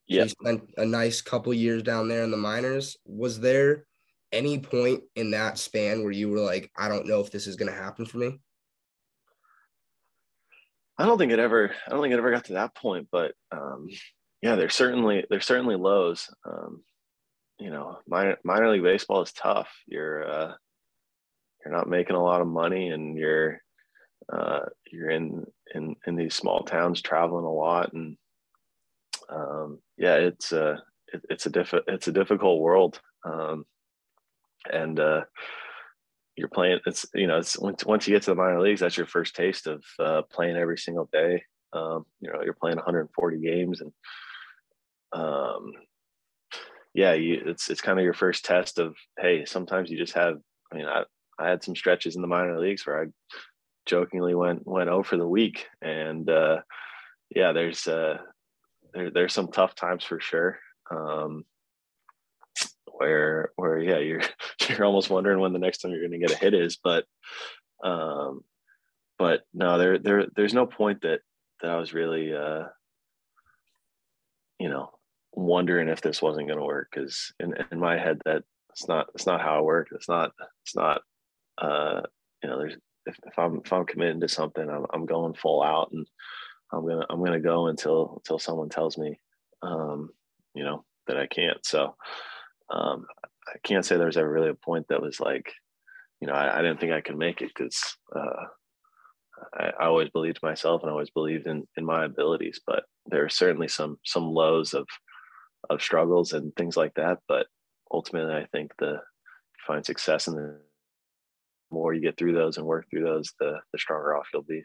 Yeah. 0.06 0.22
you 0.22 0.28
spent 0.28 0.70
a 0.78 0.86
nice 0.86 1.20
couple 1.20 1.52
years 1.52 1.82
down 1.82 2.08
there 2.08 2.24
in 2.24 2.30
the 2.30 2.36
minors. 2.36 2.96
Was 3.04 3.38
there 3.38 3.84
any 4.32 4.58
point 4.58 5.02
in 5.16 5.30
that 5.32 5.58
span 5.58 6.02
where 6.02 6.12
you 6.12 6.30
were 6.30 6.40
like, 6.40 6.70
I 6.76 6.88
don't 6.88 7.06
know 7.06 7.20
if 7.20 7.30
this 7.30 7.46
is 7.46 7.56
going 7.56 7.70
to 7.70 7.78
happen 7.78 8.06
for 8.06 8.18
me? 8.18 8.40
I 10.98 11.04
don't 11.04 11.18
think 11.18 11.32
it 11.32 11.38
ever. 11.38 11.70
I 11.86 11.90
don't 11.90 12.02
think 12.02 12.12
it 12.12 12.18
ever 12.18 12.30
got 12.30 12.46
to 12.46 12.54
that 12.54 12.74
point. 12.74 13.08
But 13.12 13.32
um, 13.52 13.88
yeah, 14.42 14.56
there's 14.56 14.74
certainly 14.74 15.24
there's 15.30 15.46
certainly 15.46 15.76
lows. 15.76 16.28
Um, 16.44 16.82
you 17.60 17.70
know, 17.70 17.98
minor 18.06 18.36
minor 18.44 18.70
league 18.70 18.82
baseball 18.82 19.22
is 19.22 19.32
tough. 19.32 19.70
You're 19.86 20.28
uh, 20.28 20.52
you're 21.64 21.74
not 21.74 21.88
making 21.88 22.16
a 22.16 22.22
lot 22.22 22.40
of 22.40 22.48
money, 22.48 22.88
and 22.88 23.16
you're 23.16 23.60
uh, 24.32 24.60
you're 24.90 25.10
in 25.10 25.46
in 25.74 25.96
in 26.06 26.16
these 26.16 26.34
small 26.34 26.60
towns 26.60 27.00
traveling 27.00 27.44
a 27.44 27.52
lot 27.52 27.92
and 27.92 28.16
um, 29.30 29.78
yeah 29.96 30.14
it's 30.14 30.52
uh, 30.52 30.76
it, 31.12 31.22
it's 31.30 31.46
a 31.46 31.50
diff- 31.50 31.74
it's 31.86 32.08
a 32.08 32.12
difficult 32.12 32.60
world 32.60 33.00
um, 33.24 33.64
and 34.72 35.00
uh, 35.00 35.22
you're 36.36 36.48
playing 36.48 36.78
it's 36.86 37.06
you 37.14 37.26
know 37.26 37.38
it's 37.38 37.58
once, 37.58 37.84
once 37.84 38.06
you 38.06 38.14
get 38.14 38.22
to 38.22 38.30
the 38.30 38.34
minor 38.34 38.60
leagues 38.60 38.80
that's 38.80 38.96
your 38.96 39.06
first 39.06 39.34
taste 39.34 39.66
of 39.66 39.82
uh, 39.98 40.22
playing 40.30 40.56
every 40.56 40.78
single 40.78 41.08
day. 41.12 41.42
Um, 41.72 42.06
you 42.20 42.32
know 42.32 42.40
you're 42.42 42.54
playing 42.54 42.76
140 42.76 43.40
games 43.40 43.82
and 43.82 43.92
um, 45.12 45.72
yeah 46.94 47.12
you, 47.12 47.42
it's 47.44 47.68
it's 47.68 47.80
kind 47.80 47.98
of 47.98 48.04
your 48.04 48.14
first 48.14 48.44
test 48.44 48.78
of 48.78 48.96
hey 49.18 49.44
sometimes 49.44 49.90
you 49.90 49.98
just 49.98 50.14
have 50.14 50.36
i 50.72 50.76
mean 50.76 50.86
i 50.86 51.02
i 51.38 51.48
had 51.48 51.62
some 51.62 51.76
stretches 51.76 52.16
in 52.16 52.22
the 52.22 52.28
minor 52.28 52.58
leagues 52.58 52.86
where 52.86 53.02
i 53.02 53.06
jokingly 53.88 54.34
went 54.34 54.66
went 54.66 54.88
over 54.88 55.16
the 55.16 55.26
week, 55.26 55.66
and 55.82 56.28
uh, 56.30 56.58
yeah, 57.34 57.52
there's 57.52 57.88
uh, 57.88 58.18
there, 58.94 59.10
there's 59.10 59.32
some 59.32 59.50
tough 59.50 59.74
times 59.74 60.04
for 60.04 60.20
sure. 60.20 60.58
Um, 60.90 61.44
where 62.98 63.50
where 63.56 63.78
yeah, 63.78 63.98
you're 63.98 64.22
you're 64.68 64.84
almost 64.84 65.10
wondering 65.10 65.40
when 65.40 65.52
the 65.52 65.58
next 65.58 65.78
time 65.78 65.90
you're 65.90 66.06
going 66.06 66.12
to 66.12 66.26
get 66.26 66.30
a 66.30 66.38
hit 66.38 66.54
is, 66.54 66.78
but 66.82 67.04
um, 67.82 68.42
but 69.18 69.42
no, 69.54 69.78
there 69.78 69.98
there 69.98 70.26
there's 70.36 70.54
no 70.54 70.66
point 70.66 71.02
that 71.02 71.20
that 71.62 71.70
I 71.70 71.76
was 71.76 71.94
really 71.94 72.34
uh, 72.34 72.64
you 74.58 74.68
know 74.68 74.90
wondering 75.32 75.88
if 75.88 76.00
this 76.00 76.20
wasn't 76.20 76.48
going 76.48 76.58
to 76.58 76.64
work 76.64 76.88
because 76.92 77.32
in, 77.38 77.54
in 77.70 77.78
my 77.78 77.96
head 77.96 78.20
that 78.24 78.42
it's 78.70 78.88
not 78.88 79.06
it's 79.14 79.26
not 79.26 79.40
how 79.40 79.60
it 79.60 79.64
works. 79.64 79.92
It's 79.92 80.08
not 80.08 80.32
it's 80.64 80.76
not 80.76 81.02
uh, 81.58 82.02
you 82.42 82.50
know 82.50 82.58
there's 82.58 82.76
if, 83.08 83.16
if 83.26 83.38
I'm 83.38 83.60
if 83.64 83.72
I'm 83.72 83.86
committing 83.86 84.20
to 84.20 84.28
something, 84.28 84.68
I'm 84.68 84.86
I'm 84.92 85.06
going 85.06 85.34
full 85.34 85.62
out, 85.62 85.90
and 85.92 86.06
I'm 86.72 86.86
gonna 86.86 87.06
I'm 87.10 87.24
gonna 87.24 87.40
go 87.40 87.66
until 87.66 88.14
until 88.16 88.38
someone 88.38 88.68
tells 88.68 88.98
me, 88.98 89.18
um, 89.62 90.10
you 90.54 90.64
know, 90.64 90.84
that 91.06 91.16
I 91.16 91.26
can't. 91.26 91.64
So 91.64 91.96
um, 92.70 93.06
I 93.48 93.58
can't 93.64 93.84
say 93.84 93.96
there 93.96 94.06
was 94.06 94.16
ever 94.16 94.30
really 94.30 94.50
a 94.50 94.54
point 94.54 94.86
that 94.88 95.02
was 95.02 95.20
like, 95.20 95.52
you 96.20 96.28
know, 96.28 96.34
I, 96.34 96.58
I 96.58 96.62
didn't 96.62 96.80
think 96.80 96.92
I 96.92 97.00
could 97.00 97.16
make 97.16 97.40
it 97.40 97.50
because 97.54 97.80
uh, 98.14 98.44
I, 99.54 99.70
I, 99.80 99.86
always 99.86 100.10
believed 100.10 100.40
myself 100.42 100.82
and 100.82 100.90
I 100.90 100.92
always 100.92 101.10
believed 101.10 101.46
in 101.46 101.66
in 101.76 101.84
my 101.84 102.04
abilities. 102.04 102.60
But 102.66 102.84
there 103.06 103.24
are 103.24 103.30
certainly 103.30 103.68
some 103.68 103.98
some 104.04 104.24
lows 104.24 104.74
of 104.74 104.86
of 105.70 105.82
struggles 105.82 106.32
and 106.32 106.54
things 106.56 106.76
like 106.76 106.94
that. 106.94 107.18
But 107.26 107.46
ultimately, 107.90 108.34
I 108.34 108.46
think 108.52 108.72
the 108.78 109.00
find 109.66 109.84
success 109.84 110.28
in 110.28 110.34
the 110.34 110.60
more 111.70 111.92
you 111.94 112.00
get 112.00 112.16
through 112.16 112.34
those 112.34 112.56
and 112.56 112.66
work 112.66 112.86
through 112.90 113.04
those, 113.04 113.32
the 113.40 113.58
the 113.72 113.78
stronger 113.78 114.16
off 114.16 114.28
you'll 114.32 114.42
be. 114.42 114.62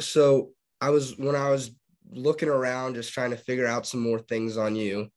So 0.00 0.50
I 0.80 0.90
was 0.90 1.16
when 1.16 1.36
I 1.36 1.50
was 1.50 1.70
looking 2.10 2.48
around, 2.48 2.94
just 2.94 3.12
trying 3.12 3.30
to 3.30 3.36
figure 3.36 3.66
out 3.66 3.86
some 3.86 4.00
more 4.00 4.18
things 4.18 4.56
on 4.56 4.76
you. 4.76 5.08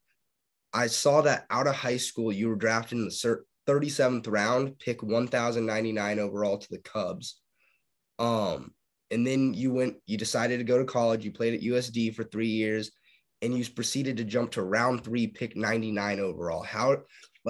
I 0.74 0.88
saw 0.88 1.22
that 1.22 1.46
out 1.50 1.68
of 1.68 1.76
high 1.76 1.98
school, 1.98 2.32
you 2.32 2.50
were 2.50 2.56
drafted 2.56 2.98
in 3.00 3.06
the 3.06 3.44
37th 3.68 4.28
round, 4.28 4.78
pick 4.80 5.04
1,099 5.04 6.20
overall 6.20 6.58
to 6.58 6.68
the 6.70 6.80
Cubs. 6.80 7.40
Um, 8.18 8.74
and 9.12 9.26
then 9.26 9.54
you 9.54 9.72
went, 9.74 9.98
you 10.06 10.18
decided 10.18 10.58
to 10.58 10.64
go 10.64 10.78
to 10.78 10.86
college. 10.86 11.26
You 11.26 11.32
played 11.32 11.56
at 11.56 11.62
USD 11.62 12.16
for 12.16 12.24
three 12.24 12.48
years, 12.48 12.92
and 13.42 13.58
you 13.58 13.68
proceeded 13.70 14.18
to 14.18 14.24
jump 14.24 14.52
to 14.52 14.64
round 14.64 15.04
three, 15.04 15.28
pick 15.28 15.56
99 15.56 16.20
overall. 16.20 16.62
How 16.62 16.98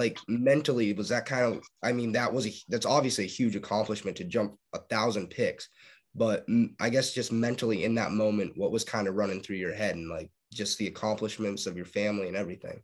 like 0.00 0.18
mentally 0.26 0.92
was 0.92 1.08
that 1.10 1.26
kind 1.26 1.44
of 1.44 1.62
i 1.82 1.92
mean 1.92 2.12
that 2.12 2.32
was 2.32 2.46
a 2.46 2.52
that's 2.68 2.86
obviously 2.86 3.24
a 3.24 3.36
huge 3.38 3.54
accomplishment 3.54 4.16
to 4.16 4.24
jump 4.24 4.56
a 4.74 4.78
thousand 4.90 5.28
picks 5.28 5.68
but 6.14 6.44
i 6.80 6.88
guess 6.88 7.12
just 7.12 7.30
mentally 7.30 7.84
in 7.84 7.94
that 7.94 8.10
moment 8.10 8.52
what 8.56 8.72
was 8.72 8.82
kind 8.82 9.06
of 9.06 9.14
running 9.14 9.40
through 9.42 9.56
your 9.56 9.74
head 9.74 9.94
and 9.94 10.08
like 10.08 10.30
just 10.52 10.78
the 10.78 10.86
accomplishments 10.86 11.66
of 11.66 11.76
your 11.76 11.86
family 11.86 12.28
and 12.28 12.36
everything? 12.36 12.82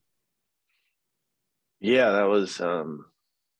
Yeah 1.80 2.10
that 2.12 2.28
was 2.28 2.60
um 2.60 3.06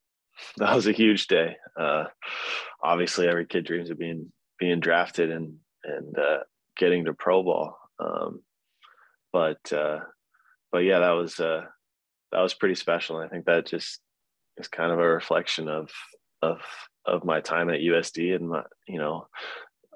that 0.58 0.74
was 0.74 0.86
a 0.86 0.92
huge 0.92 1.26
day. 1.26 1.56
Uh 1.78 2.04
obviously 2.82 3.28
every 3.28 3.46
kid 3.46 3.64
dreams 3.64 3.90
of 3.90 3.98
being 3.98 4.32
being 4.58 4.80
drafted 4.80 5.30
and 5.30 5.56
and 5.84 6.18
uh 6.18 6.38
getting 6.76 7.04
to 7.04 7.14
pro 7.14 7.42
ball 7.42 7.78
um 7.98 8.42
but 9.32 9.72
uh 9.72 9.98
but 10.72 10.78
yeah 10.78 11.00
that 11.00 11.12
was 11.12 11.40
uh 11.40 11.62
that 12.36 12.42
was 12.42 12.52
pretty 12.52 12.74
special. 12.74 13.16
And 13.16 13.26
I 13.26 13.30
think 13.30 13.46
that 13.46 13.64
just 13.64 13.98
is 14.58 14.68
kind 14.68 14.92
of 14.92 14.98
a 14.98 15.08
reflection 15.08 15.68
of 15.70 15.90
of 16.42 16.60
of 17.06 17.24
my 17.24 17.40
time 17.40 17.70
at 17.70 17.80
USD 17.80 18.36
and 18.36 18.50
my 18.50 18.62
you 18.86 18.98
know 18.98 19.26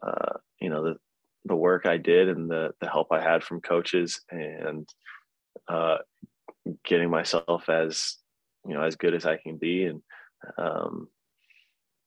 uh, 0.02 0.38
you 0.58 0.70
know 0.70 0.82
the 0.82 0.96
the 1.44 1.54
work 1.54 1.84
I 1.84 1.98
did 1.98 2.30
and 2.30 2.50
the 2.50 2.72
the 2.80 2.88
help 2.88 3.08
I 3.10 3.20
had 3.20 3.44
from 3.44 3.60
coaches 3.60 4.22
and 4.30 4.88
uh, 5.68 5.98
getting 6.82 7.10
myself 7.10 7.68
as 7.68 8.16
you 8.66 8.72
know 8.72 8.84
as 8.84 8.96
good 8.96 9.12
as 9.12 9.26
I 9.26 9.36
can 9.36 9.58
be 9.58 9.84
and 9.84 10.02
um, 10.56 11.08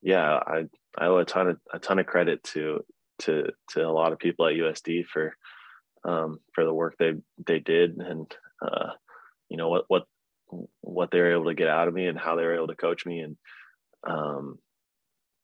yeah 0.01 0.39
I 0.47 0.65
I 0.97 1.05
owe 1.05 1.17
a 1.19 1.25
ton 1.25 1.49
of 1.49 1.57
a 1.71 1.77
ton 1.77 1.99
of 1.99 2.07
credit 2.07 2.43
to 2.45 2.83
to 3.19 3.51
to 3.73 3.87
a 3.87 3.91
lot 3.91 4.13
of 4.13 4.19
people 4.19 4.47
at 4.47 4.55
USD 4.55 5.05
for 5.05 5.35
um, 6.03 6.39
for 6.55 6.65
the 6.65 6.73
work 6.73 6.95
they 6.97 7.13
they 7.45 7.59
did 7.59 7.97
and 7.97 8.35
uh, 8.65 8.93
you 9.47 9.57
know 9.57 9.69
what 9.69 9.85
what 9.89 10.07
what 10.81 11.11
they 11.11 11.19
were 11.19 11.33
able 11.33 11.45
to 11.45 11.53
get 11.53 11.67
out 11.67 11.87
of 11.87 11.93
me 11.93 12.07
and 12.07 12.17
how 12.17 12.35
they 12.35 12.43
were 12.43 12.55
able 12.55 12.67
to 12.67 12.75
coach 12.75 13.05
me 13.05 13.19
and 13.19 13.37
um 14.07 14.57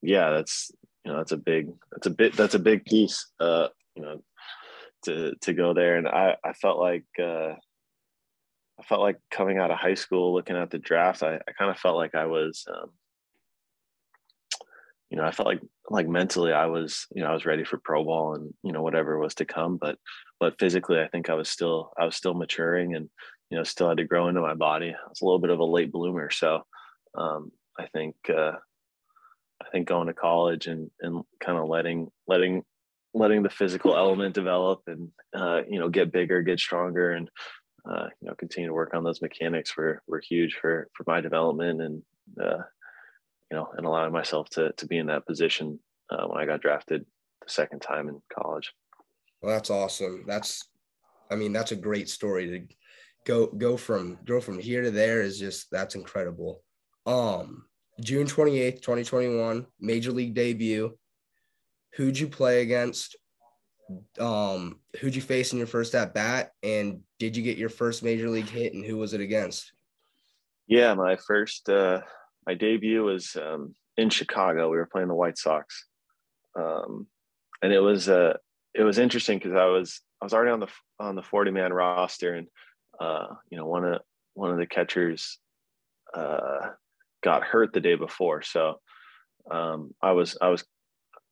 yeah 0.01 0.32
that's 0.32 0.72
you 1.05 1.12
know 1.12 1.18
that's 1.18 1.32
a 1.32 1.38
big 1.38 1.70
that's 1.91 2.07
a 2.07 2.12
bit 2.12 2.36
that's 2.36 2.55
a 2.55 2.60
big 2.60 2.86
piece 2.86 3.28
uh 3.39 3.68
you 3.95 4.01
know 4.01 4.22
to 5.03 5.34
to 5.41 5.53
go 5.53 5.74
there 5.74 5.97
and 5.97 6.07
i 6.07 6.36
i 6.43 6.53
felt 6.53 6.80
like 6.80 7.05
uh 7.20 7.53
i 8.80 8.84
felt 8.84 9.01
like 9.01 9.20
coming 9.32 9.57
out 9.57 9.72
of 9.72 9.78
high 9.78 9.93
school 9.93 10.34
looking 10.34 10.57
at 10.57 10.72
the 10.72 10.78
draft 10.78 11.24
i, 11.24 11.36
I 11.36 11.51
kind 11.57 11.72
of 11.72 11.80
felt 11.80 11.95
like 11.97 12.16
i 12.16 12.26
was 12.26 12.66
um 12.74 12.91
you 15.10 15.18
know, 15.18 15.24
I 15.24 15.32
felt 15.32 15.47
like 15.47 15.62
like 15.89 16.07
mentally 16.07 16.53
I 16.53 16.68
was, 16.68 17.07
you 17.16 17.24
know, 17.24 17.30
I 17.30 17.34
was 17.34 17.45
ready 17.45 17.64
for 17.64 17.78
pro 17.78 18.03
ball 18.03 18.36
and 18.36 18.53
you 18.64 18.72
know 18.72 18.84
whatever 18.84 19.18
was 19.18 19.36
to 19.36 19.45
come. 19.45 19.78
But 19.78 19.97
but 20.39 20.60
physically, 20.60 20.99
I 20.99 21.07
think 21.07 21.30
I 21.30 21.34
was 21.34 21.49
still 21.49 21.91
I 21.99 22.05
was 22.05 22.16
still 22.16 22.36
maturing 22.36 22.95
and 22.95 23.10
you 23.50 23.58
know 23.58 23.64
still 23.64 23.89
had 23.89 23.97
to 23.97 24.06
grow 24.06 24.28
into 24.28 24.41
my 24.41 24.54
body. 24.54 24.89
I 24.89 25.10
was 25.10 25.22
a 25.22 25.26
little 25.26 25.39
bit 25.39 25.50
of 25.50 25.60
a 25.60 25.66
late 25.66 25.91
bloomer, 25.91 26.30
so 26.30 26.64
um, 27.16 27.52
I 27.78 27.88
think 27.88 28.16
uh, 28.30 28.54
I 29.62 29.70
think 29.72 29.88
going 29.88 30.08
to 30.08 30.14
college 30.14 30.68
and 30.68 30.89
and 31.02 31.24
kind 31.39 31.58
of 31.58 31.68
letting 31.68 32.10
letting 32.28 32.64
letting 33.14 33.43
the 33.43 33.50
physical 33.50 33.95
element 33.95 34.36
develop 34.36 34.82
and 34.88 35.10
uh, 35.36 35.62
you 35.68 35.80
know 35.80 35.89
get 35.89 36.12
bigger, 36.12 36.41
get 36.41 36.60
stronger, 36.60 37.12
and 37.12 37.30
uh, 37.89 38.08
you 38.22 38.28
know 38.28 38.36
continue 38.36 38.70
to 38.70 38.74
work 38.74 38.93
on 38.93 39.04
those 39.04 39.22
mechanics 39.22 39.76
were 39.76 40.02
were 40.08 40.22
huge 40.28 40.58
for 40.62 40.88
for 40.93 41.04
my 41.08 41.22
development 41.22 41.82
and 41.82 42.02
uh, 42.41 42.64
you 43.52 43.58
know 43.58 43.68
and 43.78 43.86
allowing 43.86 44.14
myself 44.14 44.50
to 44.50 44.72
to 44.74 44.86
be 44.86 44.97
in 44.97 45.08
that 45.08 45.26
position 45.26 45.80
uh, 46.12 46.26
when 46.28 46.41
I 46.41 46.45
got 46.45 46.62
drafted 46.62 47.06
the 47.45 47.52
second 47.52 47.82
time 47.82 48.10
in 48.10 48.22
college. 48.32 48.74
Well, 49.41 49.54
that's 49.54 49.70
awesome. 49.70 50.26
That's 50.28 50.70
I 51.32 51.36
mean 51.36 51.54
that's 51.54 51.72
a 51.72 51.78
great 51.78 52.10
story 52.10 52.47
to 52.47 52.76
go 53.26 53.47
go 53.47 53.78
from 53.78 54.17
go 54.26 54.41
from 54.41 54.59
here 54.59 54.82
to 54.82 54.91
there 54.91 55.22
is 55.22 55.39
just 55.39 55.67
that's 55.72 55.95
incredible. 55.95 56.63
Um 57.05 57.65
June 58.01 58.28
28th, 58.28 58.82
2021, 58.82 59.65
major 59.80 60.11
league 60.11 60.34
debut. 60.34 60.97
Who'd 61.95 62.17
you 62.17 62.28
play 62.28 62.61
against? 62.61 63.17
Um, 64.20 64.80
who'd 64.99 65.15
you 65.15 65.22
face 65.22 65.51
in 65.51 65.57
your 65.57 65.67
first 65.67 65.95
at 65.95 66.13
bat? 66.13 66.51
And 66.63 67.01
did 67.17 67.36
you 67.36 67.43
get 67.43 67.57
your 67.57 67.70
first 67.70 68.03
major 68.03 68.30
league 68.30 68.47
hit 68.47 68.74
and 68.74 68.86
who 68.86 68.97
was 68.97 69.13
it 69.13 69.22
against? 69.22 69.74
Yeah, 70.67 70.93
my 70.93 71.17
first 71.17 71.67
uh 71.70 72.01
my 72.45 72.53
debut 72.53 73.03
was 73.03 73.36
um 73.36 73.74
in 73.97 74.09
Chicago. 74.09 74.70
We 74.70 74.78
were 74.78 74.86
playing 74.86 75.07
the 75.07 75.15
White 75.15 75.38
Sox. 75.38 75.86
Um 76.57 77.07
and 77.61 77.74
it 77.74 77.80
was 77.80 78.07
uh 78.07 78.38
it 78.74 78.84
was 78.84 78.99
interesting 78.99 79.39
because 79.39 79.53
I 79.53 79.65
was 79.65 80.01
I 80.22 80.26
was 80.26 80.34
already 80.34 80.51
on 80.51 80.59
the 80.59 80.67
on 80.99 81.15
the 81.15 81.24
40 81.24 81.51
man 81.51 81.74
roster 81.74 82.36
and 82.36 82.47
uh 83.00 83.28
you 83.50 83.58
know 83.58 83.66
one 83.66 83.86
of 83.86 84.02
one 84.34 84.52
of 84.52 84.58
the 84.58 84.66
catchers 84.68 85.39
uh 86.14 86.70
got 87.24 87.43
hurt 87.43 87.74
the 87.74 87.82
day 87.82 87.95
before. 87.95 88.41
So 88.41 88.80
um, 89.50 89.93
I 90.02 90.12
was 90.12 90.38
I 90.41 90.50
was 90.50 90.64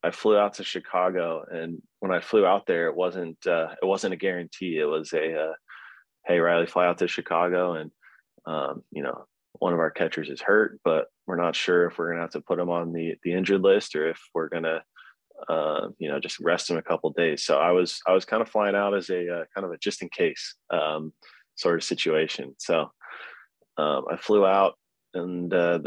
I 0.03 0.11
flew 0.11 0.38
out 0.38 0.55
to 0.55 0.63
Chicago, 0.63 1.43
and 1.49 1.82
when 1.99 2.11
I 2.11 2.20
flew 2.20 2.45
out 2.45 2.65
there, 2.65 2.88
it 2.88 2.95
wasn't 2.95 3.45
uh, 3.45 3.70
it 3.82 3.86
wasn't 3.86 4.13
a 4.13 4.18
guarantee. 4.18 4.78
It 4.78 4.86
was 4.86 5.13
a 5.13 5.49
uh, 5.49 5.53
hey 6.26 6.39
Riley, 6.39 6.68
fly 6.68 6.88
out 6.88 6.99
to 6.99 7.07
Chicago, 7.07 7.74
and 7.74 7.91
um, 8.45 8.84
you 8.91 9.03
know 9.03 9.26
one 9.59 9.74
of 9.74 9.80
our 9.80 9.91
catchers 9.91 10.30
is 10.30 10.41
hurt, 10.41 10.80
but 10.84 11.07
we're 11.26 11.36
not 11.36 11.55
sure 11.55 11.88
if 11.88 11.97
we're 11.97 12.11
gonna 12.11 12.22
have 12.22 12.32
to 12.32 12.41
put 12.41 12.59
him 12.59 12.70
on 12.70 12.93
the 12.93 13.15
the 13.24 13.34
injured 13.34 13.61
list 13.61 13.95
or 13.95 14.09
if 14.09 14.20
we're 14.34 14.49
gonna 14.49 14.84
uh, 15.49 15.88
you 15.99 16.09
know 16.09 16.20
just 16.20 16.39
rest 16.39 16.70
him 16.70 16.78
a 16.78 16.84
couple 16.84 17.09
days. 17.11 17.43
So 17.43 17.57
I 17.57 17.72
was 17.72 17.99
I 18.07 18.13
was 18.13 18.26
kind 18.26 18.41
of 18.41 18.49
flying 18.49 18.76
out 18.76 18.95
as 18.95 19.09
a 19.09 19.39
uh, 19.39 19.45
kind 19.53 19.65
of 19.65 19.72
a 19.72 19.78
just 19.78 20.01
in 20.01 20.09
case 20.09 20.55
um, 20.70 21.13
sort 21.58 21.76
of 21.76 21.84
situation. 21.84 22.55
So 22.58 22.91
um, 23.78 24.05
I 24.10 24.16
flew 24.18 24.45
out 24.45 24.76
and 25.14 25.53
uh, 25.53 25.80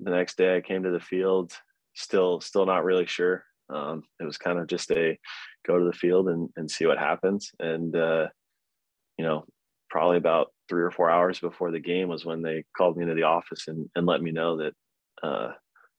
the 0.00 0.10
next 0.10 0.36
day 0.36 0.56
I 0.56 0.60
came 0.60 0.82
to 0.82 0.90
the 0.90 1.00
field, 1.00 1.52
still 1.94 2.40
still 2.40 2.66
not 2.66 2.84
really 2.84 3.06
sure. 3.06 3.44
Um, 3.72 4.02
it 4.20 4.24
was 4.24 4.36
kind 4.36 4.58
of 4.58 4.66
just 4.66 4.90
a 4.90 5.18
go 5.66 5.78
to 5.78 5.84
the 5.84 5.92
field 5.92 6.28
and, 6.28 6.48
and 6.56 6.70
see 6.70 6.86
what 6.86 6.98
happens. 6.98 7.50
And 7.58 7.94
uh, 7.96 8.28
you 9.16 9.24
know, 9.24 9.44
probably 9.88 10.16
about 10.16 10.48
three 10.68 10.82
or 10.82 10.90
four 10.90 11.10
hours 11.10 11.38
before 11.38 11.70
the 11.70 11.80
game 11.80 12.08
was 12.08 12.24
when 12.24 12.42
they 12.42 12.64
called 12.76 12.96
me 12.96 13.02
into 13.02 13.14
the 13.14 13.24
office 13.24 13.68
and, 13.68 13.88
and 13.94 14.06
let 14.06 14.22
me 14.22 14.32
know 14.32 14.56
that 14.56 14.72
uh, 15.22 15.52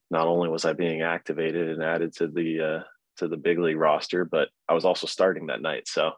not 0.10 0.28
only 0.28 0.50
was 0.50 0.66
I 0.66 0.74
being 0.74 1.02
activated 1.02 1.70
and 1.70 1.84
added 1.84 2.14
to 2.18 2.28
the 2.28 2.62
uh, 2.62 2.84
to 3.18 3.28
the 3.28 3.38
big 3.38 3.60
league 3.60 3.78
roster, 3.78 4.26
but 4.26 4.50
I 4.68 4.74
was 4.74 4.86
also 4.86 5.08
starting 5.08 5.48
that 5.48 5.62
night. 5.62 5.88
So 5.88 6.12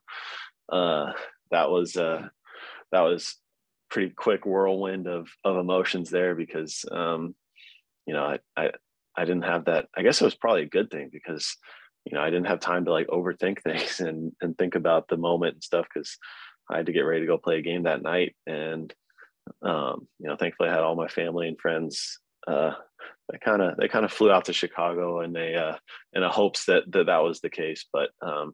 uh, 0.71 1.11
that 1.51 1.69
was 1.69 1.95
uh, 1.97 2.27
that 2.91 3.01
was 3.01 3.35
pretty 3.89 4.09
quick 4.09 4.45
whirlwind 4.45 5.07
of 5.07 5.29
of 5.43 5.57
emotions 5.57 6.09
there 6.09 6.35
because 6.35 6.85
um, 6.91 7.35
you 8.05 8.13
know 8.13 8.23
I, 8.23 8.39
I 8.57 8.71
I 9.15 9.25
didn't 9.25 9.43
have 9.43 9.65
that. 9.65 9.87
I 9.95 10.01
guess 10.01 10.21
it 10.21 10.25
was 10.25 10.35
probably 10.35 10.63
a 10.63 10.69
good 10.69 10.91
thing 10.91 11.09
because 11.11 11.55
you 12.05 12.15
know 12.15 12.21
I 12.21 12.29
didn't 12.29 12.47
have 12.47 12.59
time 12.59 12.85
to 12.85 12.91
like 12.91 13.07
overthink 13.07 13.61
things 13.63 13.99
and 13.99 14.33
and 14.41 14.57
think 14.57 14.75
about 14.75 15.07
the 15.07 15.17
moment 15.17 15.55
and 15.55 15.63
stuff 15.63 15.85
because 15.91 16.17
I 16.69 16.77
had 16.77 16.87
to 16.87 16.93
get 16.93 17.01
ready 17.01 17.21
to 17.21 17.27
go 17.27 17.37
play 17.37 17.57
a 17.57 17.61
game 17.61 17.83
that 17.83 18.01
night 18.01 18.35
and 18.45 18.93
um, 19.61 20.07
you 20.19 20.27
know 20.27 20.35
thankfully 20.35 20.69
I 20.69 20.73
had 20.73 20.81
all 20.81 20.95
my 20.95 21.07
family 21.07 21.47
and 21.47 21.59
friends 21.59 22.19
uh, 22.47 22.73
they 23.31 23.37
kind 23.39 23.61
of 23.61 23.77
they 23.77 23.87
kind 23.87 24.05
of 24.05 24.11
flew 24.11 24.31
out 24.31 24.45
to 24.45 24.53
Chicago 24.53 25.21
and 25.21 25.35
they 25.35 25.55
uh, 25.55 25.75
in 26.13 26.23
a 26.23 26.29
hopes 26.29 26.65
that, 26.65 26.83
that 26.91 27.07
that 27.07 27.23
was 27.23 27.39
the 27.39 27.49
case 27.49 27.85
but 27.93 28.09
um, 28.21 28.53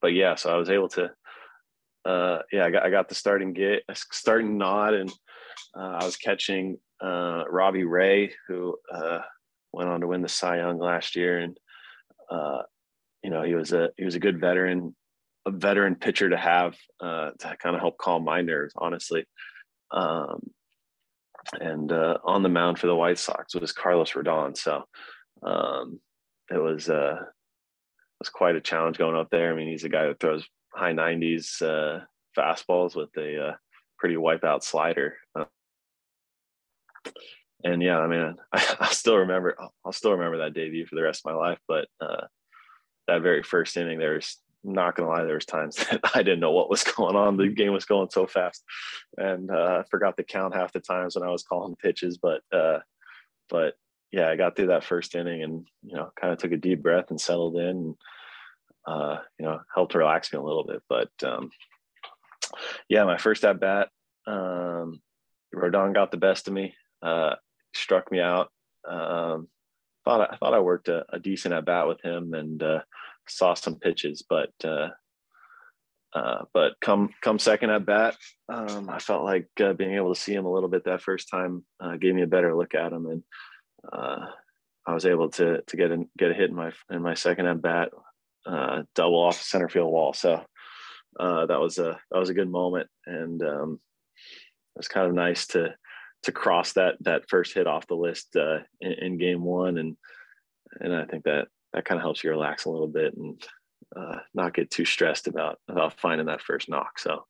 but 0.00 0.12
yeah 0.12 0.36
so 0.36 0.52
I 0.52 0.56
was 0.56 0.70
able 0.70 0.88
to 0.90 1.10
uh, 2.04 2.38
yeah, 2.52 2.64
I 2.64 2.70
got, 2.70 2.82
I 2.84 2.90
got 2.90 3.08
the 3.08 3.14
starting 3.14 3.52
get 3.52 3.82
starting 3.94 4.58
nod, 4.58 4.94
and 4.94 5.10
uh, 5.76 5.98
I 6.00 6.04
was 6.04 6.16
catching 6.16 6.78
uh, 7.00 7.44
Robbie 7.48 7.84
Ray, 7.84 8.32
who 8.48 8.76
uh, 8.92 9.20
went 9.72 9.88
on 9.88 10.00
to 10.00 10.06
win 10.06 10.22
the 10.22 10.28
Cy 10.28 10.58
Young 10.58 10.78
last 10.78 11.16
year, 11.16 11.38
and 11.38 11.56
uh, 12.30 12.62
you 13.22 13.30
know 13.30 13.42
he 13.42 13.54
was 13.54 13.72
a 13.72 13.90
he 13.96 14.04
was 14.04 14.14
a 14.14 14.20
good 14.20 14.40
veteran, 14.40 14.94
a 15.46 15.50
veteran 15.50 15.94
pitcher 15.94 16.30
to 16.30 16.36
have 16.36 16.76
uh, 17.00 17.30
to 17.38 17.56
kind 17.62 17.76
of 17.76 17.80
help 17.80 17.98
calm 17.98 18.24
my 18.24 18.42
nerves, 18.42 18.74
honestly. 18.76 19.24
Um, 19.90 20.50
and 21.60 21.92
on 21.92 22.42
the 22.42 22.48
mound 22.48 22.78
for 22.78 22.86
the 22.86 22.94
White 22.94 23.18
Sox 23.18 23.54
was 23.54 23.72
Carlos 23.72 24.12
Rodon, 24.12 24.56
so 24.56 24.84
um, 25.42 26.00
it 26.50 26.58
was 26.58 26.88
uh, 26.88 27.16
it 27.20 28.20
was 28.20 28.28
quite 28.28 28.56
a 28.56 28.60
challenge 28.60 28.98
going 28.98 29.16
up 29.16 29.28
there. 29.30 29.52
I 29.52 29.56
mean, 29.56 29.68
he's 29.68 29.84
a 29.84 29.88
guy 29.88 30.06
that 30.06 30.20
throws 30.20 30.46
high 30.74 30.92
90s 30.92 31.62
uh, 31.62 32.04
fastballs 32.36 32.96
with 32.96 33.10
a 33.16 33.48
uh, 33.48 33.52
pretty 33.98 34.16
wipeout 34.16 34.62
slider. 34.62 35.16
Uh, 35.34 35.44
and 37.64 37.82
yeah, 37.82 37.98
I 37.98 38.06
mean, 38.06 38.36
I, 38.52 38.76
I 38.80 38.92
still 38.92 39.16
remember, 39.16 39.56
I'll 39.84 39.92
still 39.92 40.12
remember 40.12 40.38
that 40.38 40.54
debut 40.54 40.86
for 40.86 40.96
the 40.96 41.02
rest 41.02 41.22
of 41.24 41.32
my 41.32 41.36
life. 41.36 41.58
But 41.68 41.88
uh, 42.00 42.26
that 43.08 43.22
very 43.22 43.42
first 43.42 43.76
inning, 43.76 43.98
there's 43.98 44.38
not 44.64 44.94
gonna 44.94 45.08
lie, 45.08 45.24
there 45.24 45.34
was 45.34 45.44
times 45.44 45.76
that 45.90 46.00
I 46.14 46.22
didn't 46.22 46.40
know 46.40 46.52
what 46.52 46.70
was 46.70 46.84
going 46.84 47.16
on. 47.16 47.36
The 47.36 47.48
game 47.48 47.72
was 47.72 47.84
going 47.84 48.10
so 48.10 48.26
fast, 48.26 48.62
and 49.16 49.50
uh, 49.50 49.80
I 49.80 49.84
forgot 49.90 50.16
to 50.16 50.24
count 50.24 50.54
half 50.54 50.72
the 50.72 50.80
times 50.80 51.16
when 51.16 51.26
I 51.26 51.30
was 51.30 51.42
calling 51.42 51.76
pitches. 51.76 52.18
But 52.18 52.42
uh, 52.52 52.78
but 53.48 53.74
yeah, 54.12 54.28
I 54.28 54.36
got 54.36 54.56
through 54.56 54.68
that 54.68 54.84
first 54.84 55.14
inning 55.14 55.42
and 55.42 55.66
you 55.82 55.96
know 55.96 56.10
kind 56.20 56.32
of 56.32 56.38
took 56.38 56.52
a 56.52 56.56
deep 56.56 56.82
breath 56.82 57.10
and 57.10 57.20
settled 57.20 57.56
in. 57.56 57.68
And, 57.68 57.94
uh, 58.86 59.18
you 59.38 59.46
know, 59.46 59.60
helped 59.74 59.94
relax 59.94 60.32
me 60.32 60.38
a 60.38 60.42
little 60.42 60.64
bit. 60.64 60.82
But 60.88 61.10
um, 61.24 61.50
yeah, 62.88 63.04
my 63.04 63.18
first 63.18 63.44
at 63.44 63.60
bat, 63.60 63.88
um, 64.26 65.00
Rodon 65.54 65.94
got 65.94 66.10
the 66.10 66.16
best 66.16 66.48
of 66.48 66.54
me, 66.54 66.74
uh, 67.02 67.34
struck 67.74 68.10
me 68.10 68.20
out. 68.20 68.50
Um, 68.88 69.48
thought 70.04 70.32
I 70.32 70.36
thought 70.36 70.54
I 70.54 70.60
worked 70.60 70.88
a, 70.88 71.04
a 71.10 71.18
decent 71.18 71.54
at 71.54 71.64
bat 71.64 71.86
with 71.86 72.00
him 72.02 72.34
and 72.34 72.62
uh, 72.62 72.80
saw 73.28 73.54
some 73.54 73.76
pitches, 73.76 74.24
but 74.28 74.52
uh, 74.64 74.88
uh, 76.14 76.44
but 76.52 76.74
come 76.80 77.10
come 77.22 77.38
second 77.38 77.70
at 77.70 77.86
bat, 77.86 78.16
um, 78.48 78.90
I 78.90 78.98
felt 78.98 79.24
like 79.24 79.48
uh, 79.60 79.72
being 79.72 79.94
able 79.94 80.14
to 80.14 80.20
see 80.20 80.34
him 80.34 80.44
a 80.44 80.52
little 80.52 80.68
bit 80.68 80.84
that 80.84 81.02
first 81.02 81.28
time 81.30 81.64
uh, 81.80 81.96
gave 81.96 82.14
me 82.14 82.22
a 82.22 82.26
better 82.26 82.54
look 82.54 82.74
at 82.74 82.92
him, 82.92 83.06
and 83.06 83.22
uh, 83.92 84.26
I 84.86 84.94
was 84.94 85.06
able 85.06 85.30
to 85.30 85.62
to 85.62 85.76
get 85.76 85.90
in, 85.90 86.08
get 86.18 86.30
a 86.30 86.34
hit 86.34 86.50
in 86.50 86.56
my 86.56 86.72
in 86.90 87.02
my 87.02 87.14
second 87.14 87.46
at 87.46 87.62
bat 87.62 87.90
uh, 88.46 88.82
double 88.94 89.18
off 89.18 89.38
the 89.38 89.44
center 89.44 89.68
field 89.68 89.92
wall. 89.92 90.12
So 90.12 90.44
uh, 91.18 91.46
that 91.46 91.60
was 91.60 91.78
a 91.78 91.98
that 92.10 92.18
was 92.18 92.30
a 92.30 92.34
good 92.34 92.50
moment, 92.50 92.88
and 93.06 93.42
um, 93.42 93.80
it 94.74 94.78
was 94.78 94.88
kind 94.88 95.06
of 95.06 95.14
nice 95.14 95.46
to 95.48 95.74
to 96.24 96.32
cross 96.32 96.72
that 96.74 96.96
that 97.00 97.28
first 97.28 97.54
hit 97.54 97.66
off 97.66 97.86
the 97.86 97.94
list 97.94 98.36
uh, 98.36 98.58
in, 98.80 98.92
in, 98.92 99.18
game 99.18 99.42
one, 99.42 99.78
and 99.78 99.96
and 100.80 100.94
I 100.94 101.04
think 101.04 101.24
that 101.24 101.48
that 101.72 101.84
kind 101.84 101.98
of 101.98 102.02
helps 102.02 102.24
you 102.24 102.30
relax 102.30 102.64
a 102.64 102.70
little 102.70 102.88
bit 102.88 103.14
and 103.16 103.42
uh, 103.94 104.18
not 104.34 104.54
get 104.54 104.70
too 104.70 104.84
stressed 104.84 105.26
about 105.26 105.58
about 105.68 106.00
finding 106.00 106.26
that 106.26 106.42
first 106.42 106.68
knock. 106.68 106.98
So 106.98 107.24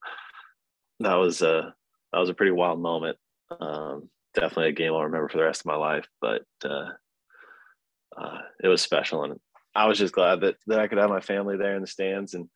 that 1.01 1.15
was 1.15 1.43
a 1.43 1.75
that 2.13 2.19
was 2.19 2.29
a 2.29 2.35
pretty 2.35 2.53
wild 2.53 2.81
moment. 2.81 3.19
Um, 3.61 4.09
definitely 4.35 4.69
a 4.69 4.73
game 4.73 4.93
I'll 4.93 5.05
remember 5.05 5.29
for 5.29 5.39
the 5.39 5.45
rest 5.45 5.63
of 5.63 5.67
my 5.67 5.75
life, 5.77 6.07
but 6.21 6.43
uh, 6.65 6.91
uh, 8.17 8.39
it 8.63 8.69
was 8.69 8.83
special 8.83 9.25
and 9.25 9.39
I 9.75 9.87
was 9.87 9.99
just 9.99 10.15
glad 10.15 10.41
that 10.43 10.57
that 10.67 10.81
I 10.81 10.87
could 10.87 10.99
have 10.99 11.11
my 11.11 11.21
family 11.21 11.57
there 11.57 11.75
in 11.75 11.81
the 11.81 11.87
stands, 11.87 12.35
and 12.35 12.49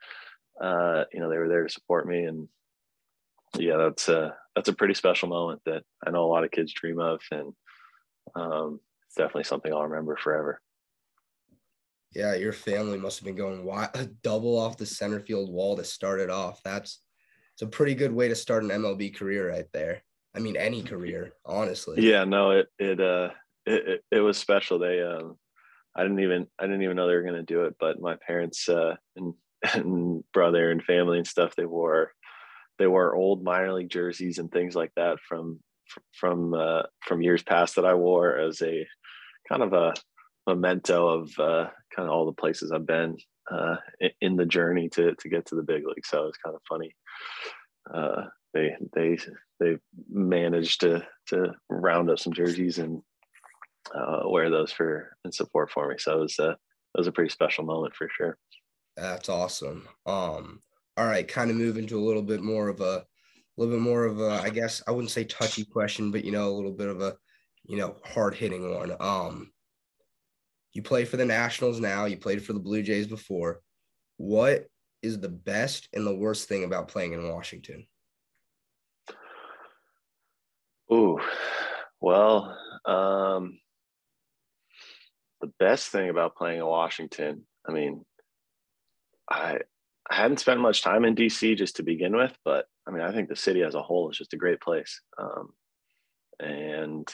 uh, 0.61 1.05
you 1.12 1.21
know 1.21 1.31
they 1.31 1.39
were 1.39 1.49
there 1.49 1.64
to 1.64 1.73
support 1.73 2.07
me, 2.07 2.25
and 2.25 2.49
yeah, 3.57 3.77
that's 3.77 4.09
a 4.09 4.37
that's 4.55 4.69
a 4.69 4.75
pretty 4.75 4.95
special 4.95 5.29
moment 5.29 5.62
that 5.67 5.83
I 6.07 6.11
know 6.11 6.25
a 6.25 6.33
lot 6.33 6.45
of 6.45 6.51
kids 6.51 6.73
dream 6.73 7.01
of, 7.01 7.21
and 7.31 7.53
um, 8.35 8.81
it's 9.07 9.17
definitely 9.17 9.45
something 9.45 9.73
I'll 9.73 9.85
remember 9.85 10.17
forever. 10.17 10.61
Yeah, 12.14 12.35
your 12.35 12.53
family 12.53 12.99
must 12.99 13.19
have 13.19 13.27
been 13.27 13.37
going 13.37 13.64
wild, 13.64 13.91
double 14.23 14.59
off 14.59 14.79
the 14.79 14.87
center 14.87 15.21
field 15.21 15.51
wall 15.51 15.77
to 15.77 15.85
start 15.85 16.21
it 16.21 16.31
off. 16.31 16.61
That's 16.64 17.01
it's 17.55 17.62
a 17.62 17.67
pretty 17.67 17.95
good 17.95 18.12
way 18.12 18.29
to 18.29 18.35
start 18.35 18.64
an 18.64 18.71
MLB 18.71 19.17
career 19.17 19.51
right 19.51 19.67
there. 19.73 20.03
I 20.35 20.41
mean, 20.41 20.57
any 20.57 20.83
career, 20.83 21.33
honestly. 21.47 22.03
Yeah, 22.07 22.25
no, 22.25 22.51
it 22.51 22.69
it 22.79 23.01
uh 23.01 23.31
it, 23.64 23.89
it, 23.89 24.05
it 24.12 24.21
was 24.21 24.37
special. 24.37 24.79
They 24.79 25.03
um 25.03 25.39
I 25.97 26.03
didn't 26.03 26.20
even 26.20 26.47
I 26.59 26.64
didn't 26.64 26.82
even 26.82 26.97
know 26.97 27.09
they 27.09 27.14
were 27.14 27.22
to 27.22 27.42
do 27.42 27.64
it. 27.64 27.76
But 27.80 28.01
my 28.01 28.16
parents 28.26 28.68
uh, 28.68 28.97
and, 29.16 29.34
and 29.74 30.22
brother 30.32 30.70
and 30.70 30.82
family 30.82 31.18
and 31.18 31.26
stuff 31.26 31.57
they 31.57 31.66
wore 31.66 32.12
they 32.78 32.86
wore 32.86 33.14
old 33.14 33.42
minor 33.42 33.72
league 33.72 33.88
jerseys 33.88 34.38
and 34.38 34.51
things 34.53 34.74
like 34.74 34.92
that 34.97 35.18
from 35.26 35.61
from 36.12 36.55
uh, 36.55 36.82
from 37.01 37.22
years 37.22 37.42
past 37.42 37.76
that 37.76 37.86
I 37.86 37.94
wore 37.94 38.36
as 38.38 38.61
a 38.62 38.86
kind 39.49 39.62
of 39.62 39.72
a 39.72 39.94
memento 40.47 41.09
of 41.09 41.30
uh, 41.38 41.68
kind 41.94 42.09
of 42.09 42.11
all 42.11 42.26
the 42.26 42.32
places 42.32 42.72
I've 42.72 42.86
been 42.86 43.16
uh, 43.51 43.76
in 44.20 44.36
the 44.36 44.47
journey 44.47 44.88
to 44.90 45.14
to 45.14 45.28
get 45.28 45.47
to 45.47 45.55
the 45.55 45.62
big 45.62 45.86
league. 45.86 46.05
So 46.07 46.26
it's 46.26 46.38
kind 46.38 46.55
of 46.55 46.62
funny. 46.68 46.94
Uh, 47.92 48.26
they 48.53 48.74
they 48.94 49.18
they 49.61 49.76
managed 50.11 50.80
to 50.80 51.07
to 51.28 51.55
round 51.68 52.11
up 52.11 52.18
some 52.18 52.32
jerseys 52.32 52.78
and 52.78 53.03
uh, 53.95 54.22
wear 54.24 54.51
those 54.51 54.72
for 54.72 55.16
in 55.24 55.32
support 55.32 55.70
for 55.70 55.89
me. 55.89 55.97
So 55.99 56.18
it 56.18 56.20
was 56.20 56.39
a 56.39 56.51
it 56.51 56.99
was 56.99 57.07
a 57.07 57.12
pretty 57.12 57.30
special 57.30 57.64
moment 57.64 57.95
for 57.95 58.09
sure. 58.16 58.39
That's 58.97 59.28
awesome. 59.28 59.87
Um, 60.07 60.62
all 60.97 61.07
right, 61.07 61.28
kind 61.28 61.51
of 61.51 61.57
move 61.57 61.76
into 61.76 61.99
a 61.99 62.07
little 62.07 62.22
bit 62.22 62.43
more 62.43 62.68
of 62.68 62.80
a, 62.80 62.84
a 62.84 63.05
little 63.57 63.74
bit 63.74 63.82
more 63.82 64.05
of 64.05 64.20
a, 64.20 64.41
I 64.43 64.49
guess 64.49 64.82
I 64.89 64.93
wouldn't 64.93 65.11
say 65.11 65.24
touchy 65.24 65.64
question, 65.64 66.11
but 66.11 66.24
you 66.24 66.32
know, 66.32 66.49
a 66.49 66.57
little 66.57 66.72
bit 66.72 66.89
of 66.89 67.03
a, 67.03 67.14
you 67.66 67.76
know, 67.76 67.97
hard 68.05 68.34
hitting 68.34 68.74
one. 68.74 68.97
Um, 68.99 69.53
you 70.72 70.82
play 70.82 71.05
for 71.05 71.18
the 71.18 71.24
Nationals 71.24 71.80
now. 71.80 72.07
You 72.07 72.16
played 72.16 72.43
for 72.43 72.53
the 72.55 72.61
Blue 72.61 72.82
Jays 72.82 73.07
before. 73.07 73.61
What 74.16 74.66
is 75.03 75.20
the 75.20 75.28
best 75.28 75.89
and 75.93 76.07
the 76.07 76.14
worst 76.14 76.49
thing 76.49 76.64
about 76.64 76.89
playing 76.89 77.12
in 77.12 77.28
Washington? 77.28 77.87
Ooh, 80.93 81.18
well, 82.01 82.57
um, 82.84 83.59
the 85.41 85.53
best 85.59 85.89
thing 85.89 86.09
about 86.09 86.37
playing 86.37 86.59
in 86.59 86.66
Washington, 86.66 87.47
I 87.68 87.72
mean, 87.72 88.05
I 89.30 89.59
I 90.09 90.14
hadn't 90.14 90.41
spent 90.41 90.61
much 90.61 90.82
time 90.82 91.05
in 91.05 91.16
DC 91.16 91.57
just 91.57 91.76
to 91.76 91.82
begin 91.82 92.16
with, 92.16 92.37
but 92.45 92.66
I 92.87 92.93
mean, 92.93 93.03
I 93.03 93.12
think 93.12 93.28
the 93.28 93.37
city 93.37 93.62
as 93.62 93.74
a 93.74 93.82
whole 93.82 94.11
is 94.11 94.18
just 94.18 94.34
a 94.34 94.39
great 94.39 94.61
place. 94.61 95.01
Um, 95.18 95.53
and 96.39 97.09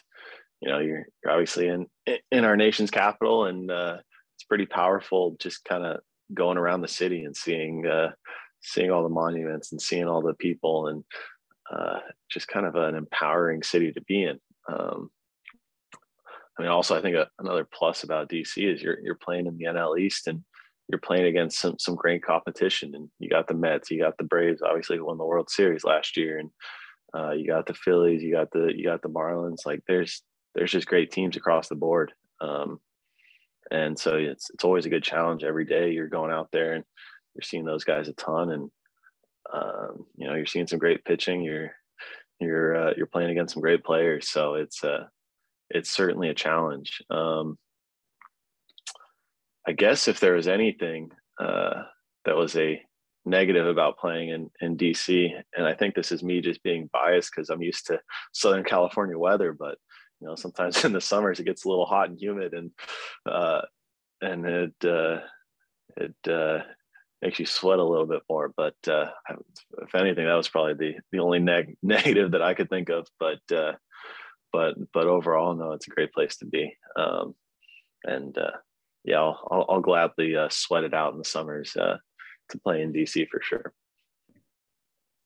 you 0.61 0.69
know, 0.69 0.79
you're, 0.79 1.07
you're 1.23 1.33
obviously 1.33 1.69
in 1.69 1.87
in 2.31 2.45
our 2.45 2.57
nation's 2.57 2.91
capital, 2.91 3.47
and 3.47 3.71
uh, 3.71 3.99
it's 4.37 4.45
pretty 4.45 4.67
powerful. 4.67 5.37
Just 5.41 5.65
kind 5.65 5.85
of 5.85 6.01
going 6.35 6.59
around 6.59 6.83
the 6.83 6.89
city 6.89 7.25
and 7.25 7.37
seeing 7.37 7.87
uh, 7.87 8.11
seeing 8.63 8.91
all 8.91 9.03
the 9.03 9.09
monuments 9.09 9.73
and 9.73 9.81
seeing 9.81 10.07
all 10.07 10.23
the 10.23 10.35
people, 10.35 10.89
and 10.89 11.05
uh, 11.75 11.99
just 12.31 12.49
kind 12.49 12.67
of 12.67 12.77
an 12.77 12.95
empowering 12.95 13.63
city 13.63 13.93
to 13.93 14.01
be 14.03 14.25
in. 14.25 14.39
Um, 14.73 15.11
I 16.59 16.63
mean, 16.63 16.71
also, 16.71 16.97
I 16.97 17.01
think 17.01 17.17
a, 17.17 17.29
another 17.39 17.67
plus 17.73 18.03
about 18.03 18.29
DC 18.29 18.57
is 18.57 18.83
you're 18.83 18.99
you're 19.03 19.15
playing 19.17 19.47
in 19.47 19.57
the 19.57 19.65
NL 19.65 19.99
East 19.99 20.27
and 20.27 20.45
you're 20.89 21.01
playing 21.01 21.27
against 21.27 21.59
some 21.59 21.77
some 21.79 21.95
great 21.95 22.23
competition. 22.23 22.95
And 22.95 23.09
you 23.19 23.29
got 23.29 23.49
the 23.49 23.55
Mets, 23.55 23.91
you 23.91 24.01
got 24.01 24.19
the 24.19 24.25
Braves, 24.25 24.63
obviously 24.63 24.97
who 24.99 25.07
won 25.07 25.19
the 25.19 25.25
World 25.25 25.51
Series 25.51 25.85
last 25.85 26.17
year, 26.17 26.39
and 26.39 26.51
uh, 27.15 27.33
you 27.33 27.47
got 27.47 27.67
the 27.67 27.75
Phillies, 27.75 28.23
you 28.23 28.33
got 28.33 28.51
the 28.53 28.73
you 28.75 28.85
got 28.85 29.03
the 29.03 29.09
Marlins. 29.09 29.65
Like 29.65 29.83
there's 29.87 30.23
there's 30.55 30.73
just 30.73 30.87
great 30.87 31.11
teams 31.11 31.37
across 31.37 31.69
the 31.69 31.75
board. 31.75 32.13
Um, 32.41 32.81
and 33.71 33.99
so 33.99 34.17
it's 34.17 34.51
it's 34.51 34.65
always 34.65 34.87
a 34.87 34.91
good 34.91 35.03
challenge 35.03 35.45
every 35.45 35.65
day. 35.65 35.93
You're 35.93 36.09
going 36.09 36.33
out 36.33 36.49
there 36.53 36.75
and 36.75 36.85
you're 37.35 37.43
seeing 37.43 37.65
those 37.65 37.85
guys 37.85 38.09
a 38.09 38.13
ton, 38.13 38.51
and 38.51 38.71
um, 39.53 40.07
you 40.17 40.27
know 40.27 40.35
you're 40.35 40.47
seeing 40.47 40.67
some 40.67 40.79
great 40.79 41.05
pitching. 41.05 41.43
You're 41.43 41.73
you're 42.41 42.77
uh, 42.77 42.93
you're 42.97 43.07
playing 43.07 43.31
against 43.31 43.55
some 43.55 43.63
great 43.63 43.85
players. 43.85 44.29
So 44.29 44.55
it's 44.55 44.85
uh, 44.85 45.05
it's 45.73 45.91
certainly 45.91 46.29
a 46.29 46.35
challenge. 46.35 47.03
Um, 47.11 47.59
I 49.67 49.73
guess 49.73 50.09
if 50.09 50.21
there 50.21 50.35
was 50.35 50.49
anything 50.49 51.11
uh, 51.41 51.83
that 52.25 52.37
was 52.37 52.57
a 52.57 52.83
negative 53.25 53.67
about 53.67 53.99
playing 53.99 54.31
in, 54.31 54.51
in 54.61 54.77
DC, 54.77 55.31
and 55.57 55.67
I 55.67 55.75
think 55.75 55.95
this 55.95 56.13
is 56.13 56.23
me 56.23 56.41
just 56.41 56.63
being 56.63 56.91
biased 56.93 57.31
because 57.35 57.49
I'm 57.49 57.63
used 57.63 57.87
to 57.87 58.01
Southern 58.33 58.65
California 58.65 59.17
weather, 59.17 59.53
but 59.53 59.79
you 60.21 60.29
know 60.29 60.35
sometimes 60.35 60.85
in 60.85 60.93
the 60.93 61.01
summers 61.01 61.41
it 61.41 61.45
gets 61.45 61.65
a 61.65 61.69
little 61.69 61.87
hot 61.87 62.09
and 62.09 62.21
humid, 62.21 62.55
and 62.55 62.71
uh, 63.27 63.63
and 64.21 64.47
it 64.47 64.75
uh, 64.85 65.21
it 65.97 66.31
uh, 66.31 66.59
makes 67.23 67.39
you 67.39 67.47
sweat 67.47 67.79
a 67.79 67.85
little 67.85 68.07
bit 68.07 68.23
more. 68.29 68.53
But 68.57 68.75
uh, 68.89 69.07
if 69.81 69.95
anything, 69.95 70.27
that 70.27 70.35
was 70.35 70.49
probably 70.49 70.75
the 70.75 71.01
the 71.13 71.23
only 71.23 71.39
neg- 71.39 71.77
negative 71.83 72.33
that 72.33 72.43
I 72.43 72.55
could 72.55 72.69
think 72.69 72.89
of. 72.89 73.07
But 73.19 73.41
uh, 73.55 73.73
but 74.53 74.75
but 74.93 75.07
overall, 75.07 75.55
no, 75.55 75.73
it's 75.73 75.89
a 75.89 75.91
great 75.91 76.13
place 76.13 76.37
to 76.39 76.47
be. 76.47 76.77
Um, 76.97 77.35
and 78.05 78.37
uh, 78.37 78.51
yeah, 79.05 79.21
I'll, 79.21 79.49
I'll, 79.51 79.67
I'll 79.69 79.81
gladly 79.81 80.37
uh, 80.37 80.49
sweat 80.51 80.85
it 80.85 80.95
out 80.95 81.13
in 81.13 81.19
the 81.19 81.25
summers 81.25 81.77
uh, 81.77 81.97
to 82.51 82.59
play 82.59 82.83
in 82.83 82.93
DC 82.93 83.29
for 83.29 83.41
sure. 83.43 83.73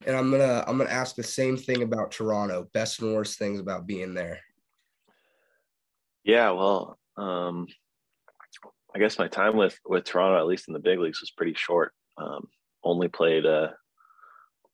And 0.07 0.17
I'm 0.17 0.31
gonna 0.31 0.65
I'm 0.67 0.79
gonna 0.79 0.91
ask 0.91 1.17
the 1.17 1.23
same 1.23 1.57
thing 1.57 1.83
about 1.83 2.11
Toronto. 2.13 2.69
Best 2.73 3.01
and 3.01 3.15
worst 3.15 3.39
things 3.39 3.61
about 3.61 3.87
being 3.87 4.15
there. 4.15 4.41
Yeah, 6.25 6.51
well, 6.51 6.99
um, 7.17 7.67
I 8.95 8.99
guess 8.99 9.19
my 9.19 9.29
time 9.29 9.57
with 9.57 9.79
with 9.87 10.05
Toronto, 10.05 10.39
at 10.39 10.47
least 10.47 10.69
in 10.69 10.75
the 10.75 10.81
big 10.81 10.99
leagues, 10.99 11.21
was 11.21 11.31
pretty 11.31 11.55
short. 11.55 11.93
Um, 12.19 12.49
only 12.85 13.09
played 13.09 13.47
uh, 13.47 13.69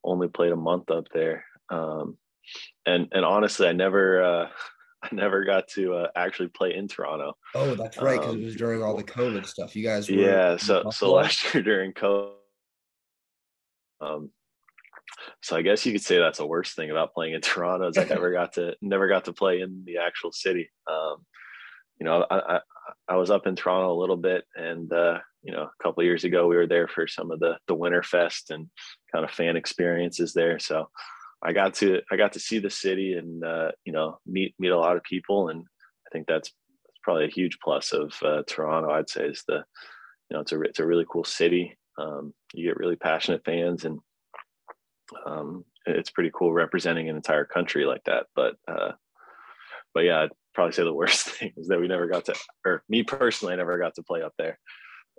only 0.03 0.27
played 0.27 0.51
a 0.51 0.57
month 0.57 0.91
up 0.91 1.05
there. 1.13 1.45
Um, 1.69 2.17
and 2.85 3.07
and 3.11 3.25
honestly, 3.25 3.67
I 3.67 3.73
never 3.73 4.23
uh, 4.23 4.47
I 5.03 5.09
never 5.11 5.43
got 5.43 5.67
to 5.69 5.95
uh, 5.95 6.07
actually 6.15 6.49
play 6.49 6.75
in 6.75 6.87
Toronto. 6.87 7.33
Oh, 7.55 7.75
that's 7.75 7.97
right, 7.97 8.19
because 8.19 8.35
um, 8.35 8.41
it 8.41 8.45
was 8.45 8.55
during 8.55 8.81
all 8.81 8.95
the 8.95 9.03
COVID 9.03 9.45
stuff. 9.45 9.75
You 9.75 9.83
guys, 9.83 10.09
yeah. 10.09 10.57
So 10.57 10.89
so 10.91 11.13
last 11.13 11.43
year 11.53 11.63
during 11.63 11.93
COVID, 11.93 12.31
um, 14.01 14.29
so 15.41 15.55
I 15.55 15.61
guess 15.61 15.85
you 15.85 15.91
could 15.91 16.01
say 16.01 16.19
that's 16.19 16.37
the 16.37 16.45
worst 16.45 16.75
thing 16.75 16.91
about 16.91 17.13
playing 17.13 17.33
in 17.33 17.41
Toronto 17.41 17.89
is 17.89 17.97
I 17.97 18.05
never 18.05 18.31
got 18.33 18.53
to 18.53 18.75
never 18.81 19.07
got 19.07 19.25
to 19.25 19.33
play 19.33 19.61
in 19.61 19.83
the 19.85 19.97
actual 19.97 20.31
city. 20.31 20.69
Um, 20.89 21.25
you 21.99 22.05
know, 22.05 22.25
I, 22.29 22.55
I, 22.55 22.59
I 23.09 23.15
was 23.15 23.29
up 23.29 23.47
in 23.47 23.55
Toronto 23.55 23.93
a 23.93 23.99
little 23.99 24.17
bit, 24.17 24.45
and 24.55 24.91
uh, 24.91 25.19
you 25.43 25.51
know, 25.51 25.63
a 25.63 25.83
couple 25.83 26.03
years 26.03 26.23
ago 26.23 26.47
we 26.47 26.55
were 26.55 26.67
there 26.67 26.87
for 26.87 27.07
some 27.07 27.31
of 27.31 27.39
the 27.39 27.57
the 27.67 27.75
Winter 27.75 28.03
Fest 28.03 28.51
and 28.51 28.69
kind 29.11 29.25
of 29.25 29.31
fan 29.31 29.55
experiences 29.55 30.33
there. 30.33 30.59
So 30.59 30.89
I 31.43 31.53
got 31.53 31.75
to 31.75 32.01
I 32.11 32.15
got 32.15 32.33
to 32.33 32.39
see 32.39 32.59
the 32.59 32.69
city 32.69 33.13
and 33.13 33.43
uh, 33.43 33.71
you 33.85 33.93
know 33.93 34.19
meet 34.25 34.55
meet 34.59 34.71
a 34.71 34.77
lot 34.77 34.97
of 34.97 35.03
people, 35.03 35.49
and 35.49 35.61
I 35.61 36.09
think 36.11 36.27
that's, 36.27 36.51
probably 37.03 37.25
a 37.25 37.31
huge 37.31 37.59
plus 37.61 37.91
of 37.91 38.13
uh, 38.23 38.43
Toronto. 38.47 38.89
I'd 38.89 39.09
say 39.09 39.25
is 39.25 39.43
the 39.47 39.65
you 40.29 40.35
know 40.35 40.39
it's 40.39 40.53
a 40.53 40.61
it's 40.61 40.79
a 40.79 40.85
really 40.85 41.05
cool 41.11 41.25
city. 41.25 41.77
Um, 41.97 42.33
you 42.53 42.65
get 42.65 42.77
really 42.77 42.95
passionate 42.95 43.43
fans, 43.45 43.85
and 43.85 43.99
um, 45.25 45.65
it's 45.85 46.09
pretty 46.09 46.31
cool 46.33 46.53
representing 46.53 47.09
an 47.09 47.15
entire 47.15 47.45
country 47.45 47.85
like 47.85 48.03
that. 48.05 48.27
But 48.35 48.55
uh, 48.67 48.93
but 49.93 50.05
yeah, 50.05 50.21
I'd 50.21 50.31
probably 50.55 50.73
say 50.73 50.83
the 50.83 50.93
worst 50.93 51.27
thing 51.29 51.51
is 51.57 51.67
that 51.67 51.79
we 51.79 51.87
never 51.87 52.07
got 52.07 52.25
to, 52.25 52.35
or 52.65 52.83
me 52.89 53.03
personally, 53.03 53.53
I 53.53 53.57
never 53.57 53.77
got 53.77 53.95
to 53.95 54.03
play 54.03 54.21
up 54.21 54.33
there 54.37 54.57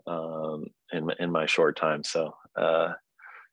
um, 0.06 0.64
in 0.92 1.08
in 1.18 1.30
my 1.30 1.46
short 1.46 1.76
time. 1.76 2.02
So 2.02 2.34
uh, 2.56 2.94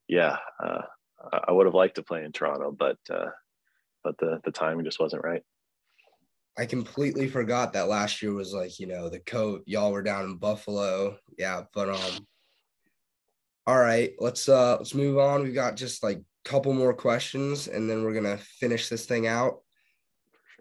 yeah, 0.07 0.37
uh, 0.63 0.83
I 1.31 1.51
would 1.51 1.65
have 1.65 1.75
liked 1.75 1.95
to 1.95 2.03
play 2.03 2.23
in 2.23 2.31
Toronto, 2.31 2.71
but 2.71 2.97
uh, 3.09 3.29
but 4.03 4.17
the 4.17 4.39
the 4.43 4.51
timing 4.51 4.85
just 4.85 4.99
wasn't 4.99 5.23
right. 5.23 5.43
I 6.57 6.65
completely 6.65 7.27
forgot 7.27 7.73
that 7.73 7.87
last 7.87 8.21
year 8.21 8.33
was 8.33 8.53
like 8.53 8.79
you 8.79 8.87
know 8.87 9.09
the 9.09 9.19
coat. 9.19 9.63
Y'all 9.65 9.91
were 9.91 10.03
down 10.03 10.25
in 10.25 10.37
Buffalo, 10.37 11.17
yeah. 11.37 11.63
But 11.73 11.89
um, 11.89 12.27
all 13.65 13.79
right, 13.79 14.13
let's 14.19 14.49
uh 14.49 14.77
let's 14.77 14.95
move 14.95 15.17
on. 15.17 15.43
We've 15.43 15.53
got 15.53 15.77
just 15.77 16.03
like 16.03 16.17
a 16.17 16.49
couple 16.49 16.73
more 16.73 16.93
questions, 16.93 17.67
and 17.67 17.89
then 17.89 18.03
we're 18.03 18.13
gonna 18.13 18.37
finish 18.37 18.89
this 18.89 19.05
thing 19.05 19.27
out. 19.27 19.59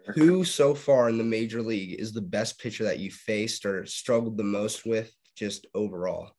Sure. 0.05 0.13
Who 0.15 0.43
so 0.43 0.73
far 0.73 1.09
in 1.09 1.17
the 1.17 1.23
major 1.23 1.61
league 1.61 1.99
is 1.99 2.11
the 2.11 2.21
best 2.21 2.59
pitcher 2.59 2.85
that 2.85 2.99
you 2.99 3.11
faced 3.11 3.65
or 3.65 3.85
struggled 3.85 4.37
the 4.37 4.43
most 4.43 4.85
with, 4.85 5.13
just 5.35 5.67
overall? 5.75 6.31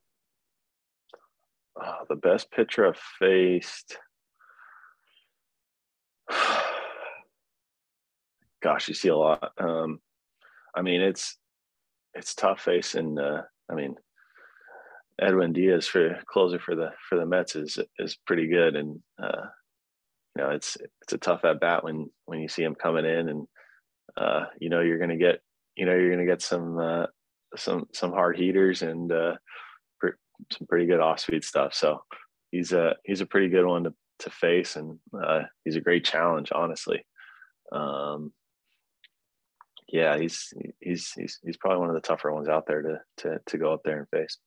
Uh, 1.80 2.04
the 2.08 2.16
best 2.16 2.50
pitcher 2.50 2.86
I've 2.86 3.00
faced. 3.18 3.98
gosh, 8.62 8.88
you 8.88 8.94
see 8.94 9.08
a 9.08 9.16
lot. 9.16 9.52
Um, 9.58 10.00
I 10.74 10.82
mean, 10.82 11.00
it's 11.00 11.36
it's 12.14 12.34
tough 12.34 12.60
facing. 12.60 13.18
Uh, 13.18 13.42
I 13.70 13.74
mean, 13.74 13.96
Edwin 15.20 15.52
Diaz 15.52 15.86
for 15.86 16.18
closer 16.26 16.58
for 16.58 16.74
the 16.74 16.90
for 17.08 17.18
the 17.18 17.26
Mets 17.26 17.56
is 17.56 17.78
is 17.98 18.18
pretty 18.26 18.48
good, 18.48 18.76
and 18.76 19.00
uh, 19.22 19.46
you 20.36 20.42
know 20.42 20.50
it's 20.50 20.76
it's 21.02 21.12
a 21.12 21.18
tough 21.18 21.44
at 21.44 21.60
bat 21.60 21.84
when 21.84 22.10
when 22.26 22.40
you 22.40 22.48
see 22.48 22.62
him 22.62 22.74
coming 22.74 23.04
in, 23.04 23.28
and 23.28 23.46
uh, 24.16 24.46
you 24.58 24.68
know 24.68 24.80
you're 24.80 24.98
gonna 24.98 25.16
get 25.16 25.40
you 25.76 25.86
know 25.86 25.94
you're 25.94 26.10
gonna 26.10 26.26
get 26.26 26.42
some 26.42 26.78
uh, 26.78 27.06
some 27.56 27.86
some 27.92 28.12
hard 28.12 28.36
heaters 28.36 28.82
and 28.82 29.12
uh, 29.12 29.34
some 30.50 30.66
pretty 30.66 30.86
good 30.86 31.00
off 31.00 31.20
speed 31.20 31.44
stuff. 31.44 31.74
So 31.74 32.02
he's 32.50 32.72
a 32.72 32.96
he's 33.04 33.20
a 33.20 33.26
pretty 33.26 33.48
good 33.48 33.66
one 33.66 33.84
to 33.84 33.94
to 34.22 34.30
face, 34.30 34.76
and 34.76 34.98
uh, 35.14 35.42
he's 35.64 35.76
a 35.76 35.80
great 35.80 36.04
challenge, 36.04 36.50
honestly. 36.54 37.04
Um, 37.70 38.32
yeah, 39.88 40.18
he's 40.18 40.52
he's 40.80 41.12
he's 41.12 41.38
he's 41.44 41.56
probably 41.56 41.78
one 41.78 41.90
of 41.90 41.94
the 41.94 42.00
tougher 42.00 42.32
ones 42.32 42.48
out 42.48 42.66
there 42.66 42.82
to 42.82 43.00
to 43.18 43.40
to 43.46 43.58
go 43.58 43.72
up 43.72 43.82
there 43.84 43.98
and 43.98 44.08
face. 44.08 44.38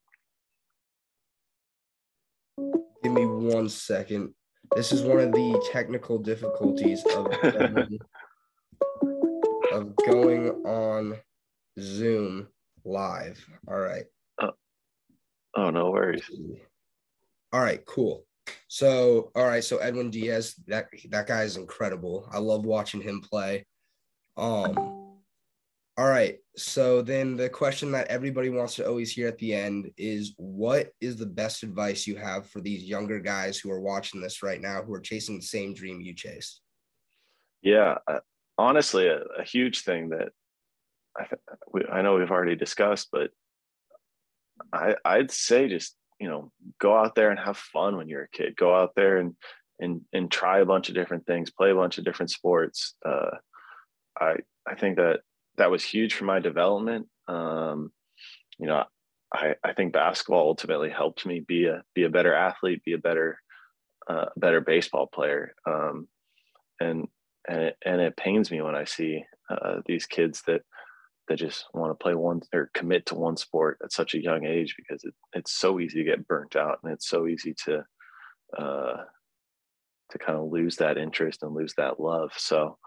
Give 3.04 3.14
me 3.14 3.26
one 3.26 3.70
second. 3.70 4.34
This 4.76 4.92
is 4.92 5.04
one 5.04 5.20
of 5.20 5.32
the 5.32 5.70
technical 5.72 6.18
difficulties 6.18 7.04
of 7.06 7.28
of 9.72 9.96
going 10.08 10.50
on 10.66 11.18
Zoom 11.80 12.48
live. 12.84 13.46
All 13.68 13.78
right. 13.78 14.06
Oh, 14.42 14.52
oh 15.56 15.70
no 15.70 15.92
worries. 15.92 16.30
All 17.54 17.62
right, 17.62 17.86
cool. 17.86 18.26
So, 18.68 19.32
all 19.36 19.46
right, 19.46 19.64
so 19.64 19.78
Edwin 19.78 20.10
Diaz, 20.10 20.56
that 20.68 20.88
that 21.10 21.28
guy 21.28 21.43
is 21.43 21.58
incredible. 21.58 22.28
I 22.32 22.39
love 22.39 22.66
watching 22.66 23.02
him 23.02 23.22
play. 23.22 23.66
Um 24.38 25.06
all 25.98 26.10
right. 26.10 26.39
So 26.58 27.02
then 27.02 27.38
the 27.38 27.48
question 27.48 27.91
that 27.93 28.08
everybody 28.08 28.50
wants 28.50 28.76
to 28.76 28.88
always 28.88 29.12
hear 29.12 29.30
at 29.30 29.38
the 29.38 29.54
end 29.54 29.91
is 29.96 30.34
what 30.36 30.91
is 31.00 31.16
the 31.16 31.26
best 31.26 31.64
advice 31.64 32.06
you 32.06 32.18
have 32.18 32.50
for 32.50 32.60
these 32.60 32.84
younger 32.84 33.20
guys 33.22 33.58
who 33.58 33.72
are 33.72 33.80
watching 33.80 34.20
this 34.20 34.43
right 34.43 34.60
now 34.60 34.82
who 34.84 34.93
are 34.93 35.00
chasing 35.00 35.38
the 35.38 35.41
same 35.41 35.74
dream 35.74 36.02
you 36.02 36.14
chased? 36.14 36.60
Yeah, 37.62 37.96
uh, 38.08 38.20
honestly, 38.58 39.08
a, 39.08 39.22
a, 39.39 39.43
huge 39.43 39.84
thing 39.84 40.10
that 40.10 40.30
I, 41.18 41.28
we, 41.72 41.86
I 41.86 42.02
know 42.02 42.16
we've 42.16 42.30
already 42.30 42.56
discussed, 42.56 43.08
but 43.12 43.32
I, 44.74 44.96
I'd 45.06 45.32
say 45.32 45.70
just, 45.70 45.96
you 46.20 46.28
know, 46.28 46.51
go 46.80 46.97
out 46.97 47.16
there 47.16 47.30
and 47.30 47.39
have 47.39 47.57
fun 47.57 47.97
when 47.97 48.07
you're 48.07 48.24
a 48.24 48.30
kid. 48.30 48.55
Go 48.55 48.76
out 48.76 48.91
there 48.95 49.18
and, 49.18 49.36
and, 49.80 50.01
and 50.13 50.32
try 50.32 50.59
a 50.59 50.66
bunch 50.66 50.89
of 50.89 50.95
different 50.95 51.26
things, 51.26 51.51
play 51.51 51.72
a 51.72 51.76
bunch 51.76 51.97
of 51.97 52.05
different 52.05 52.32
sports. 52.32 52.95
Uh, 53.05 53.38
I, 54.20 54.36
I 54.68 54.76
think 54.76 54.97
that 54.97 55.22
that 55.57 55.72
was 55.72 55.84
huge 55.84 56.13
for 56.13 56.26
my 56.26 56.39
development. 56.39 57.07
Um, 57.28 57.91
you 58.57 58.68
know, 58.68 58.84
I, 59.34 59.55
I 59.63 59.74
think 59.74 59.93
basketball 59.93 60.47
ultimately 60.47 60.89
helped 60.89 61.26
me 61.26 61.41
be 61.41 61.66
a 61.66 61.84
be 61.93 62.03
a 62.03 62.09
better 62.09 62.34
athlete, 62.34 62.84
be 62.86 62.93
a 62.93 62.97
better 62.97 63.39
uh, 64.07 64.28
better 64.38 64.61
baseball 64.61 65.07
player. 65.07 65.55
Um, 65.66 66.07
and 66.80 67.07
and 67.47 67.61
it, 67.61 67.78
and 67.86 68.01
it 68.01 68.18
pains 68.18 68.51
me 68.51 68.61
when 68.61 68.76
I 68.76 68.86
see 68.86 69.26
uh, 69.49 69.82
these 69.86 70.05
kids 70.05 70.41
that 70.47 70.61
that 71.28 71.38
just 71.38 71.66
want 71.74 71.92
to 71.92 72.04
play 72.04 72.14
one 72.14 72.42
or 72.54 72.70
commit 72.74 73.06
to 73.08 73.16
one 73.16 73.38
sport 73.38 73.80
at 73.84 73.92
such 73.92 74.14
a 74.14 74.22
young 74.22 74.46
age 74.46 74.76
because 74.78 75.04
it, 75.04 75.14
it's 75.34 75.54
so 75.54 75.80
easy 75.80 76.04
to 76.04 76.10
get 76.10 76.28
burnt 76.28 76.56
out 76.56 76.80
and 76.84 76.94
it's 76.94 77.10
so 77.10 77.28
easy 77.28 77.56
to 77.66 77.84
uh, 78.58 78.98
to 80.12 80.18
kind 80.20 80.38
of 80.38 80.52
lose 80.52 80.78
that 80.78 80.98
interest 80.98 81.44
and 81.44 81.54
lose 81.54 81.74
that 81.78 82.00
love. 82.00 82.32
So 82.38 82.78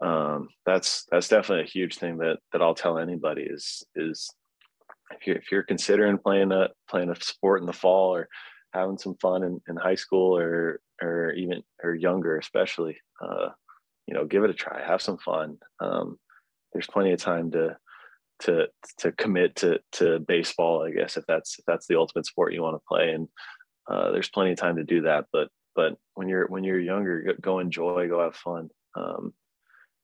um, 0.00 0.48
that's 0.64 1.04
that's 1.10 1.28
definitely 1.28 1.64
a 1.64 1.70
huge 1.70 1.96
thing 1.96 2.18
that 2.18 2.38
that 2.52 2.62
I'll 2.62 2.74
tell 2.74 2.98
anybody 2.98 3.42
is 3.42 3.84
is 3.94 4.30
if 5.12 5.26
you're 5.26 5.36
if 5.36 5.52
you're 5.52 5.62
considering 5.62 6.18
playing 6.18 6.52
a 6.52 6.68
playing 6.88 7.10
a 7.10 7.16
sport 7.16 7.60
in 7.60 7.66
the 7.66 7.72
fall 7.72 8.14
or 8.14 8.28
having 8.72 8.98
some 8.98 9.16
fun 9.20 9.42
in, 9.42 9.60
in 9.68 9.76
high 9.76 9.94
school 9.94 10.36
or 10.36 10.80
or 11.00 11.32
even 11.32 11.62
or 11.82 11.94
younger 11.94 12.38
especially 12.38 12.96
uh, 13.22 13.48
you 14.06 14.14
know 14.14 14.24
give 14.24 14.44
it 14.44 14.50
a 14.50 14.54
try 14.54 14.84
have 14.84 15.00
some 15.00 15.18
fun 15.18 15.56
um, 15.80 16.18
there's 16.76 16.86
plenty 16.86 17.12
of 17.12 17.20
time 17.20 17.50
to 17.50 17.76
to 18.38 18.66
to 18.98 19.12
commit 19.12 19.56
to 19.56 19.80
to 19.92 20.18
baseball 20.20 20.84
i 20.84 20.90
guess 20.90 21.16
if 21.16 21.24
that's 21.26 21.58
if 21.58 21.64
that's 21.64 21.86
the 21.86 21.96
ultimate 21.96 22.26
sport 22.26 22.52
you 22.52 22.62
want 22.62 22.76
to 22.76 22.86
play. 22.86 23.12
And 23.12 23.28
uh, 23.88 24.10
there's 24.10 24.28
plenty 24.28 24.50
of 24.50 24.58
time 24.58 24.76
to 24.76 24.84
do 24.84 25.02
that 25.02 25.26
but 25.32 25.48
but 25.74 25.96
when 26.14 26.28
you're 26.28 26.46
when 26.48 26.64
you're 26.64 26.78
younger 26.80 27.34
go 27.40 27.60
enjoy 27.60 28.08
go 28.08 28.20
have 28.20 28.36
fun. 28.36 28.68
Um, 28.96 29.32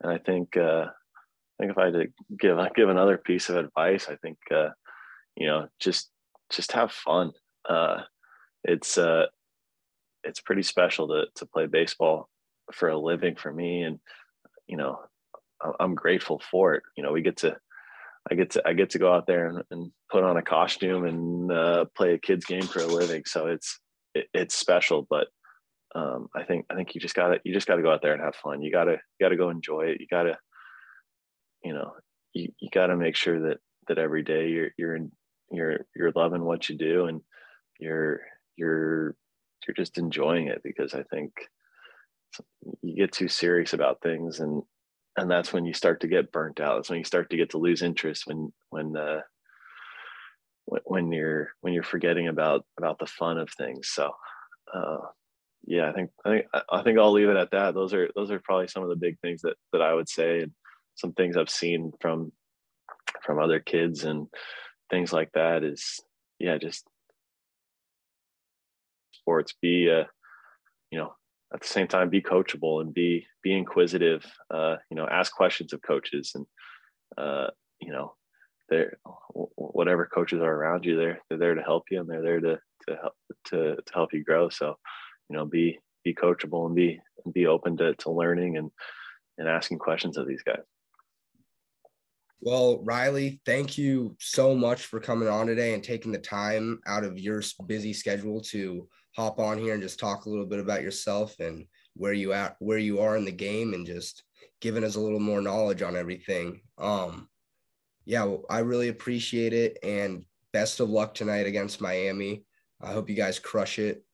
and 0.03 0.13
I 0.13 0.19
think 0.19 0.57
uh, 0.57 0.87
I 0.89 1.57
think 1.59 1.73
if 1.73 1.79
I 1.79 1.85
had 1.87 1.95
to 1.95 2.07
give 2.39 2.59
give 2.75 2.89
another 2.89 3.17
piece 3.17 3.49
of 3.49 3.57
advice, 3.57 4.09
I 4.09 4.17
think 4.17 4.39
uh, 4.51 4.71
you 5.37 5.47
know 5.47 5.69
just 5.81 6.11
just 6.51 6.73
have 6.73 6.93
fun. 6.93 7.33
Uh, 7.69 8.03
it's 8.65 8.99
uh, 8.99 9.27
it's 10.25 10.41
pretty 10.41 10.63
special 10.63 11.09
to 11.09 11.25
to 11.37 11.47
play 11.47 11.67
baseball 11.67 12.29
for 12.73 12.89
a 12.89 12.99
living 12.99 13.37
for 13.37 13.53
me, 13.53 13.83
and 13.83 13.99
you 14.67 14.77
know 14.77 15.01
I'm 15.81 15.95
grateful 15.95 16.41
for 16.51 16.75
it. 16.75 16.83
You 16.97 17.03
know 17.03 17.13
we 17.13 17.23
get 17.23 17.39
to 17.39 17.57
I 18.31 18.35
get 18.35 18.51
to 18.51 18.63
I 18.67 18.73
get 18.73 18.91
to 18.91 18.99
go 18.99 19.13
out 19.13 19.27
there 19.27 19.47
and, 19.49 19.63
and 19.71 19.93
put 20.11 20.25
on 20.25 20.37
a 20.37 20.43
costume 20.43 21.07
and 21.07 21.53
uh, 21.53 21.85
play 21.97 22.15
a 22.15 22.19
kids 22.19 22.45
game 22.45 22.63
for 22.63 22.81
a 22.81 22.87
living. 22.87 23.23
So 23.27 23.47
it's 23.47 23.81
it, 24.15 24.27
it's 24.33 24.55
special, 24.55 25.07
but 25.09 25.29
um, 25.95 26.29
I 26.35 26.45
think 26.45 26.67
I 26.71 26.75
think 26.75 26.95
you 26.95 27.01
just 27.01 27.15
gotta 27.15 27.41
you 27.45 27.53
just 27.53 27.67
gotta 27.67 27.83
go 27.83 27.93
out 27.93 28.01
there 28.03 28.13
and 28.13 28.23
have 28.23 28.37
fun. 28.37 28.63
You 28.63 28.71
gotta 28.71 28.93
you 28.93 29.27
gotta 29.27 29.37
go 29.37 29.51
enjoy 29.51 29.87
it. 29.87 30.01
You 30.01 30.07
gotta, 30.09 30.39
you 31.65 31.75
know, 31.75 31.93
you, 32.33 32.53
you 32.61 32.69
gotta 32.73 32.97
make 32.97 33.17
sure 33.17 33.49
that 33.49 33.59
that 33.89 33.99
every 33.99 34.23
day 34.23 34.49
you're 34.49 34.71
you're 34.79 34.99
you're 35.51 35.87
you're 35.95 36.13
loving 36.15 36.45
what 36.45 36.69
you 36.69 36.77
do 36.77 37.07
and 37.07 37.21
you're 37.79 38.21
you're 38.57 39.17
you're 39.67 39.75
just 39.77 39.99
enjoying 39.99 40.47
it 40.47 40.63
because 40.63 40.95
I 40.95 41.03
think 41.03 41.33
you 42.83 42.97
get 42.97 43.13
too 43.13 43.29
serious 43.29 43.73
about 43.73 44.01
things 44.01 44.41
and 44.41 44.63
and 45.17 45.31
that's 45.31 45.53
when 45.53 45.65
you 45.65 45.75
start 45.75 46.01
to 46.01 46.09
get 46.09 46.33
burnt 46.33 46.61
out. 46.61 46.77
That's 46.77 46.91
when 46.91 46.99
you 46.99 47.05
start 47.05 47.31
to 47.31 47.37
get 47.37 47.51
to 47.51 47.59
lose 47.59 47.83
interest 47.83 48.27
when 48.27 48.53
when 48.71 48.97
uh, 48.97 49.21
when 50.85 51.13
you're 51.13 51.51
when 51.61 51.73
you're 51.73 51.83
forgetting 51.83 52.29
about 52.29 52.65
about 52.79 52.99
the 52.99 53.07
fun 53.07 53.39
of 53.39 53.51
things. 53.51 53.89
So 53.89 54.13
uh, 54.73 54.99
yeah, 55.65 55.89
I 55.89 55.93
think 55.93 56.11
I 56.25 56.29
think 56.31 56.47
I 56.71 56.83
think 56.83 56.99
I'll 56.99 57.13
leave 57.13 57.29
it 57.29 57.37
at 57.37 57.51
that. 57.51 57.75
Those 57.75 57.95
are 57.95 58.09
those 58.15 58.31
are 58.31 58.41
probably 58.41 58.69
some 58.69 58.83
of 58.83 58.89
the 58.89 58.97
big 58.97 59.19
things 59.21 59.43
that 59.43 59.57
that 59.73 59.83
I 59.83 59.93
would 59.93 60.09
say, 60.09 60.41
and 60.41 60.53
some 60.95 61.13
things 61.13 61.37
I've 61.37 61.51
seen 61.51 61.93
from 62.01 62.33
from 63.23 63.39
other 63.39 63.61
kids 63.61 64.05
and 64.05 64.29
things 64.91 65.13
like 65.13 65.31
that. 65.33 65.63
Is 65.63 66.01
yeah, 66.39 66.57
just 66.59 66.85
sports. 69.13 69.55
Be 69.61 69.91
uh, 69.91 70.05
you 70.91 70.99
know, 70.99 71.15
at 71.53 71.61
the 71.61 71.69
same 71.69 71.87
time, 71.87 72.09
be 72.09 72.23
coachable 72.23 72.81
and 72.81 72.95
be 72.95 73.27
be 73.43 73.53
inquisitive. 73.53 74.25
Uh, 74.51 74.77
you 74.91 74.97
know, 74.97 75.07
ask 75.07 75.33
questions 75.35 75.73
of 75.73 75.83
coaches 75.83 76.33
and 76.35 76.47
uh, 77.19 77.49
you 77.81 77.93
know, 77.93 78.15
they're 78.69 78.97
whatever 79.35 80.07
coaches 80.07 80.41
are 80.41 80.55
around 80.55 80.85
you, 80.85 80.97
they're 80.97 81.21
they're 81.29 81.39
there 81.39 81.55
to 81.55 81.63
help 81.63 81.85
you 81.91 82.01
and 82.01 82.09
they're 82.09 82.23
there 82.23 82.41
to 82.41 82.59
to 82.89 82.97
help 82.97 83.15
to 83.47 83.77
to 83.77 83.93
help 83.95 84.13
you 84.13 84.25
grow. 84.25 84.49
So 84.49 84.77
you 85.29 85.37
know 85.37 85.45
be 85.45 85.79
be 86.05 86.15
coachable 86.15 86.67
and 86.67 86.75
be 86.75 87.01
be 87.33 87.47
open 87.47 87.77
to, 87.79 87.95
to 87.95 88.11
learning 88.11 88.57
and 88.57 88.71
and 89.39 89.49
asking 89.49 89.79
questions 89.79 90.17
of 90.17 90.27
these 90.27 90.43
guys 90.43 90.63
well 92.43 92.83
riley 92.85 93.41
thank 93.47 93.79
you 93.79 94.15
so 94.21 94.55
much 94.55 94.85
for 94.87 95.01
coming 95.01 95.29
on 95.29 95.47
today 95.47 95.73
and 95.73 95.83
taking 95.83 96.13
the 96.13 96.19
time 96.19 96.79
out 96.87 97.05
of 97.05 97.19
your 97.19 97.43
busy 97.67 97.93
schedule 97.93 98.41
to 98.41 98.87
hop 99.17 99.39
on 99.39 99.59
here 99.59 99.75
and 99.75 99.83
just 99.83 99.99
talk 99.99 100.25
a 100.25 100.29
little 100.29 100.47
bit 100.47 100.59
about 100.59 100.83
yourself 100.83 101.39
and 101.39 101.65
where 101.95 102.13
you 102.13 102.33
at 102.33 102.57
where 102.59 102.79
you 102.79 103.01
are 103.01 103.17
in 103.17 103.25
the 103.25 103.33
game 103.33 103.75
and 103.75 103.87
just 103.87 104.25
giving 104.61 104.85
us 104.85 104.97
a 104.97 105.01
little 105.01 105.21
more 105.21 105.41
knowledge 105.41 105.83
on 105.83 105.97
everything. 105.97 106.61
Um 106.79 107.29
yeah 108.05 108.25
well, 108.25 108.45
i 108.51 108.59
really 108.59 108.89
appreciate 108.89 109.53
it 109.53 109.79
and 109.85 110.25
best 110.53 110.81
of 110.81 110.91
luck 110.91 111.15
tonight 111.15 111.47
against 111.47 111.81
miami. 111.81 112.45
I 112.81 112.93
hope 112.93 113.09
you 113.09 113.15
guys 113.15 113.39
crush 113.39 113.79
it. 113.79 114.05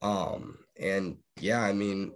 Um, 0.00 0.58
and 0.80 1.18
yeah, 1.40 1.60
I 1.60 1.72
mean, 1.72 2.12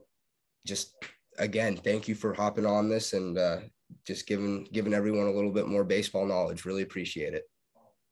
just 0.66 0.95
again, 1.39 1.76
thank 1.76 2.09
you 2.09 2.14
for 2.14 2.32
hopping 2.32 2.64
on 2.64 2.89
this 2.89 3.12
and 3.12 3.37
uh, 3.37 3.59
just 4.07 4.26
giving 4.26 4.68
giving 4.72 4.94
everyone 4.94 5.26
a 5.26 5.32
little 5.32 5.52
bit 5.52 5.66
more 5.66 5.84
baseball 5.84 6.26
knowledge. 6.26 6.64
Really 6.64 6.82
appreciate 6.82 7.34
it. 7.34 7.44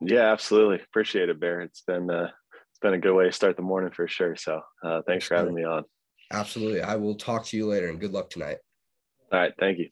Yeah, 0.01 0.33
absolutely. 0.33 0.81
Appreciate 0.83 1.29
it, 1.29 1.39
Bear. 1.39 1.61
It's 1.61 1.83
been 1.83 2.11
uh, 2.11 2.29
it's 2.71 2.79
been 2.81 2.95
a 2.95 2.99
good 2.99 3.15
way 3.15 3.25
to 3.27 3.33
start 3.33 3.57
the 3.57 3.63
morning 3.63 3.93
for 3.95 4.09
sure. 4.09 4.37
So 4.37 4.61
uh, 4.85 5.03
thanks 5.07 5.27
for 5.27 5.37
having 5.37 5.55
me 5.55 5.65
on. 5.65 5.85
Absolutely. 6.33 6.81
I 6.81 6.97
will 6.97 7.15
talk 7.15 7.45
to 7.47 7.57
you 7.57 7.67
later 7.67 7.89
and 7.89 8.01
good 8.01 8.13
luck 8.13 8.31
tonight. 8.31 8.59
All 9.31 9.39
right. 9.39 9.53
Thank 9.59 9.79
you. 9.79 9.89